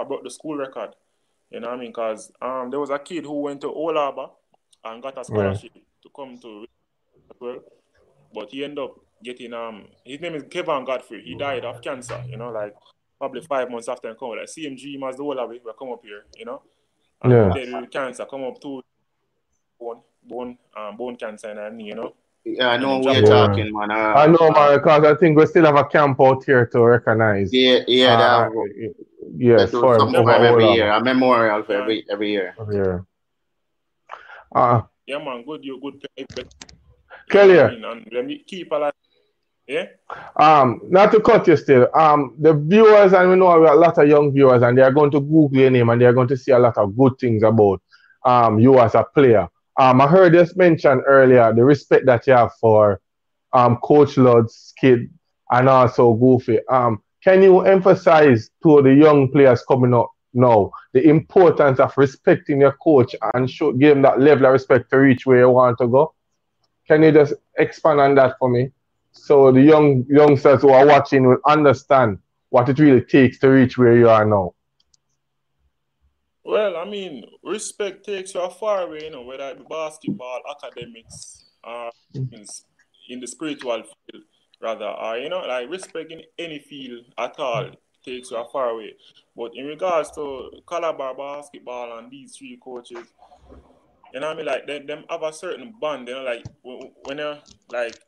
I 0.00 0.04
broke 0.04 0.22
the 0.22 0.30
school 0.30 0.56
record. 0.56 0.94
You 1.50 1.60
know 1.60 1.68
what 1.68 1.78
I 1.78 1.80
mean? 1.80 1.90
Because 1.90 2.30
um, 2.42 2.70
there 2.70 2.78
was 2.80 2.90
a 2.90 2.98
kid 2.98 3.24
who 3.24 3.40
went 3.40 3.60
to 3.62 3.68
Olaba 3.68 4.30
and 4.84 5.02
got 5.02 5.18
a 5.18 5.24
scholarship 5.24 5.72
to 6.02 6.08
come 6.14 6.38
to 6.38 6.66
well, 7.40 7.58
but 8.34 8.50
he 8.50 8.64
ended 8.64 8.78
up 8.78 8.96
getting 9.22 9.52
um 9.52 9.86
his 10.04 10.20
name 10.20 10.34
is 10.34 10.44
Kevin 10.50 10.84
Godfrey. 10.84 11.22
He 11.22 11.34
died 11.34 11.64
of 11.64 11.80
cancer, 11.82 12.20
you 12.28 12.36
know, 12.36 12.50
like 12.50 12.74
probably 13.18 13.40
five 13.42 13.70
months 13.70 13.88
after 13.88 14.10
I 14.10 14.14
come. 14.14 14.30
Like 14.30 14.48
same 14.48 14.76
dream 14.76 15.02
as 15.04 15.16
the 15.16 15.22
whole 15.22 15.38
of 15.38 15.50
it, 15.52 15.62
we 15.64 15.72
come 15.78 15.90
up 15.90 16.02
here, 16.04 16.24
you 16.36 16.44
know. 16.44 16.62
And 17.22 17.32
Yeah. 17.32 17.52
then 17.54 17.86
cancer 17.88 18.24
come 18.26 18.44
up 18.44 18.60
to 18.60 18.82
bone 19.80 20.02
bone 20.22 20.58
um 20.76 20.96
bone 20.96 21.16
cancer 21.16 21.48
and 21.48 21.58
her 21.58 21.70
knee, 21.70 21.86
you 21.88 21.94
know. 21.94 22.14
Yeah, 22.44 22.70
I 22.70 22.76
know 22.78 22.98
what 22.98 23.16
you're 23.16 23.28
talking, 23.28 23.72
man. 23.72 23.90
Uh, 23.90 24.14
I 24.14 24.26
know, 24.26 24.50
man, 24.50 24.78
because 24.78 25.04
I 25.04 25.14
think 25.16 25.36
we 25.36 25.44
still 25.46 25.66
have 25.66 25.76
a 25.76 25.84
camp 25.84 26.20
out 26.20 26.44
here 26.44 26.64
to 26.66 26.82
recognize. 26.82 27.52
Yeah, 27.52 27.80
yeah, 27.86 28.14
uh, 28.14 28.48
that, 28.48 28.94
yes, 29.36 29.70
they 29.70 29.76
do 29.76 29.80
for 29.82 29.98
something 29.98 30.16
over 30.20 30.32
for 30.32 30.38
him 30.38 30.44
every 30.44 30.66
year. 30.68 30.90
A 30.90 31.02
memorial 31.02 31.62
for 31.64 31.72
every 31.74 32.06
every 32.08 32.30
year. 32.30 32.56
Yeah. 32.72 33.00
Uh, 34.54 34.82
Yeah 35.06 35.18
man, 35.18 35.44
good 35.44 35.64
you 35.64 35.78
good 35.80 36.00
play. 36.00 36.44
Kelly. 37.28 37.54
You 37.54 37.56
know 37.56 37.62
what 37.62 37.70
I 37.70 37.74
mean? 37.74 37.84
And 37.84 38.12
let 38.12 38.26
me 38.26 38.42
keep 38.46 38.70
alive. 38.72 38.92
Yeah? 39.66 39.86
Um, 40.36 40.80
not 40.88 41.12
to 41.12 41.20
cut 41.20 41.46
you 41.46 41.56
still. 41.56 41.88
Um, 41.94 42.34
the 42.38 42.54
viewers, 42.54 43.12
and 43.12 43.30
we 43.30 43.36
know 43.36 43.58
we 43.60 43.66
have 43.66 43.76
a 43.76 43.78
lot 43.78 43.98
of 43.98 44.08
young 44.08 44.32
viewers, 44.32 44.62
and 44.62 44.76
they 44.76 44.82
are 44.82 44.92
going 44.92 45.10
to 45.10 45.20
Google 45.20 45.50
your 45.60 45.70
name 45.70 45.90
and 45.90 46.00
they 46.00 46.06
are 46.06 46.12
going 46.12 46.28
to 46.28 46.36
see 46.36 46.52
a 46.52 46.58
lot 46.58 46.78
of 46.78 46.96
good 46.96 47.12
things 47.20 47.42
about 47.42 47.82
um 48.24 48.58
you 48.58 48.78
as 48.80 48.94
a 48.94 49.04
player. 49.14 49.46
Um, 49.78 50.00
I 50.00 50.08
heard 50.08 50.34
this 50.34 50.56
mentioned 50.56 51.02
earlier 51.06 51.52
the 51.54 51.64
respect 51.64 52.06
that 52.06 52.26
you 52.26 52.32
have 52.32 52.52
for 52.60 53.00
um 53.52 53.76
Coach 53.78 54.16
Lod's 54.16 54.72
kid 54.80 55.08
and 55.50 55.68
also 55.68 56.14
Goofy. 56.14 56.58
Um, 56.68 57.02
can 57.22 57.42
you 57.42 57.60
emphasize 57.60 58.50
to 58.62 58.82
the 58.82 58.94
young 58.94 59.30
players 59.30 59.62
coming 59.64 59.94
up 59.94 60.10
now 60.34 60.70
the 60.92 61.08
importance 61.08 61.80
of 61.80 61.92
respecting 61.96 62.60
your 62.60 62.76
coach 62.82 63.14
and 63.34 63.50
show 63.50 63.72
give 63.72 63.94
them 63.94 64.02
that 64.02 64.20
level 64.20 64.46
of 64.46 64.52
respect 64.52 64.90
to 64.90 64.96
reach 64.98 65.26
where 65.26 65.40
you 65.40 65.50
want 65.50 65.78
to 65.78 65.88
go? 65.88 66.14
Can 66.88 67.02
you 67.02 67.12
just 67.12 67.34
expand 67.56 68.00
on 68.00 68.14
that 68.16 68.36
for 68.38 68.48
me? 68.48 68.72
so 69.18 69.52
the 69.52 69.60
young 69.60 70.06
youngsters 70.08 70.62
who 70.62 70.70
are 70.70 70.86
watching 70.86 71.26
will 71.26 71.38
understand 71.46 72.18
what 72.50 72.68
it 72.68 72.78
really 72.78 73.02
takes 73.02 73.38
to 73.38 73.48
reach 73.48 73.76
where 73.76 73.96
you 73.96 74.08
are 74.08 74.24
now. 74.24 74.54
Well, 76.44 76.76
I 76.76 76.84
mean, 76.86 77.24
respect 77.42 78.06
takes 78.06 78.34
you 78.34 78.48
far 78.48 78.82
away, 78.82 79.04
you 79.04 79.10
know, 79.10 79.22
whether 79.22 79.50
it 79.50 79.58
be 79.58 79.64
basketball, 79.68 80.40
academics, 80.50 81.44
uh, 81.62 81.90
in, 82.14 82.46
in 83.10 83.20
the 83.20 83.26
spiritual 83.26 83.82
field, 83.82 84.24
rather, 84.62 84.86
or 84.86 85.18
you 85.18 85.28
know, 85.28 85.40
like 85.40 85.68
respect 85.68 86.10
in 86.10 86.22
any 86.38 86.58
field 86.60 87.04
at 87.18 87.38
all 87.38 87.70
takes 88.02 88.30
you 88.30 88.42
far 88.50 88.70
away. 88.70 88.94
But 89.36 89.54
in 89.54 89.66
regards 89.66 90.10
to 90.12 90.50
Calabar 90.66 91.14
basketball 91.14 91.98
and 91.98 92.10
these 92.10 92.36
three 92.36 92.58
coaches, 92.62 93.06
you 94.12 94.20
know 94.20 94.28
what 94.28 94.34
I 94.34 94.36
mean? 94.36 94.46
Like 94.46 94.66
they 94.66 94.80
them 94.80 95.04
have 95.10 95.22
a 95.22 95.32
certain 95.32 95.74
bond, 95.80 96.08
you 96.08 96.14
know, 96.14 96.22
like 96.22 96.44
when 96.62 97.18
you 97.18 97.34
like 97.70 97.98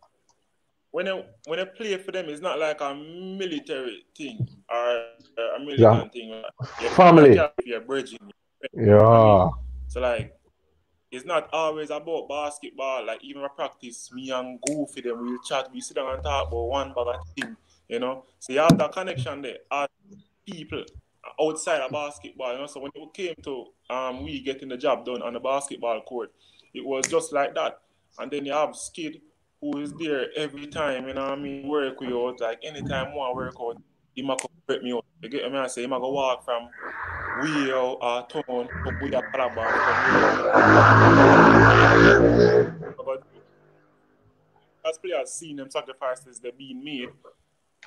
when 0.90 1.06
you 1.06 1.22
when 1.46 1.58
you 1.58 1.66
play 1.66 1.96
for 1.98 2.12
them, 2.12 2.26
it's 2.28 2.42
not 2.42 2.58
like 2.58 2.80
a 2.80 2.94
military 2.94 4.04
thing 4.16 4.46
or 4.68 5.02
uh, 5.38 5.56
a 5.56 5.60
militant 5.60 5.78
yeah. 5.80 6.08
thing. 6.08 6.42
You're 6.80 6.90
Family. 6.90 7.40
You're 7.64 7.80
bridging. 7.80 8.18
Yeah. 8.74 9.48
So 9.88 10.00
like 10.00 10.34
it's 11.10 11.24
not 11.24 11.48
always 11.52 11.90
about 11.90 12.28
basketball. 12.28 13.06
Like 13.06 13.22
even 13.24 13.42
I 13.42 13.48
practice, 13.48 14.10
me 14.12 14.30
and 14.30 14.60
Goofy 14.66 15.00
them 15.00 15.22
we'll 15.22 15.38
chat, 15.42 15.68
we 15.72 15.80
sit 15.80 15.96
down 15.96 16.14
and 16.14 16.22
talk 16.22 16.48
about 16.48 16.68
one 16.68 16.88
bag 16.88 17.06
of 17.06 17.16
thing, 17.36 17.56
you 17.88 17.98
know. 17.98 18.24
So 18.38 18.52
you 18.52 18.60
have 18.60 18.78
that 18.78 18.92
connection 18.92 19.42
there 19.42 19.58
as 19.72 19.88
people 20.46 20.84
outside 21.40 21.80
of 21.80 21.90
basketball, 21.90 22.52
you 22.52 22.58
know. 22.58 22.66
So 22.66 22.80
when 22.80 22.90
it 22.94 23.14
came 23.14 23.34
to 23.44 23.66
um 23.88 24.24
we 24.24 24.40
getting 24.40 24.68
the 24.68 24.76
job 24.76 25.04
done 25.04 25.22
on 25.22 25.32
the 25.32 25.40
basketball 25.40 26.00
court, 26.02 26.32
it 26.74 26.84
was 26.84 27.06
just 27.06 27.32
like 27.32 27.54
that. 27.54 27.80
And 28.18 28.30
then 28.30 28.44
you 28.44 28.52
have 28.52 28.76
Skid 28.76 29.20
who 29.60 29.78
is 29.78 29.92
there 29.94 30.26
every 30.36 30.66
time, 30.66 31.06
you 31.06 31.14
know 31.14 31.22
I 31.22 31.36
mean, 31.36 31.68
work 31.68 32.00
with 32.00 32.08
you 32.08 32.36
like 32.40 32.60
anytime 32.64 33.12
to 33.12 33.32
work 33.34 33.54
out, 33.60 33.76
he 34.14 34.22
might 34.22 34.40
break 34.66 34.82
me 34.82 34.92
out. 34.92 35.04
You 35.22 35.28
get 35.28 35.50
me? 35.52 35.58
I 35.58 35.66
say 35.66 35.82
he 35.82 35.86
might 35.86 36.00
go 36.00 36.10
walk 36.10 36.44
from 36.44 36.68
we 37.42 37.72
out 37.72 37.98
uh, 38.00 38.22
town 38.22 38.42
to 38.68 38.98
we 39.02 39.12
a 39.12 39.22
Calabar. 39.30 39.70
But 42.96 43.22
as 44.88 44.98
players 44.98 45.32
seeing 45.32 45.56
them 45.56 45.70
sacrifices 45.70 46.40
they're 46.40 46.52
being 46.52 46.82
made, 46.82 47.10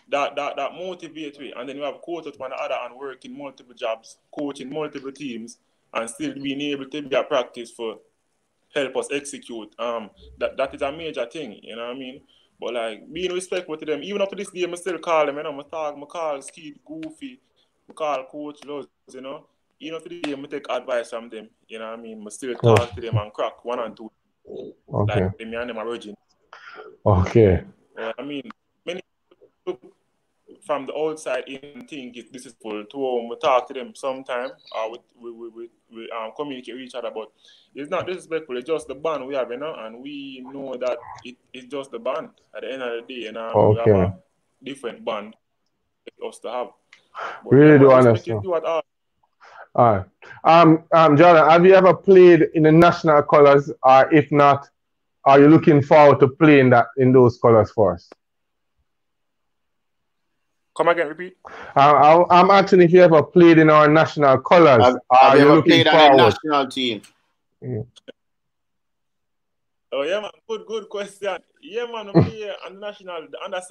that 0.09 0.35
that 0.35 0.55
that 0.55 0.73
motivate 0.73 1.39
me. 1.39 1.53
And 1.55 1.67
then 1.67 1.77
you 1.77 1.83
have 1.83 2.01
coaches 2.01 2.37
one 2.37 2.51
other 2.57 2.77
and 2.83 2.95
working 2.95 3.37
multiple 3.37 3.75
jobs, 3.75 4.17
coaching 4.37 4.69
multiple 4.71 5.11
teams, 5.11 5.57
and 5.93 6.09
still 6.09 6.33
being 6.33 6.61
able 6.61 6.85
to 6.89 7.01
be 7.01 7.15
at 7.15 7.27
practice 7.27 7.71
for 7.71 7.99
help 8.73 8.95
us 8.97 9.07
execute. 9.11 9.73
Um, 9.79 10.09
that 10.39 10.57
that 10.57 10.73
is 10.73 10.81
a 10.81 10.91
major 10.91 11.25
thing, 11.25 11.59
you 11.61 11.75
know 11.75 11.87
what 11.87 11.95
I 11.95 11.99
mean. 11.99 12.21
But 12.59 12.73
like 12.73 13.11
being 13.11 13.33
respectful 13.33 13.77
to 13.77 13.85
them, 13.85 14.03
even 14.03 14.21
up 14.21 14.29
to 14.29 14.35
this 14.35 14.49
day, 14.51 14.65
I 14.65 14.75
still 14.75 14.97
call 14.99 15.25
them. 15.25 15.37
You 15.37 15.43
know, 15.43 15.59
I 15.59 15.63
talk, 15.63 15.95
I 15.97 16.05
call 16.05 16.41
Skid 16.41 16.79
Goofy, 16.85 17.39
I 17.89 17.93
call 17.93 18.25
Coach 18.25 18.63
Loves, 18.65 18.87
you 19.11 19.21
know. 19.21 19.47
Even 19.79 19.97
up 19.97 20.03
to 20.03 20.09
this 20.09 20.21
day, 20.21 20.33
I 20.33 20.45
take 20.45 20.65
advice 20.69 21.09
from 21.09 21.29
them. 21.29 21.49
You 21.67 21.79
know 21.79 21.89
what 21.89 21.99
I 21.99 22.01
mean. 22.01 22.23
I 22.25 22.29
still 22.29 22.53
talk 22.55 22.79
oh. 22.79 22.95
to 22.95 23.01
them 23.01 23.17
and 23.17 23.33
crack 23.33 23.63
one 23.65 23.79
and 23.79 23.97
two. 23.97 24.11
Okay. 24.93 25.23
Like 25.23 25.39
me 25.39 25.55
and 25.55 25.69
them 25.69 25.77
are 25.77 25.85
virgin. 25.85 26.15
Okay. 27.05 27.63
I 27.97 28.21
mean, 28.23 28.49
many 29.65 29.79
from 30.65 30.85
the 30.85 30.95
outside 30.95 31.43
in 31.47 31.85
think 31.87 32.15
it, 32.15 32.31
this 32.31 32.45
is 32.45 32.53
full 32.61 32.83
to 32.85 33.07
um, 33.07 33.27
we 33.27 33.35
talk 33.37 33.67
to 33.67 33.73
them 33.73 33.93
sometime 33.95 34.49
or 34.75 34.95
uh, 34.95 34.97
we, 35.19 35.31
we, 35.31 35.49
we, 35.49 35.69
we 35.93 36.11
um, 36.11 36.31
communicate 36.35 36.75
with 36.75 36.83
each 36.83 36.95
other 36.95 37.09
but 37.13 37.31
it's 37.73 37.89
not 37.89 38.05
disrespectful 38.05 38.57
it's 38.57 38.67
just 38.67 38.87
the 38.87 38.95
band 38.95 39.25
we 39.25 39.35
have 39.35 39.49
you 39.49 39.57
know 39.57 39.73
and 39.79 39.99
we 40.01 40.45
know 40.53 40.75
that 40.75 40.97
it, 41.23 41.37
it's 41.53 41.67
just 41.67 41.91
the 41.91 41.99
band 41.99 42.29
at 42.55 42.61
the 42.61 42.71
end 42.71 42.81
of 42.81 43.07
the 43.07 43.13
day 43.13 43.27
and 43.27 43.37
um, 43.37 43.55
okay. 43.55 43.91
we 43.91 43.97
have 43.97 44.09
a 44.09 44.19
different 44.63 45.03
band 45.03 45.35
us 46.27 46.39
to 46.39 46.49
have. 46.49 46.67
But 47.43 47.51
really 47.51 47.79
do 47.79 47.91
understand 47.91 48.43
do 48.43 48.53
all. 48.53 48.81
all 49.75 49.95
right. 49.95 50.05
Um 50.43 50.83
um 50.91 51.17
Jordan 51.17 51.49
have 51.49 51.65
you 51.65 51.73
ever 51.73 51.93
played 51.93 52.49
in 52.53 52.63
the 52.63 52.71
national 52.71 53.21
colors 53.23 53.71
or 53.83 54.13
if 54.13 54.31
not 54.31 54.67
are 55.25 55.39
you 55.39 55.47
looking 55.47 55.81
forward 55.81 56.19
to 56.19 56.27
playing 56.27 56.69
that 56.71 56.87
in 56.97 57.13
those 57.13 57.37
colors 57.37 57.71
for 57.71 57.93
us 57.93 58.09
Come 60.75 60.87
again, 60.87 61.07
repeat. 61.07 61.37
Uh, 61.75 62.25
I'm 62.31 62.49
asking 62.49 62.81
if 62.81 62.91
you 62.91 63.01
ever 63.03 63.21
played 63.21 63.59
in 63.59 63.69
our 63.69 63.87
national 63.87 64.39
colors. 64.39 64.83
Have, 64.83 64.95
have 65.11 65.39
you 65.39 65.51
ever 65.51 65.61
played 65.61 65.87
on 65.87 66.13
a 66.13 66.17
national 66.17 66.67
team? 66.67 67.01
Yeah. 67.61 67.83
Oh 69.91 70.01
yeah, 70.01 70.19
man. 70.19 70.31
Good, 70.49 70.65
good 70.65 70.89
question. 70.89 71.37
Yeah, 71.61 71.85
man. 71.85 72.09
I'm 72.09 72.23
here 72.23 72.55
on 72.65 72.73
the 72.73 72.79
national 72.79 73.15
under 73.45 73.61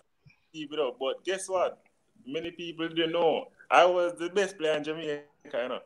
team, 0.55 0.69
But 0.71 1.25
guess 1.25 1.49
what? 1.49 1.83
Many 2.25 2.53
people 2.53 2.89
didn't 2.89 3.11
know 3.11 3.47
I 3.69 3.85
was 3.85 4.13
the 4.19 4.29
best 4.29 4.57
player 4.57 4.77
in 4.77 4.85
Jamaica. 4.85 5.25
You 5.53 5.69
know. 5.69 5.81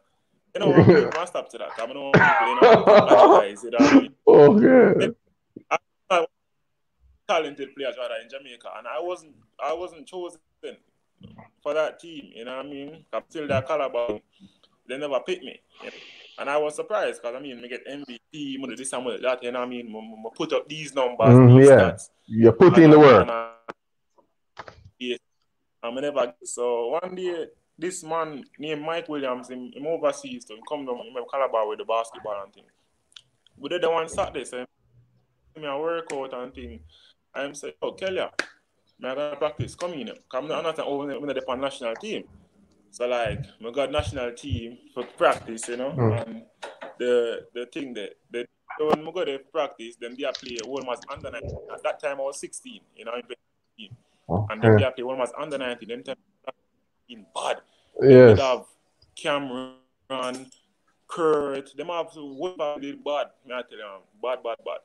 You 0.54 0.60
know 0.60 0.68
what? 0.68 1.18
I'm 1.18 1.26
stop 1.26 1.48
to 1.50 1.58
that. 1.58 1.70
I 1.78 1.86
know 1.86 2.12
people, 2.12 2.48
you 2.48 2.54
know, 2.60 2.84
guys, 3.40 3.64
you 3.64 3.70
know 3.70 4.08
Okay. 4.26 5.14
Talented 7.28 7.74
players 7.74 7.96
rather 7.98 8.14
in 8.22 8.28
Jamaica, 8.28 8.68
and 8.78 8.86
I 8.86 9.00
wasn't. 9.00 9.34
I 9.58 9.72
wasn't 9.72 10.06
chosen 10.06 10.38
for 11.62 11.74
that 11.74 12.00
team. 12.00 12.30
You 12.34 12.44
know 12.44 12.56
what 12.56 12.66
I 12.66 12.68
mean? 12.68 13.04
Still 13.28 13.48
that 13.48 13.66
Calabar. 13.66 14.20
They 14.88 14.98
never 14.98 15.20
picked 15.20 15.42
me. 15.42 15.60
You 15.82 15.90
know? 15.90 15.96
And 16.38 16.50
I 16.50 16.58
was 16.58 16.76
surprised 16.76 17.22
because 17.22 17.34
I 17.34 17.40
mean, 17.40 17.60
we 17.62 17.68
get 17.68 17.86
MVP, 17.86 18.58
money 18.58 18.76
this 18.76 18.92
and 18.92 19.06
that. 19.06 19.42
You 19.42 19.52
know 19.52 19.60
what 19.60 19.66
I 19.66 19.68
mean? 19.68 20.24
I 20.26 20.36
put 20.36 20.52
up 20.52 20.68
these 20.68 20.94
numbers, 20.94 21.28
mm, 21.28 21.58
these 21.58 21.68
yeah. 21.68 21.76
stats. 21.76 22.10
You're 22.26 22.52
putting 22.52 22.84
in 22.84 22.90
the 22.90 22.98
work. 22.98 23.28
Yeah. 24.98 25.16
I'm 25.82 25.94
never. 25.94 26.34
So 26.44 26.98
one 27.00 27.14
day, 27.14 27.46
this 27.78 28.02
man 28.04 28.44
named 28.58 28.82
Mike 28.82 29.08
Williams, 29.08 29.48
him, 29.48 29.70
him 29.72 29.86
overseas, 29.86 30.44
to 30.46 30.56
come 30.68 30.84
down, 30.84 30.96
him 30.96 31.24
Calabar 31.30 31.68
with 31.68 31.78
the 31.78 31.84
basketball 31.84 32.42
and 32.44 32.52
thing. 32.52 32.64
We 33.56 33.68
did 33.70 33.82
the 33.82 33.90
one 33.90 34.08
Saturday, 34.08 34.44
so 34.44 34.66
me 35.56 35.66
a 35.66 35.78
workout 35.78 36.34
and 36.34 36.54
thing. 36.54 36.80
I'm 37.34 37.54
saying, 37.54 37.74
oh, 37.80 37.92
Kelly, 37.92 38.20
I 39.02 39.14
gotta 39.14 39.36
practice 39.36 39.74
coming 39.74 40.00
in. 40.00 40.10
I'm 40.32 40.48
not, 40.48 40.58
I'm 40.58 40.64
not 40.64 40.78
oh, 40.80 41.06
when 41.06 41.34
they 41.34 41.40
on 41.40 41.60
national 41.60 41.94
team. 41.96 42.24
So 42.90 43.06
like 43.06 43.44
we 43.62 43.70
got 43.72 43.90
national 43.90 44.32
team 44.32 44.78
for 44.94 45.04
practice, 45.04 45.68
you 45.68 45.76
know. 45.76 45.90
Mm. 45.90 46.26
And 46.26 46.42
the 46.98 47.46
the 47.54 47.66
thing 47.66 47.92
that 47.94 48.14
the 48.30 48.46
when 48.78 49.04
we 49.04 49.12
go 49.12 49.24
to 49.24 49.38
practice, 49.52 49.96
then 50.00 50.16
they 50.18 50.24
play 50.38 50.58
one 50.64 50.86
was 50.86 51.00
under 51.10 51.30
19. 51.30 51.50
At 51.72 51.82
that 51.82 52.00
time 52.00 52.18
I 52.18 52.22
was 52.22 52.40
16, 52.40 52.80
you 52.96 53.04
know, 53.04 53.12
in 53.78 53.88
okay. 54.28 54.46
and 54.50 54.62
then 54.62 54.76
they 54.76 54.90
play 54.90 55.04
one 55.04 55.18
under 55.38 55.58
19, 55.58 55.88
then 55.88 56.02
time 56.02 56.16
in 57.08 57.26
bad. 57.34 57.58
Yes. 58.02 58.36
They 58.38 58.44
have 58.44 58.64
Cameron, 59.14 60.50
Kurt, 61.08 61.76
them 61.76 61.88
have 61.88 62.08
one 62.14 62.56
bad 62.56 62.80
bad, 63.04 63.26
I 63.46 63.62
tell 63.62 63.78
you, 63.78 64.00
bad, 64.22 64.42
bad, 64.42 64.56
bad. 64.64 64.80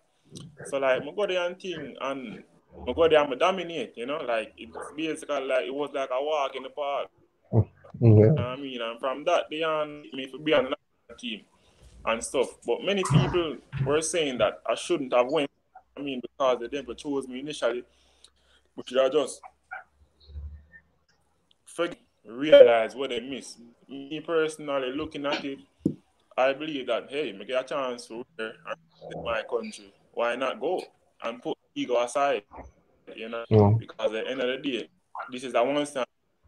So 0.67 0.77
like 0.77 1.03
we 1.03 1.11
go 1.11 1.27
there 1.27 1.45
and 1.45 1.59
thing 1.59 1.95
and 1.99 2.43
I 2.87 2.93
go 2.93 3.07
there 3.07 3.23
and 3.23 3.39
dominate, 3.39 3.93
you 3.95 4.05
know, 4.05 4.17
like 4.17 4.53
it's 4.57 4.75
basically 4.95 5.45
like 5.45 5.65
it 5.65 5.73
was 5.73 5.91
like 5.93 6.09
a 6.11 6.23
walk 6.23 6.55
in 6.55 6.63
the 6.63 6.69
park. 6.69 7.07
Mm-hmm. 7.53 8.05
You 8.05 8.31
know 8.31 8.43
I 8.43 8.55
mean, 8.55 8.81
and 8.81 8.99
from 8.99 9.23
that 9.25 9.45
they 9.49 9.63
on 9.63 10.03
me 10.13 10.31
to 10.31 10.39
be 10.39 10.53
on 10.53 10.73
the 11.09 11.15
team 11.15 11.41
and 12.05 12.23
stuff. 12.23 12.49
But 12.65 12.83
many 12.83 13.03
people 13.03 13.57
were 13.85 14.01
saying 14.01 14.39
that 14.39 14.61
I 14.67 14.75
shouldn't 14.75 15.13
have 15.13 15.27
went. 15.27 15.49
I 15.97 16.01
mean, 16.01 16.21
because 16.21 16.59
they 16.59 16.77
never 16.77 16.93
chose 16.93 17.27
me 17.27 17.39
initially, 17.39 17.83
but 18.75 18.87
should 18.87 18.99
I 18.99 19.09
just 19.09 19.41
forget, 21.65 21.99
realize 22.25 22.95
what 22.95 23.09
they 23.09 23.19
missed. 23.19 23.59
Me 23.87 24.21
personally, 24.25 24.91
looking 24.93 25.25
at 25.25 25.43
it, 25.43 25.59
I 26.37 26.53
believe 26.53 26.87
that 26.87 27.07
hey, 27.09 27.37
get 27.45 27.65
a 27.65 27.67
chance 27.67 28.07
to 28.07 28.25
in 28.39 29.23
my 29.23 29.43
country. 29.43 29.93
Why 30.13 30.35
not 30.35 30.59
go 30.59 30.81
and 31.23 31.41
put 31.41 31.57
ego 31.75 32.01
aside, 32.01 32.43
you 33.15 33.29
know, 33.29 33.43
yeah. 33.49 33.73
because 33.77 34.13
at 34.13 34.25
the 34.25 34.31
end 34.31 34.41
of 34.41 34.47
the 34.47 34.69
day, 34.69 34.89
this 35.31 35.43
is 35.43 35.53
a 35.53 35.63
once 35.63 35.95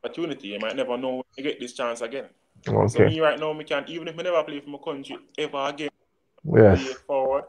opportunity. 0.03 0.49
You 0.49 0.59
might 0.59 0.76
never 0.76 0.97
know 0.97 1.15
when 1.15 1.24
you 1.38 1.43
get 1.43 1.59
this 1.59 1.74
chance 1.74 2.01
again. 2.01 2.26
Okay. 2.67 2.88
So 2.88 3.05
me 3.05 3.19
right 3.19 3.39
now, 3.39 3.53
me 3.53 3.63
can't 3.63 3.89
even 3.89 4.07
if 4.07 4.17
I 4.17 4.24
never 4.24 4.43
play 4.43 4.59
for 4.59 4.69
my 4.69 4.80
country 4.84 5.17
ever 5.38 5.65
again. 5.67 5.89
Yes. 6.43 6.84
Play 6.84 6.93
forward, 7.07 7.43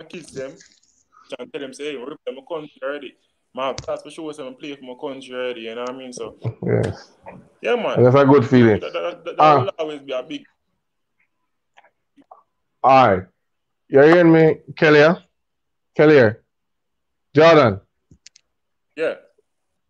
I 0.00 0.04
kiss 0.04 0.30
them, 0.30 0.52
and 1.38 1.52
tell 1.52 1.60
them 1.60 1.72
say, 1.72 1.92
hey, 1.92 1.96
we're 1.96 2.16
my 2.32 2.42
country 2.48 2.80
already. 2.82 3.16
My 3.54 3.74
that's 3.86 4.02
for 4.02 4.10
sure. 4.10 4.32
I'm 4.38 4.54
play 4.54 4.74
for 4.76 4.84
my 4.84 4.94
country 4.98 5.34
already. 5.34 5.60
You 5.62 5.74
know 5.74 5.82
what 5.82 5.90
I 5.90 5.96
mean? 5.96 6.12
So 6.12 6.38
yes. 6.64 7.12
Yeah, 7.60 7.76
man. 7.76 8.02
That's 8.02 8.16
a 8.16 8.24
good 8.24 8.48
feeling. 8.48 8.80
That, 8.80 8.92
that, 8.92 9.24
that, 9.24 9.40
uh, 9.40 9.60
will 9.60 9.68
always 9.78 10.00
be 10.00 10.12
a 10.12 10.22
big. 10.22 10.44
All 12.82 13.08
right. 13.08 13.26
You 13.88 14.00
hearing 14.00 14.32
me, 14.32 14.56
Kelly? 14.74 15.18
Kelly? 15.94 16.34
Jordan. 17.34 17.80
Yeah. 18.96 19.14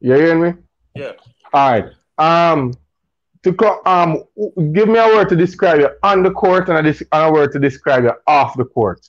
You 0.00 0.14
hearing 0.14 0.42
me? 0.42 0.52
Yeah. 0.94 1.12
All 1.52 1.70
right. 1.70 1.86
Um, 2.18 2.72
to 3.42 3.52
co- 3.52 3.82
um, 3.84 4.24
give 4.72 4.88
me 4.88 4.98
a 4.98 5.06
word 5.06 5.28
to 5.30 5.36
describe 5.36 5.80
you 5.80 5.90
on 6.02 6.22
the 6.22 6.30
court 6.30 6.68
and 6.68 6.78
a, 6.78 6.82
dis- 6.82 7.02
and 7.10 7.28
a 7.28 7.32
word 7.32 7.52
to 7.52 7.58
describe 7.58 8.04
you 8.04 8.12
off 8.26 8.56
the 8.56 8.64
court. 8.64 9.00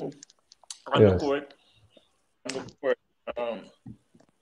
On 0.00 1.00
yes. 1.00 1.12
the 1.12 1.18
court, 1.18 1.54
on 2.48 2.54
the 2.54 2.74
court, 2.80 2.98
um, 3.36 3.60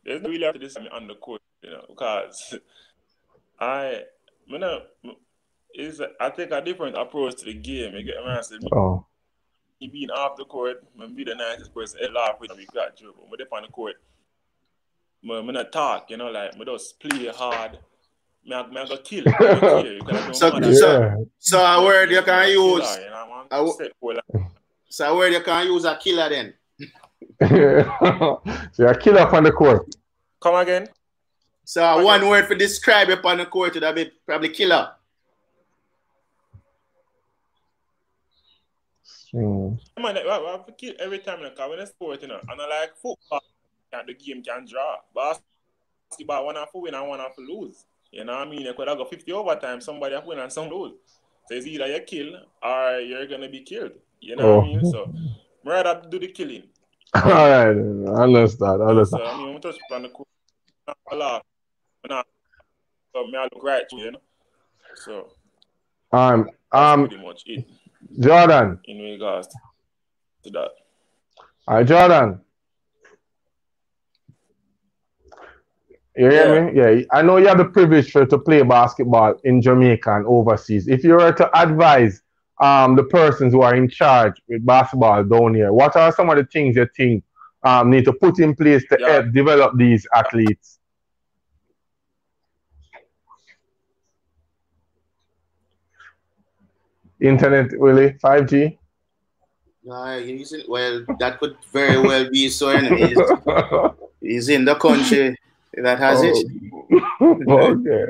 there's 0.05 0.23
no 0.23 0.29
really 0.29 0.45
have 0.45 0.55
to 0.55 0.61
this 0.61 0.77
on 0.77 1.07
the 1.09 1.15
court, 1.15 1.41
you 1.63 1.71
know, 1.71 1.85
because 1.89 2.57
I, 3.59 4.03
when 4.49 4.63
I, 4.63 4.81
is 5.75 6.01
I 6.21 6.31
take 6.31 6.51
a 6.53 6.61
different 6.61 6.97
approach 6.97 7.37
to 7.37 7.45
the 7.47 7.55
game. 7.55 7.95
You 7.95 8.03
get 8.03 8.17
me? 8.25 8.31
I 8.31 8.41
said, 8.43 8.61
Oh. 8.73 9.07
he 9.79 9.89
being 9.89 10.11
off 10.11 10.37
the 10.37 10.45
court, 10.45 10.85
man, 10.97 11.15
be 11.15 11.25
the 11.25 11.35
nicest 11.35 11.75
person 11.75 12.01
to 12.01 12.09
laugh 12.13 12.37
with 12.41 12.57
me, 12.57 12.67
got 12.73 13.01
you. 13.01 13.15
But 13.17 13.29
when 13.31 13.39
they 13.39 13.57
on 13.57 13.63
the 13.63 13.69
court, 13.69 13.97
man, 15.23 15.47
me 15.47 15.53
not 15.53 15.73
talk, 15.73 16.11
you 16.11 16.17
know, 16.17 16.31
like 16.31 16.57
me 16.59 16.65
just 16.65 16.99
play 17.01 17.27
hard. 17.29 17.79
Me, 18.45 18.55
I, 18.57 18.67
me 18.67 18.77
I 18.81 18.87
go 18.87 18.97
kill. 18.99 19.25
Me 19.25 19.33
I 19.33 19.39
go 19.61 19.83
kill. 19.83 19.93
You 19.93 20.03
can 20.03 20.15
have 20.17 20.37
So- 20.37 20.49
no 20.51 20.61
matter- 20.61 20.75
so- 20.75 21.27
So 21.39 21.59
a 21.65 21.85
word 21.85 22.11
you 22.11 22.23
can 22.23 22.49
use. 22.49 22.81
Killer, 22.97 23.05
you 23.05 23.11
know, 23.11 23.27
man. 23.29 23.47
I 23.51 23.57
w- 23.57 23.75
Set 23.77 23.93
goal, 24.01 24.15
like, 24.15 24.43
So 24.89 25.13
a 25.13 25.17
word 25.17 25.33
you 25.33 25.41
can 25.41 25.67
use 25.67 25.85
a 25.85 25.97
killer 25.97 26.29
then. 26.29 26.55
so 28.73 28.87
a 28.87 28.95
killer 28.99 29.21
on 29.35 29.45
the 29.45 29.53
court. 29.53 29.87
Come 30.41 30.55
again? 30.57 30.89
So 31.65 31.83
a 31.83 32.05
one 32.05 32.29
word 32.29 32.47
for 32.47 32.55
describe 32.55 33.09
you 33.09 33.17
on 33.25 33.39
the 33.39 33.47
court 33.47 33.75
would 33.75 33.95
be 33.95 34.11
probably 34.27 34.49
killer. 34.51 34.91
Mm. 39.35 39.79
Man, 39.99 40.19
I, 40.19 40.21
I 40.21 40.71
kill 40.73 40.95
every 40.99 41.19
time, 41.21 41.43
like, 41.43 41.59
when 41.59 41.81
I 41.81 41.85
sport, 41.85 42.23
you 42.23 42.29
know, 42.29 42.41
and 42.49 42.61
I 42.61 42.69
like 42.81 42.97
football, 42.97 43.43
the 44.07 44.15
game 44.15 44.43
can 44.43 44.67
draw. 44.67 44.97
But 45.15 45.41
basketball, 46.11 46.47
one 46.47 46.55
to 46.57 46.67
win 46.75 46.95
and 46.95 47.09
one 47.09 47.19
to 47.19 47.41
lose. 47.41 47.85
You 48.11 48.25
know 48.25 48.33
what 48.35 48.47
I 48.47 48.51
mean? 48.51 48.61
You 48.63 48.75
could 48.75 48.89
have 48.89 48.99
got 48.99 49.09
50 49.11 49.33
overtime, 49.33 49.81
somebody 49.81 50.15
have 50.15 50.27
win 50.27 50.39
and 50.39 50.53
some 50.53 50.69
lose. 50.69 50.93
So 51.49 51.55
it's 51.55 51.67
either 51.67 51.87
you 51.87 52.01
kill 52.01 52.35
or 52.63 52.99
you're 53.01 53.27
going 53.27 53.41
to 53.41 53.49
be 53.49 53.61
killed. 53.63 53.93
You 54.21 54.37
know 54.37 54.57
what 54.59 54.65
I 54.65 54.69
Oh. 54.69 54.77
mean? 54.77 54.85
So, 54.85 55.13
I'd 55.67 55.71
rather 55.71 56.03
do 56.09 56.19
the 56.19 56.29
killing. 56.29 56.65
All 57.15 57.23
right, 57.31 57.69
I 57.69 58.23
understand. 58.23 58.83
I 58.83 58.87
understand. 58.87 59.23
So, 59.25 59.27
I 59.27 59.37
mean, 59.39 59.55
we 59.55 59.61
touch 59.61 59.77
on 59.91 60.03
the 60.03 60.09
court, 60.09 60.29
I 61.11 61.15
laugh. 61.15 61.43
I, 62.11 62.23
so, 63.15 63.27
me, 63.27 63.37
I 63.37 63.43
look 63.45 63.63
right, 63.63 63.85
you 63.93 64.13
know? 64.13 64.19
So, 64.95 65.33
Um, 66.13 66.49
that's 66.73 66.93
um, 66.93 67.09
pretty 67.09 67.23
much 67.23 67.43
it 67.47 67.67
Jordan. 68.19 68.79
in 68.85 68.99
regards 68.99 69.49
to 70.45 70.51
that. 70.51 70.71
All 71.69 71.77
right, 71.77 71.87
Jordan. 71.87 72.41
You 76.17 76.31
hear 76.31 76.71
me? 76.71 76.79
Yeah, 76.79 77.05
I 77.11 77.23
know 77.23 77.39
you 77.39 77.47
have 77.49 77.57
the 77.59 77.65
privilege 77.65 78.11
for, 78.13 78.27
to 78.27 78.39
play 78.39 78.63
basketball 78.63 79.35
in 79.45 79.63
Jamaica 79.63 80.17
and 80.17 80.27
overseas. 80.27 80.87
If 80.87 81.05
you 81.05 81.15
were 81.15 81.33
to 81.33 81.59
advise 81.59 82.21
um, 82.61 82.97
the 82.97 83.05
persons 83.05 83.55
who 83.55 83.63
are 83.63 83.75
in 83.75 83.89
charge 83.89 84.35
with 84.47 84.65
basketball 84.67 85.25
down 85.25 85.55
here, 85.55 85.73
what 85.73 85.97
are 85.97 86.13
some 86.13 86.29
of 86.29 86.37
the 86.37 86.45
things 86.45 86.77
you 86.77 86.87
think 86.95 87.25
um, 87.63 87.89
need 87.91 88.05
to 88.05 88.13
put 88.13 88.39
in 88.41 88.55
place 88.55 88.85
to 88.91 88.99
Yeah. 89.01 89.09
help 89.09 89.33
develop 89.33 89.77
these 89.79 90.07
athletes? 90.15 90.81
Internet, 97.23 97.73
really? 97.79 98.13
5G? 98.15 98.77
Uh, 99.91 100.19
he's 100.19 100.53
in, 100.53 100.63
well, 100.69 101.05
that 101.19 101.39
could 101.39 101.57
very 101.73 101.99
well 101.99 102.29
be 102.31 102.49
so. 102.49 102.69
Anyway, 102.69 103.15
he's, 104.21 104.49
in 104.49 104.65
the 104.65 104.75
country 104.77 105.37
that 105.75 105.99
has 105.99 106.23
it. 106.23 106.47
okay. 107.49 108.07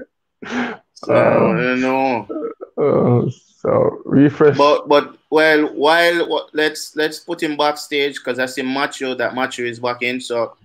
So 0.95 1.15
I 1.15 1.61
don't 1.61 1.81
know. 1.81 2.29
Uh, 2.77 3.31
so 3.31 4.03
refresh. 4.05 4.59
But 4.59 4.87
but 4.87 5.17
well, 5.31 5.75
while 5.75 6.29
what, 6.29 6.51
let's 6.53 6.95
let's 6.95 7.21
put 7.21 7.43
him 7.43 7.57
backstage 7.57 8.17
because 8.17 8.39
I 8.39 8.47
see 8.47 8.63
Macho 8.63 9.15
that 9.15 9.35
Macho 9.35 9.63
is 9.63 9.81
back 9.81 10.03
in. 10.03 10.21
So 10.21 10.57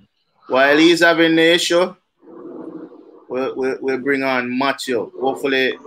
while 0.48 0.78
he's 0.78 1.02
having 1.02 1.36
the 1.36 1.54
issue, 1.54 1.96
we'll, 3.30 3.56
we'll, 3.56 3.78
we'll 3.80 4.00
bring 4.00 4.24
on 4.24 4.58
Macho. 4.58 5.12
Hopefully, 5.22 5.78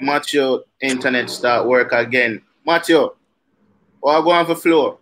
Macho 0.00 0.62
internet 0.80 1.28
start 1.30 1.66
work 1.66 1.92
again. 1.92 2.42
Macho, 2.64 3.16
what 4.00 4.22
go 4.22 4.30
on 4.30 4.46
for 4.46 4.54
floor? 4.54 4.98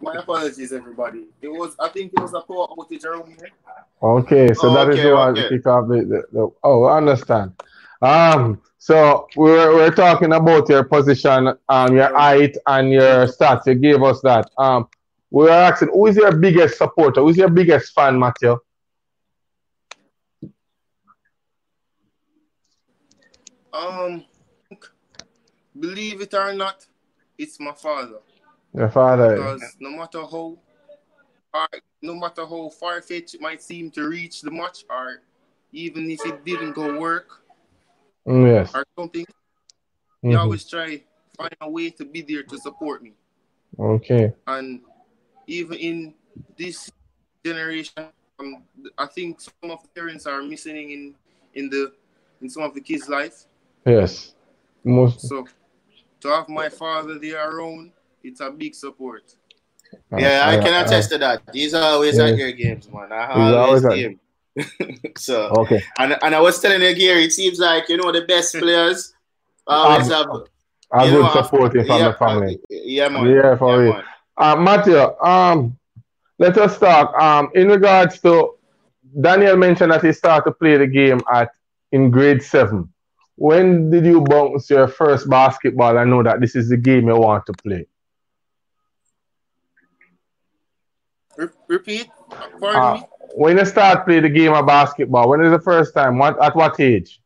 My 0.00 0.14
apologies, 0.14 0.72
everybody. 0.72 1.26
It 1.42 1.48
was, 1.48 1.74
I 1.80 1.88
think 1.88 2.12
it 2.12 2.20
was 2.20 2.32
a 2.34 2.40
power 2.40 2.68
outage 2.68 3.04
around 3.04 3.26
here. 3.28 3.48
Okay, 4.02 4.54
so 4.54 4.68
Oh, 4.68 4.74
that 4.74 4.88
is 4.90 5.00
okay, 5.00 5.08
the 5.08 5.14
one 5.14 5.30
okay. 5.32 5.42
to 5.42 5.48
kick 5.48 5.66
off 5.66 5.88
the, 5.88 5.96
the, 5.96 6.22
the 6.32 6.50
oh 6.62 6.84
I 6.84 6.98
understand. 6.98 7.60
Um 8.02 8.60
so 8.78 9.26
we 9.36 9.50
were, 9.50 9.76
we 9.76 9.82
are 9.82 9.90
talking 9.90 10.32
about 10.32 10.68
your 10.68 10.84
position, 10.84 11.52
um 11.68 11.96
your 11.96 12.16
height 12.16 12.56
and 12.66 12.92
your 12.92 13.26
stats. 13.26 13.66
You 13.66 13.74
gave 13.74 14.02
us 14.02 14.20
that. 14.22 14.48
Um 14.56 14.88
we 15.30 15.44
were 15.44 15.50
asking 15.50 15.88
who 15.88 16.06
is 16.06 16.16
your 16.16 16.36
biggest 16.36 16.78
supporter? 16.78 17.20
Who's 17.20 17.36
your 17.36 17.50
biggest 17.50 17.92
fan, 17.92 18.18
Matthew? 18.20 18.56
Um, 23.72 24.24
believe 25.78 26.20
it 26.20 26.34
or 26.34 26.52
not, 26.52 26.86
it's 27.38 27.58
my 27.60 27.72
father. 27.72 28.18
Your 28.74 28.88
father. 28.90 29.34
Because 29.34 29.76
no 29.80 29.90
matter 29.90 30.20
how, 30.20 30.58
or 31.54 31.66
no 32.02 32.14
matter 32.14 32.46
how 32.46 32.68
far 32.70 33.00
fetched 33.02 33.34
it 33.34 33.40
might 33.40 33.62
seem 33.62 33.90
to 33.92 34.08
reach 34.08 34.42
the 34.42 34.50
match, 34.50 34.84
or 34.88 35.22
even 35.72 36.10
if 36.10 36.24
it 36.24 36.44
didn't 36.44 36.72
go 36.72 36.98
work 36.98 37.42
Mm, 38.26 38.46
yes. 38.46 38.74
or 38.74 38.84
something, 38.98 39.26
he 40.22 40.28
Mhm. 40.28 40.38
always 40.38 40.68
try 40.68 41.02
find 41.36 41.56
a 41.60 41.70
way 41.70 41.88
to 41.90 42.04
be 42.04 42.20
there 42.20 42.42
to 42.42 42.58
support 42.58 43.02
me. 43.02 43.14
Okay. 43.78 44.34
And 44.46 44.82
even 45.46 45.78
in 45.78 46.14
this 46.56 46.90
generation, 47.42 48.12
um, 48.38 48.62
I 48.98 49.06
think 49.06 49.40
some 49.40 49.70
of 49.70 49.82
the 49.82 49.88
parents 49.88 50.26
are 50.26 50.42
missing 50.42 50.90
in 50.90 51.14
in 51.54 51.70
the 51.70 51.92
in 52.42 52.50
some 52.50 52.62
of 52.62 52.74
the 52.74 52.80
kids' 52.80 53.08
life. 53.08 53.46
Yes. 53.86 54.34
Most 54.84 55.20
So 55.22 55.46
to 56.20 56.28
have 56.28 56.48
my 56.48 56.68
father 56.68 57.18
there 57.18 57.50
around, 57.50 57.92
it's 58.22 58.40
a 58.40 58.50
big 58.50 58.74
support. 58.74 59.34
Yeah, 60.16 60.44
I 60.46 60.56
can 60.58 60.72
uh, 60.74 60.84
attest 60.84 61.10
to 61.10 61.18
that. 61.18 61.42
He's 61.52 61.74
always 61.74 62.16
Yeah. 62.18 62.26
at 62.26 62.36
your 62.36 62.52
games, 62.52 62.88
man. 62.92 63.10
I 63.12 63.26
He's 63.26 63.54
always 63.54 63.84
always 63.84 63.84
at- 63.86 63.94
game. 63.94 64.20
so 65.16 65.48
Okay. 65.58 65.80
and, 65.98 66.16
and 66.22 66.34
I 66.34 66.40
was 66.40 66.60
telling 66.60 66.82
you, 66.82 66.94
Gary, 66.94 67.24
it 67.24 67.32
seems 67.32 67.58
like 67.58 67.88
you 67.88 67.96
know 67.96 68.12
the 68.12 68.22
best 68.22 68.54
players 68.54 69.14
always 69.66 70.10
Um, 70.10 70.16
have 70.16 70.26
A 70.92 71.04
you 71.06 71.10
good 71.12 71.20
know, 71.20 71.26
after- 71.26 71.42
supporting 71.44 71.84
from 71.86 71.98
yeah, 72.00 72.08
the 72.08 72.14
family. 72.14 72.54
uh, 72.56 72.66
Yeah, 72.70 73.08
man. 73.08 73.26
Yeah, 73.26 73.56
for 73.56 73.78
real. 73.80 73.92
man. 73.94 74.04
Uh, 74.36 74.56
Matthew, 74.56 74.98
um, 75.24 75.76
let 76.38 76.56
us 76.58 76.78
talk. 76.78 77.14
Um, 77.20 77.50
in 77.54 77.68
regards 77.68 78.20
to 78.20 78.54
Daniel 79.20 79.56
mentioned 79.56 79.92
that 79.92 80.04
he 80.04 80.12
started 80.12 80.50
to 80.50 80.54
play 80.54 80.76
the 80.76 80.86
game 80.86 81.20
at 81.32 81.50
in 81.92 82.10
grade 82.10 82.42
seven. 82.42 82.92
When 83.40 83.90
did 83.90 84.04
you 84.06 84.20
bounce 84.20 84.70
your 84.70 84.86
first 84.86 85.28
basketball 85.28 85.96
and 85.98 86.10
know 86.10 86.22
that 86.22 86.40
this 86.40 86.54
is 86.54 86.68
the 86.68 86.76
game 86.76 87.08
you 87.08 87.16
want 87.16 87.46
to 87.46 87.54
play? 87.54 87.86
Repeat, 91.68 92.10
pardon 92.60 92.80
Uh, 92.80 92.92
me. 92.92 93.08
when 93.34 93.56
you 93.58 93.64
start 93.64 94.04
play 94.06 94.20
the 94.20 94.28
game 94.28 94.52
of 94.52 94.66
basketball, 94.66 95.28
when 95.28 95.42
is 95.44 95.50
the 95.52 95.60
first 95.60 95.94
time? 95.94 96.18
What 96.18 96.40
at 96.42 96.54
what 96.56 96.78
age? 96.80 97.20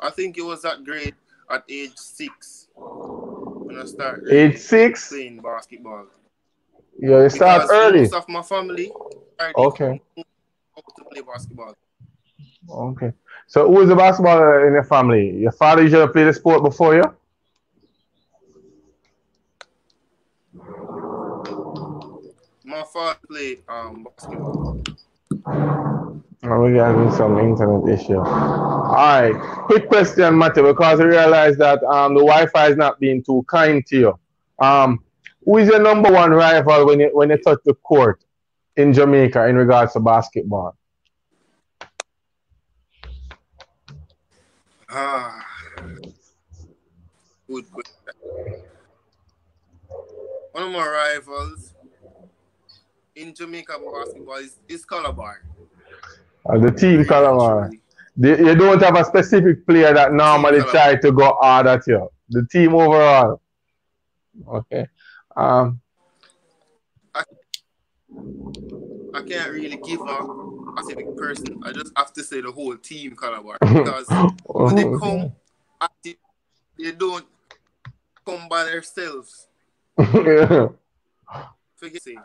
I 0.00 0.10
think 0.10 0.36
it 0.38 0.42
was 0.42 0.64
at 0.64 0.84
grade 0.84 1.14
at 1.50 1.64
age 1.68 1.96
six 1.96 2.68
when 2.76 3.76
I 3.78 3.84
started 3.84 4.24
Age 4.30 4.58
six? 4.58 5.10
playing 5.10 5.40
basketball. 5.40 6.06
Yeah, 7.00 7.22
you 7.22 7.28
start 7.30 7.62
Because 7.62 7.70
early. 7.70 8.00
Most 8.00 8.14
of 8.14 8.28
my 8.28 8.42
family 8.42 8.92
Okay. 9.56 10.00
know 10.16 10.16
how 10.16 10.22
to 10.22 10.29
play 11.10 11.22
basketball. 11.22 11.74
Okay. 12.68 13.12
So 13.46 13.66
who 13.68 13.80
is 13.82 13.88
the 13.88 13.94
basketballer 13.96 14.66
in 14.66 14.74
your 14.74 14.84
family? 14.84 15.36
Your 15.38 15.52
father 15.52 15.82
usually 15.82 16.06
play 16.12 16.24
the 16.24 16.32
sport 16.32 16.62
before 16.62 16.94
you? 16.94 17.02
My 22.64 22.84
father 22.92 23.18
played 23.28 23.62
um 23.68 24.04
basketball. 24.04 24.82
Oh, 26.42 26.60
We're 26.60 26.82
having 26.84 27.10
some 27.12 27.38
internet 27.38 28.00
issue. 28.00 28.16
All 28.18 28.92
right. 28.94 29.34
Quick 29.66 29.88
question, 29.88 30.38
Matthew, 30.38 30.62
because 30.62 31.00
I 31.00 31.04
realize 31.04 31.56
that 31.58 31.82
um, 31.84 32.14
the 32.14 32.20
Wi-Fi 32.20 32.68
is 32.68 32.76
not 32.76 32.98
being 32.98 33.22
too 33.22 33.44
kind 33.46 33.84
to 33.86 33.96
you. 33.96 34.18
Um, 34.58 35.04
who 35.44 35.58
is 35.58 35.68
your 35.68 35.80
number 35.80 36.10
one 36.10 36.30
rival 36.30 36.86
when 36.86 37.00
you 37.00 37.10
when 37.12 37.30
you 37.30 37.36
touch 37.38 37.58
the 37.64 37.74
court 37.74 38.24
in 38.76 38.92
Jamaica 38.92 39.46
in 39.48 39.56
regards 39.56 39.92
to 39.94 40.00
basketball? 40.00 40.76
Ah, 44.92 45.38
good 47.48 47.64
question. 47.70 48.64
One 50.52 50.64
of 50.64 50.70
my 50.72 50.86
rivals 50.86 51.74
in 53.14 53.34
Jamaica 53.34 53.78
basketball 53.78 54.36
is, 54.36 54.58
is 54.68 54.84
Calabar. 54.84 55.42
Uh, 56.48 56.58
the 56.58 56.70
team 56.72 57.04
Calabar. 57.04 57.70
The- 58.16 58.36
You 58.38 58.54
don't 58.56 58.82
have 58.82 58.96
a 58.96 59.04
specific 59.04 59.64
player 59.66 59.92
that 59.94 60.12
normally 60.12 60.60
try 60.62 60.96
to 60.96 61.12
go 61.12 61.36
hard 61.40 61.66
at 61.68 61.86
you. 61.86 62.08
The 62.28 62.46
team 62.50 62.74
overall. 62.74 63.40
Okay. 64.48 64.86
Um, 65.36 65.80
I 67.14 67.22
can't 69.22 69.50
really 69.50 69.76
give 69.76 70.00
a 70.00 70.26
specific 70.72 71.16
person. 71.16 71.60
I 71.64 71.72
just 71.72 71.92
have 71.96 72.12
to 72.14 72.22
say 72.22 72.40
the 72.40 72.52
whole 72.52 72.76
team 72.76 73.16
Calabar 73.16 73.58
because 73.60 74.06
when 74.44 74.74
they 74.76 74.84
come, 74.98 75.32
they 76.78 76.92
don't 76.92 77.26
come 78.24 78.48
by 78.48 78.64
themselves. 78.64 79.48
yeah. 79.98 80.68
Forget 81.76 82.02
it. 82.06 82.18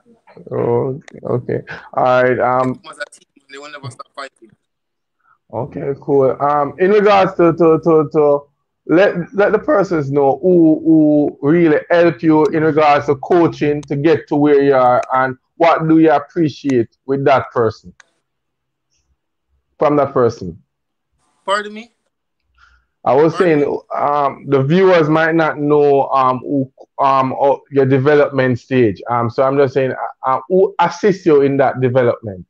Oh, 0.52 1.02
okay. 1.24 1.62
All 1.94 2.24
right. 2.24 2.40
Um. 2.40 2.82
As 2.90 2.98
a 2.98 3.06
team, 3.10 3.46
they 3.50 3.58
will 3.58 3.72
never 3.72 3.90
stop 3.90 4.08
fighting. 4.14 4.52
Okay. 5.54 5.94
Cool. 6.02 6.36
Um. 6.42 6.74
In 6.78 6.92
regards 6.92 7.36
to 7.36 7.54
to 7.54 7.80
to, 7.82 8.10
to 8.12 8.42
let 8.88 9.34
let 9.34 9.52
the 9.52 9.60
persons 9.60 10.12
know 10.12 10.40
who 10.42 10.82
who 10.86 11.40
really 11.42 11.80
help 11.90 12.22
you 12.22 12.46
in 12.46 12.64
regards 12.64 13.08
to 13.08 13.16
coaching 13.16 13.82
to 13.84 13.96
get 13.96 14.28
to 14.28 14.36
where 14.36 14.62
you 14.62 14.76
are, 14.76 15.02
and 15.14 15.38
what 15.58 15.88
do 15.88 16.00
you 16.00 16.12
appreciate 16.12 16.96
with 17.06 17.26
that 17.26 17.52
person 17.52 17.94
from 19.78 19.96
that 19.98 20.14
person. 20.14 20.62
Pardon 21.46 21.74
me? 21.74 21.92
I 23.04 23.14
was 23.14 23.38
saying 23.38 23.62
um, 23.96 24.46
the 24.48 24.64
viewers 24.64 25.10
might 25.10 25.36
not 25.36 25.60
know 25.60 26.08
um, 26.10 26.40
who, 26.40 26.72
um, 27.00 27.34
oh, 27.40 27.62
your 27.70 27.86
development 27.86 28.60
stage. 28.60 29.00
Um, 29.10 29.30
so 29.30 29.44
I'm 29.44 29.58
just 29.58 29.76
saying 29.76 29.92
uh, 29.92 30.30
uh, 30.30 30.40
who 30.50 30.74
assists 30.80 31.24
you 31.24 31.42
in 31.42 31.58
that 31.58 31.82
development 31.82 32.48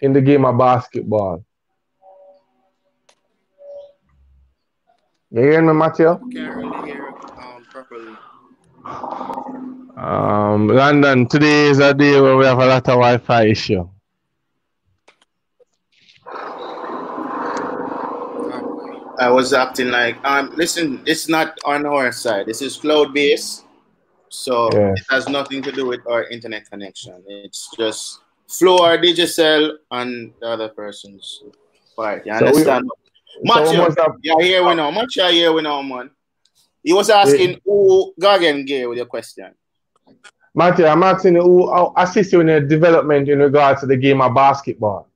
in 0.00 0.12
the 0.12 0.20
game 0.20 0.44
of 0.44 0.58
basketball. 0.58 1.44
You 5.34 5.40
hearing 5.42 5.66
me, 5.66 5.72
Matthew? 5.72 6.16
Can't 6.32 6.54
really 6.54 6.92
hear 6.92 7.08
um, 7.42 7.64
properly. 7.68 8.14
Um, 9.96 10.68
London, 10.68 11.26
today 11.26 11.66
is 11.66 11.80
a 11.80 11.92
day 11.92 12.20
where 12.20 12.36
we 12.36 12.44
have 12.44 12.58
a 12.58 12.66
lot 12.66 12.86
of 12.86 12.94
Wi-Fi 13.02 13.46
issue. 13.48 13.88
I 19.18 19.28
was 19.30 19.52
acting 19.52 19.88
like, 19.90 20.16
um, 20.24 20.52
listen, 20.56 21.02
it's 21.04 21.28
not 21.28 21.58
on 21.64 21.84
our 21.84 22.12
side. 22.12 22.46
This 22.46 22.62
is 22.62 22.76
cloud 22.76 23.12
based, 23.14 23.64
so 24.28 24.70
Yeah. 24.72 24.92
it 24.92 25.02
has 25.10 25.28
nothing 25.28 25.62
to 25.62 25.72
do 25.72 25.86
with 25.86 26.06
our 26.06 26.24
internet 26.30 26.68
connection. 26.70 27.22
It's 27.26 27.70
just 27.76 28.20
Flow, 28.48 28.78
Digicel, 28.98 29.78
and 29.90 30.32
the 30.40 30.46
other 30.48 30.68
person's 30.68 31.42
part. 31.96 32.26
You 32.26 32.38
So 32.38 32.44
we- 32.44 32.48
understand? 32.50 32.84
So 32.86 33.03
we 33.42 33.48
Matthew, 33.48 33.78
must 33.78 33.98
have, 33.98 34.12
yeah, 34.22 34.34
here 34.40 34.66
we 34.66 34.74
know. 34.74 34.90
Matthew, 34.90 35.24
here 35.24 35.52
we 35.52 35.62
know, 35.62 35.82
man. 35.82 36.10
He 36.82 36.92
was 36.92 37.10
asking 37.10 37.60
who 37.64 38.12
Gagan 38.20 38.66
gave 38.66 38.88
with 38.88 38.98
your 38.98 39.06
question. 39.06 39.54
Matthew, 40.54 40.86
I'm 40.86 41.02
asking 41.02 41.34
who 41.34 41.72
how 41.72 41.92
assist 41.96 42.32
you 42.32 42.40
in 42.40 42.46
the 42.46 42.60
development 42.60 43.28
in 43.28 43.40
regards 43.40 43.80
to 43.80 43.86
the 43.86 43.96
game 43.96 44.20
of 44.20 44.34
basketball. 44.34 45.08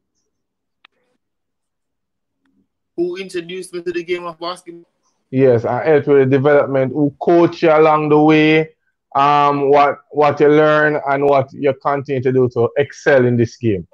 Who 2.96 3.16
introduced 3.16 3.72
me 3.72 3.82
to 3.82 3.92
the 3.92 4.02
game 4.02 4.24
of 4.24 4.40
basketball? 4.40 4.90
Yes, 5.30 5.64
I 5.64 5.84
help 5.84 6.06
with 6.06 6.30
the 6.30 6.36
development. 6.38 6.92
Who 6.92 7.14
coach 7.20 7.62
you 7.62 7.70
along 7.70 8.08
the 8.08 8.18
way? 8.18 8.70
Um, 9.14 9.70
what 9.70 10.00
what 10.10 10.40
you 10.40 10.48
learn 10.48 11.00
and 11.08 11.24
what 11.24 11.52
you 11.52 11.72
continue 11.74 12.22
to 12.22 12.32
do 12.32 12.48
to 12.54 12.70
excel 12.76 13.24
in 13.24 13.36
this 13.36 13.56
game. 13.56 13.86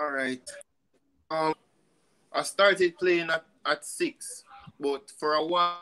All 0.00 0.10
right. 0.10 0.40
Um, 1.30 1.54
I 2.32 2.42
started 2.42 2.96
playing 2.96 3.28
at, 3.28 3.44
at 3.66 3.84
six, 3.84 4.44
but 4.78 5.12
for 5.18 5.34
a 5.34 5.44
while, 5.44 5.76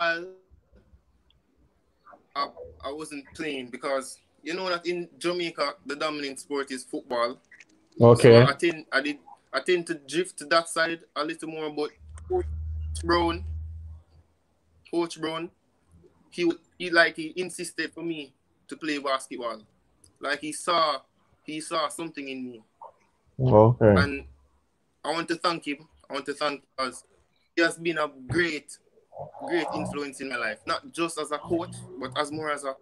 I, 0.00 0.24
I 2.34 2.92
wasn't 2.92 3.24
playing 3.34 3.68
because 3.68 4.18
you 4.42 4.54
know 4.54 4.68
that 4.68 4.86
in 4.86 5.08
Jamaica 5.18 5.74
the 5.86 5.94
dominant 5.94 6.40
sport 6.40 6.70
is 6.72 6.84
football. 6.84 7.38
Okay. 8.00 8.44
So 8.44 8.50
I 8.50 8.52
tend 8.54 8.86
I 8.92 9.00
did 9.00 9.18
I 9.52 9.60
tend 9.60 9.86
to 9.88 9.94
drift 9.94 10.38
to 10.38 10.44
that 10.46 10.68
side 10.68 11.00
a 11.14 11.24
little 11.24 11.48
more, 11.48 11.70
but 11.70 11.90
Coach 12.28 12.46
Brown, 13.04 13.44
Coach 14.90 15.20
Brown, 15.20 15.50
he 16.30 16.50
he 16.78 16.90
like 16.90 17.16
he 17.16 17.32
insisted 17.36 17.92
for 17.92 18.02
me 18.02 18.32
to 18.68 18.76
play 18.76 18.98
basketball. 18.98 19.62
Like 20.20 20.40
he 20.40 20.52
saw 20.52 20.98
he 21.44 21.60
saw 21.60 21.88
something 21.88 22.28
in 22.28 22.44
me. 22.44 22.62
Oh, 23.40 23.76
okay. 23.80 24.00
And 24.02 24.24
I 25.04 25.12
want 25.12 25.28
to 25.28 25.36
thank 25.36 25.66
him. 25.66 25.88
I 26.10 26.14
want 26.14 26.26
to 26.26 26.34
thank 26.34 26.62
because 26.76 27.04
he 27.54 27.62
has 27.62 27.76
been 27.76 27.98
a 27.98 28.10
great, 28.26 28.76
great 29.46 29.66
influence 29.74 30.20
in 30.20 30.28
my 30.28 30.36
life. 30.36 30.58
Not 30.66 30.92
just 30.92 31.18
as 31.18 31.30
a 31.30 31.38
coach, 31.38 31.74
but 32.00 32.18
as 32.18 32.32
more 32.32 32.50
as 32.50 32.64
a 32.64 32.74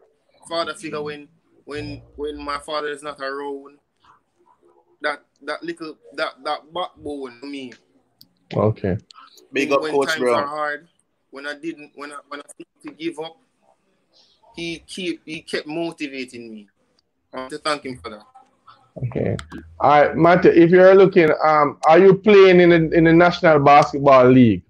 father 0.48 0.74
figure 0.74 1.02
when 1.02 1.28
when 1.64 2.02
when 2.16 2.42
my 2.42 2.58
father 2.58 2.88
is 2.88 3.02
not 3.02 3.20
around. 3.20 3.78
That 5.02 5.22
that 5.42 5.62
little 5.62 5.98
that 6.14 6.42
that 6.44 6.72
backbone 6.72 7.38
for 7.40 7.46
me. 7.46 7.72
Okay. 8.54 8.96
Big 9.52 9.70
up 9.72 9.82
when 9.82 9.92
Coach 9.92 10.08
times 10.08 10.22
are 10.22 10.46
hard, 10.46 10.88
when 11.30 11.46
I 11.46 11.54
didn't 11.54 11.92
when 11.94 12.12
I 12.12 12.18
when 12.28 12.40
I 12.40 12.44
started 12.44 12.96
to 12.98 13.04
give 13.04 13.18
up, 13.18 13.36
he 14.54 14.78
keep 14.86 15.20
he 15.24 15.42
kept 15.42 15.66
motivating 15.66 16.50
me. 16.50 16.68
I 17.32 17.40
want 17.40 17.50
to 17.50 17.58
thank 17.58 17.84
him 17.84 17.98
for 17.98 18.10
that. 18.10 18.22
Okay. 19.04 19.36
All 19.80 19.90
right, 19.90 20.16
Matthew, 20.16 20.52
if 20.52 20.70
you're 20.70 20.94
looking, 20.94 21.28
um, 21.44 21.78
are 21.86 21.98
you 21.98 22.14
playing 22.14 22.60
in 22.60 22.70
the 22.70 22.90
in 22.96 23.04
the 23.04 23.12
National 23.12 23.58
Basketball 23.58 24.26
League? 24.30 24.62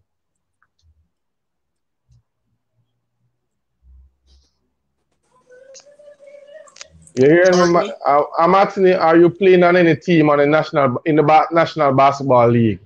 You 7.15 7.27
hearing 7.31 7.45
me? 7.45 7.51
Pardon 7.53 7.73
Ma- 7.73 7.81
me? 7.83 7.93
I- 8.05 8.25
I'm 8.39 8.55
asking 8.55 8.87
you, 8.89 8.95
are 8.95 9.17
you 9.17 9.31
playing 9.31 9.63
on 9.63 9.77
any 9.77 9.97
team 9.97 10.29
on 10.29 10.39
the 10.39 10.47
national 10.47 11.01
in 11.07 11.17
the 11.17 11.23
ba- 11.23 11.47
National 11.51 11.93
Basketball 11.95 12.49
League? 12.49 12.81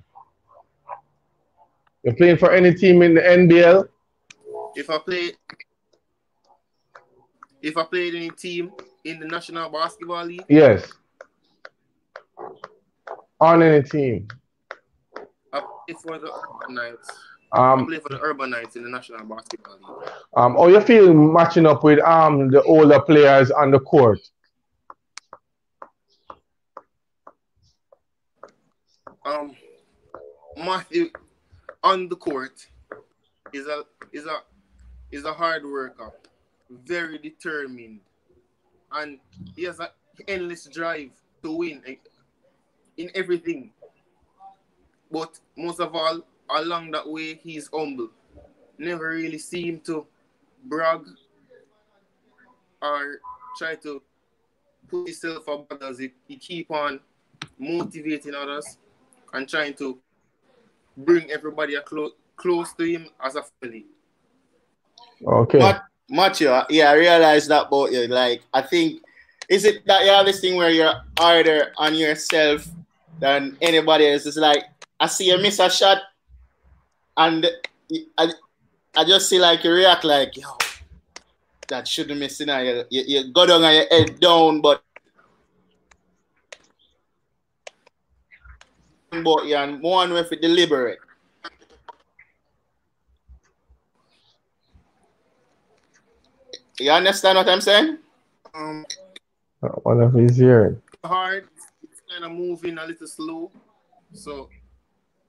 You're 2.03 2.15
playing 2.15 2.37
for 2.37 2.51
any 2.51 2.73
team 2.73 3.01
in 3.01 3.13
the 3.15 3.21
NBL? 3.21 3.87
if 4.75 4.89
I 4.89 4.97
play 4.99 5.31
if 7.61 7.75
I 7.77 7.83
played 7.83 8.15
any 8.15 8.29
team 8.29 8.71
in 9.03 9.19
the 9.19 9.25
National 9.27 9.69
Basketball 9.69 10.23
League, 10.25 10.45
Yes. 10.47 10.91
On 13.41 13.61
any 13.63 13.81
team. 13.81 14.27
I 15.51 15.59
play 15.59 15.95
for 16.01 16.19
the 16.19 16.31
Urban 16.31 16.75
Knights. 16.75 17.09
I 17.51 17.73
Um, 17.73 17.85
play 17.87 17.99
for 17.99 18.09
the 18.09 18.21
Urban 18.21 18.51
Knights 18.51 18.75
in 18.75 18.83
the 18.83 18.89
National 18.89 19.25
Basketball 19.25 19.77
League. 19.77 20.09
um, 20.37 20.53
how 20.55 20.67
you 20.67 20.79
feel 20.81 21.13
matching 21.13 21.65
up 21.65 21.83
with 21.83 21.99
um 22.01 22.49
the 22.49 22.61
older 22.63 23.01
players 23.01 23.49
on 23.51 23.71
the 23.71 23.79
court? 23.79 24.19
Um, 29.25 29.55
Matthew 30.57 31.09
on 31.83 32.09
the 32.09 32.15
court 32.15 32.67
is 33.53 33.67
a 33.67 33.83
is 34.13 34.25
a 34.25 34.37
is 35.11 35.25
a 35.25 35.33
hard 35.33 35.63
worker, 35.65 36.11
very 36.69 37.17
determined, 37.17 37.99
and 38.91 39.19
he 39.55 39.63
has 39.63 39.79
an 39.79 39.87
endless 40.27 40.65
drive 40.65 41.09
to 41.43 41.51
win 41.51 41.81
in 42.97 43.09
everything. 43.15 43.71
But 45.11 45.39
most 45.57 45.79
of 45.79 45.95
all, 45.95 46.21
along 46.49 46.91
that 46.91 47.07
way, 47.07 47.35
he's 47.35 47.69
humble. 47.73 48.09
Never 48.77 49.09
really 49.09 49.37
seem 49.37 49.79
to 49.81 50.05
brag 50.65 51.01
or 52.81 53.19
try 53.57 53.75
to 53.75 54.01
put 54.87 55.07
himself 55.07 55.47
above 55.47 55.67
others. 55.71 55.99
He, 55.99 56.11
he 56.27 56.37
keep 56.37 56.71
on 56.71 56.99
motivating 57.57 58.35
others 58.35 58.77
and 59.33 59.47
trying 59.47 59.73
to 59.75 59.99
bring 60.97 61.31
everybody 61.31 61.75
a 61.75 61.81
clo- 61.81 62.11
close 62.35 62.73
to 62.73 62.83
him 62.83 63.07
as 63.23 63.35
a 63.35 63.43
family. 63.43 63.85
Okay. 65.25 65.59
Mat- 65.59 65.83
Matthew, 66.09 66.49
yeah, 66.69 66.91
I 66.91 66.93
realize 66.93 67.47
that 67.47 67.67
about 67.67 67.91
you. 67.91 68.07
Like, 68.07 68.41
I 68.53 68.61
think, 68.61 69.01
is 69.47 69.63
it 69.65 69.85
that 69.85 70.03
you 70.03 70.11
have 70.11 70.25
this 70.25 70.41
thing 70.41 70.55
where 70.57 70.69
you're 70.69 70.93
harder 71.17 71.71
on 71.77 71.95
yourself 71.95 72.67
than 73.21 73.55
anybody 73.61 74.07
else? 74.09 74.25
It's 74.25 74.35
like, 74.35 74.65
I 74.99 75.07
see 75.07 75.27
you 75.27 75.37
miss 75.37 75.59
a 75.59 75.69
shot, 75.69 75.99
and 77.15 77.47
I, 78.17 78.33
I 78.95 79.05
just 79.05 79.29
see 79.29 79.39
like 79.39 79.63
you 79.63 79.71
react 79.71 80.03
like, 80.03 80.35
yo, 80.35 80.49
that 81.69 81.87
shouldn't 81.87 82.19
miss. 82.19 82.39
You, 82.39 82.47
know, 82.47 82.59
you, 82.59 82.83
you, 82.89 83.03
you 83.07 83.31
go 83.31 83.45
down 83.45 83.63
and 83.63 83.75
your 83.75 83.87
head 83.87 84.19
down, 84.19 84.61
but 84.61 84.83
but 89.23 89.45
you 89.45 89.55
and 89.55 89.81
one 89.81 90.13
with 90.13 90.31
it 90.31 90.41
deliberate. 90.41 90.99
You 96.79 96.91
understand 96.91 97.37
what 97.37 97.47
I'm 97.47 97.61
saying? 97.61 97.97
Um, 98.55 98.85
One 99.83 100.01
of 100.01 100.13
his 100.13 100.37
here. 100.37 100.81
hard, 101.05 101.47
it's 101.55 101.60
kind 102.11 102.25
of 102.25 102.31
moving 102.31 102.77
a 102.77 102.85
little 102.85 103.07
slow, 103.07 103.51
so 104.13 104.49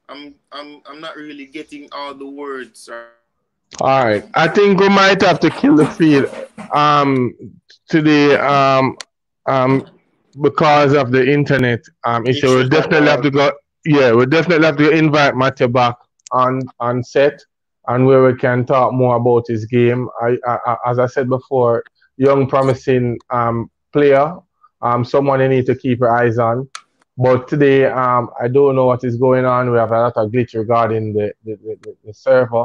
I'm 0.08 0.34
I'm 0.50 0.82
I'm 0.86 1.00
not 1.00 1.16
really 1.16 1.46
getting 1.46 1.88
all 1.92 2.14
the 2.14 2.26
words 2.26 2.88
All 3.80 4.04
right. 4.04 4.24
I 4.34 4.48
think 4.48 4.80
we 4.80 4.88
might 4.88 5.22
have 5.22 5.38
to 5.40 5.50
kill 5.50 5.76
the 5.76 5.86
feed 5.86 6.24
um 6.74 7.34
today 7.88 8.36
um 8.36 8.96
um 9.46 9.86
because 10.40 10.92
of 10.94 11.12
the 11.12 11.24
internet 11.32 11.80
um 12.04 12.26
issue. 12.26 12.48
We'll 12.48 12.68
definitely 12.68 13.08
have 13.08 13.22
to 13.22 13.30
go 13.30 13.52
yeah, 13.84 14.12
we'll 14.12 14.26
definitely 14.26 14.66
have 14.66 14.76
to 14.78 14.90
invite 14.90 15.36
Matthew 15.36 15.68
back 15.68 15.96
on 16.32 16.62
on 16.80 17.02
set 17.04 17.40
and 17.88 18.06
where 18.06 18.24
we 18.24 18.34
can 18.36 18.64
talk 18.64 18.92
more 18.92 19.16
about 19.16 19.44
his 19.48 19.66
game. 19.66 20.08
I, 20.20 20.36
I 20.46 20.76
as 20.86 20.98
I 20.98 21.06
said 21.06 21.28
before, 21.28 21.84
young 22.16 22.48
promising 22.48 23.18
um 23.30 23.70
player, 23.92 24.34
um 24.82 25.04
someone 25.04 25.40
you 25.40 25.48
need 25.48 25.66
to 25.66 25.74
keep 25.74 26.00
your 26.00 26.14
eyes 26.14 26.38
on. 26.38 26.68
But 27.16 27.46
today, 27.46 27.84
um, 27.84 28.30
I 28.40 28.48
don't 28.48 28.74
know 28.74 28.86
what 28.86 29.04
is 29.04 29.16
going 29.16 29.44
on. 29.44 29.70
We 29.70 29.78
have 29.78 29.92
a 29.92 30.00
lot 30.00 30.16
of 30.16 30.30
glitch 30.30 30.54
regarding 30.54 31.12
the, 31.12 31.32
the, 31.44 31.58
the, 31.82 31.96
the 32.04 32.14
server. 32.14 32.64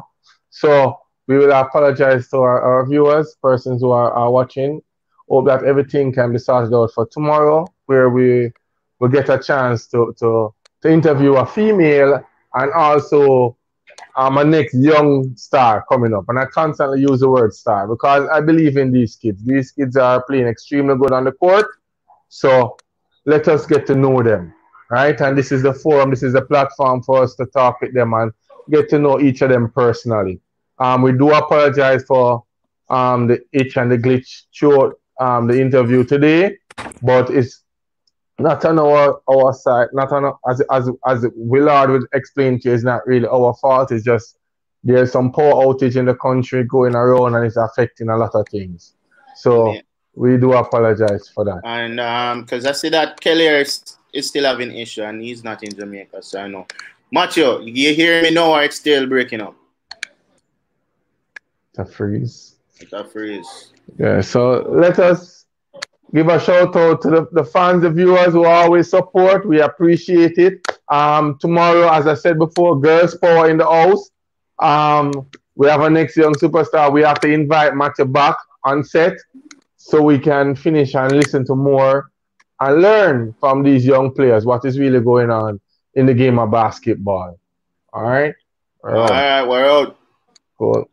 So 0.50 1.00
we 1.28 1.38
will 1.38 1.52
apologize 1.52 2.30
to 2.30 2.38
our, 2.38 2.62
our 2.62 2.86
viewers, 2.88 3.36
persons 3.42 3.82
who 3.82 3.92
are, 3.92 4.12
are 4.14 4.32
watching. 4.32 4.82
Hope 5.30 5.46
that 5.48 5.66
everything 5.66 6.14
can 6.14 6.32
be 6.32 6.40
sorted 6.40 6.74
out 6.74 6.92
for 6.94 7.06
tomorrow, 7.08 7.68
where 7.88 8.10
we 8.10 8.52
will 9.00 9.10
get 9.10 9.30
a 9.30 9.38
chance 9.38 9.88
to, 9.88 10.16
to, 10.20 10.54
to 10.82 10.90
interview 10.90 11.34
a 11.34 11.46
female 11.46 12.24
and 12.54 12.72
also 12.72 13.58
um, 14.16 14.38
a 14.38 14.46
next 14.46 14.76
young 14.76 15.36
star 15.36 15.84
coming 15.92 16.14
up. 16.14 16.26
And 16.30 16.40
I 16.40 16.46
constantly 16.46 17.02
use 17.02 17.20
the 17.20 17.30
word 17.30 17.54
star 17.54 17.88
because 17.88 18.28
I 18.32 18.40
believe 18.40 18.78
in 18.78 18.92
these 18.92 19.18
kids. 19.18 19.44
These 19.44 19.72
kids 19.72 19.98
are 19.98 20.24
playing 20.24 20.48
extremely 20.48 20.96
good 20.96 21.12
on 21.12 21.26
the 21.26 21.34
court. 21.34 21.68
So 22.30 22.78
let 23.26 23.48
us 23.48 23.66
get 23.66 23.86
to 23.88 23.96
know 23.96 24.24
them, 24.24 24.54
right? 24.90 25.20
And 25.20 25.38
this 25.38 25.52
is 25.52 25.64
the 25.64 25.74
forum, 25.74 26.10
this 26.10 26.24
is 26.24 26.34
the 26.34 26.42
platform 26.42 27.04
for 27.04 27.24
us 27.24 27.36
to 27.36 27.46
talk 27.46 27.82
with 27.82 27.94
them 27.94 28.14
and 28.14 28.32
get 28.70 28.90
to 28.90 29.00
know 29.00 29.20
each 29.20 29.42
of 29.42 29.50
them 29.50 29.72
personally. 29.72 30.40
Um, 30.80 31.02
we 31.02 31.12
do 31.12 31.34
apologize 31.34 32.04
for 32.04 32.44
um, 32.90 33.28
the 33.28 33.42
itch 33.52 33.78
and 33.78 33.92
the 33.92 33.98
glitch 33.98 34.44
through 34.58 34.96
um, 35.20 35.48
the 35.48 35.60
interview 35.60 36.04
today, 36.04 36.58
but 37.02 37.30
it's 37.30 37.64
not 38.40 38.64
on 38.66 38.78
our, 38.78 39.20
our 39.30 39.54
side, 39.54 39.88
not 39.94 40.12
on 40.12 40.32
as 40.48 40.62
as 40.72 40.90
as 41.08 41.26
Willard 41.36 41.90
would 41.90 42.06
explain 42.14 42.60
to 42.60 42.70
you, 42.70 42.76
it's 42.76 42.84
not 42.84 43.06
really 43.08 43.28
our 43.28 43.56
fault. 43.56 43.92
It's 43.92 44.06
just 44.06 44.38
there's 44.84 45.12
some 45.12 45.32
power 45.32 45.54
outage 45.54 45.96
in 45.96 46.06
the 46.06 46.14
country 46.14 46.64
going 46.64 46.94
around 46.94 47.34
and 47.34 47.46
it's 47.46 47.58
affecting 47.58 48.10
a 48.10 48.16
lot 48.16 48.36
of 48.36 48.48
things. 48.50 48.94
So 49.36 49.74
yeah 49.74 49.82
we 50.18 50.36
do 50.38 50.54
apologize 50.54 51.30
for 51.30 51.46
that. 51.46 51.62
And 51.64 52.00
um, 52.00 52.42
because 52.42 52.66
I 52.66 52.72
see 52.72 52.90
that 52.90 53.20
Kelly 53.22 53.46
is, 53.46 53.98
is 54.14 54.28
still 54.28 54.46
having 54.46 54.76
issue 54.76 55.04
and 55.04 55.22
he's 55.22 55.44
not 55.44 55.64
in 55.64 55.74
Jamaica, 55.76 56.24
so 56.24 56.42
I 56.42 56.48
know. 56.48 56.66
Macho, 57.12 57.62
you 57.62 57.94
hear 57.94 58.22
me 58.24 58.32
now 58.32 58.52
or 58.54 58.64
it's 58.64 58.78
still 58.78 59.06
breaking 59.08 59.42
up? 59.42 59.56
It's 61.70 61.80
a 61.80 61.86
freeze. 61.86 62.56
It's 62.80 62.94
a 62.94 63.06
freeze. 63.06 63.74
Yeah, 63.98 64.22
so 64.22 64.68
let 64.70 64.98
us 64.98 65.46
give 66.14 66.28
a 66.28 66.40
shout 66.40 66.76
out 66.76 67.02
to 67.04 67.10
the, 67.10 67.28
the 67.32 67.46
fans, 67.46 67.84
the 67.84 67.92
viewers 67.92 68.34
who 68.34 68.46
always 68.46 68.90
support. 68.90 69.48
We 69.48 69.62
appreciate 69.62 70.38
it. 70.40 70.68
Um, 70.90 71.38
tomorrow, 71.40 71.92
as 71.92 72.08
I 72.08 72.16
said 72.16 72.40
before, 72.40 72.80
girls 72.80 73.16
power 73.16 73.50
in 73.50 73.58
the 73.58 73.70
house. 73.70 74.10
Um, 74.60 75.28
we 75.56 75.68
have 75.68 75.82
a 75.82 75.90
next 75.90 76.18
young 76.18 76.34
superstar. 76.34 76.92
We 76.92 77.04
have 77.04 77.20
to 77.20 77.32
invite 77.32 77.76
Matthew 77.76 78.06
back 78.06 78.36
on 78.64 78.84
set 78.84 79.14
so 79.88 80.02
we 80.02 80.20
can 80.20 80.54
finish 80.54 80.96
and 80.96 81.14
listen 81.14 81.46
to 81.46 81.56
more 81.56 82.12
and 82.60 82.82
learn 82.82 83.34
from 83.40 83.64
these 83.64 83.86
young 83.86 84.14
players 84.14 84.46
what 84.46 84.66
is 84.66 84.78
really 84.78 85.00
going 85.00 85.30
on 85.30 85.62
in 85.94 86.06
the 86.06 86.14
game 86.14 86.38
of 86.40 86.52
basketball. 86.52 87.40
All 87.94 88.04
right? 88.04 88.36
All 88.84 88.92
right, 88.92 89.44
we're 89.44 89.64
out. 89.64 89.98
Cool. 90.58 90.90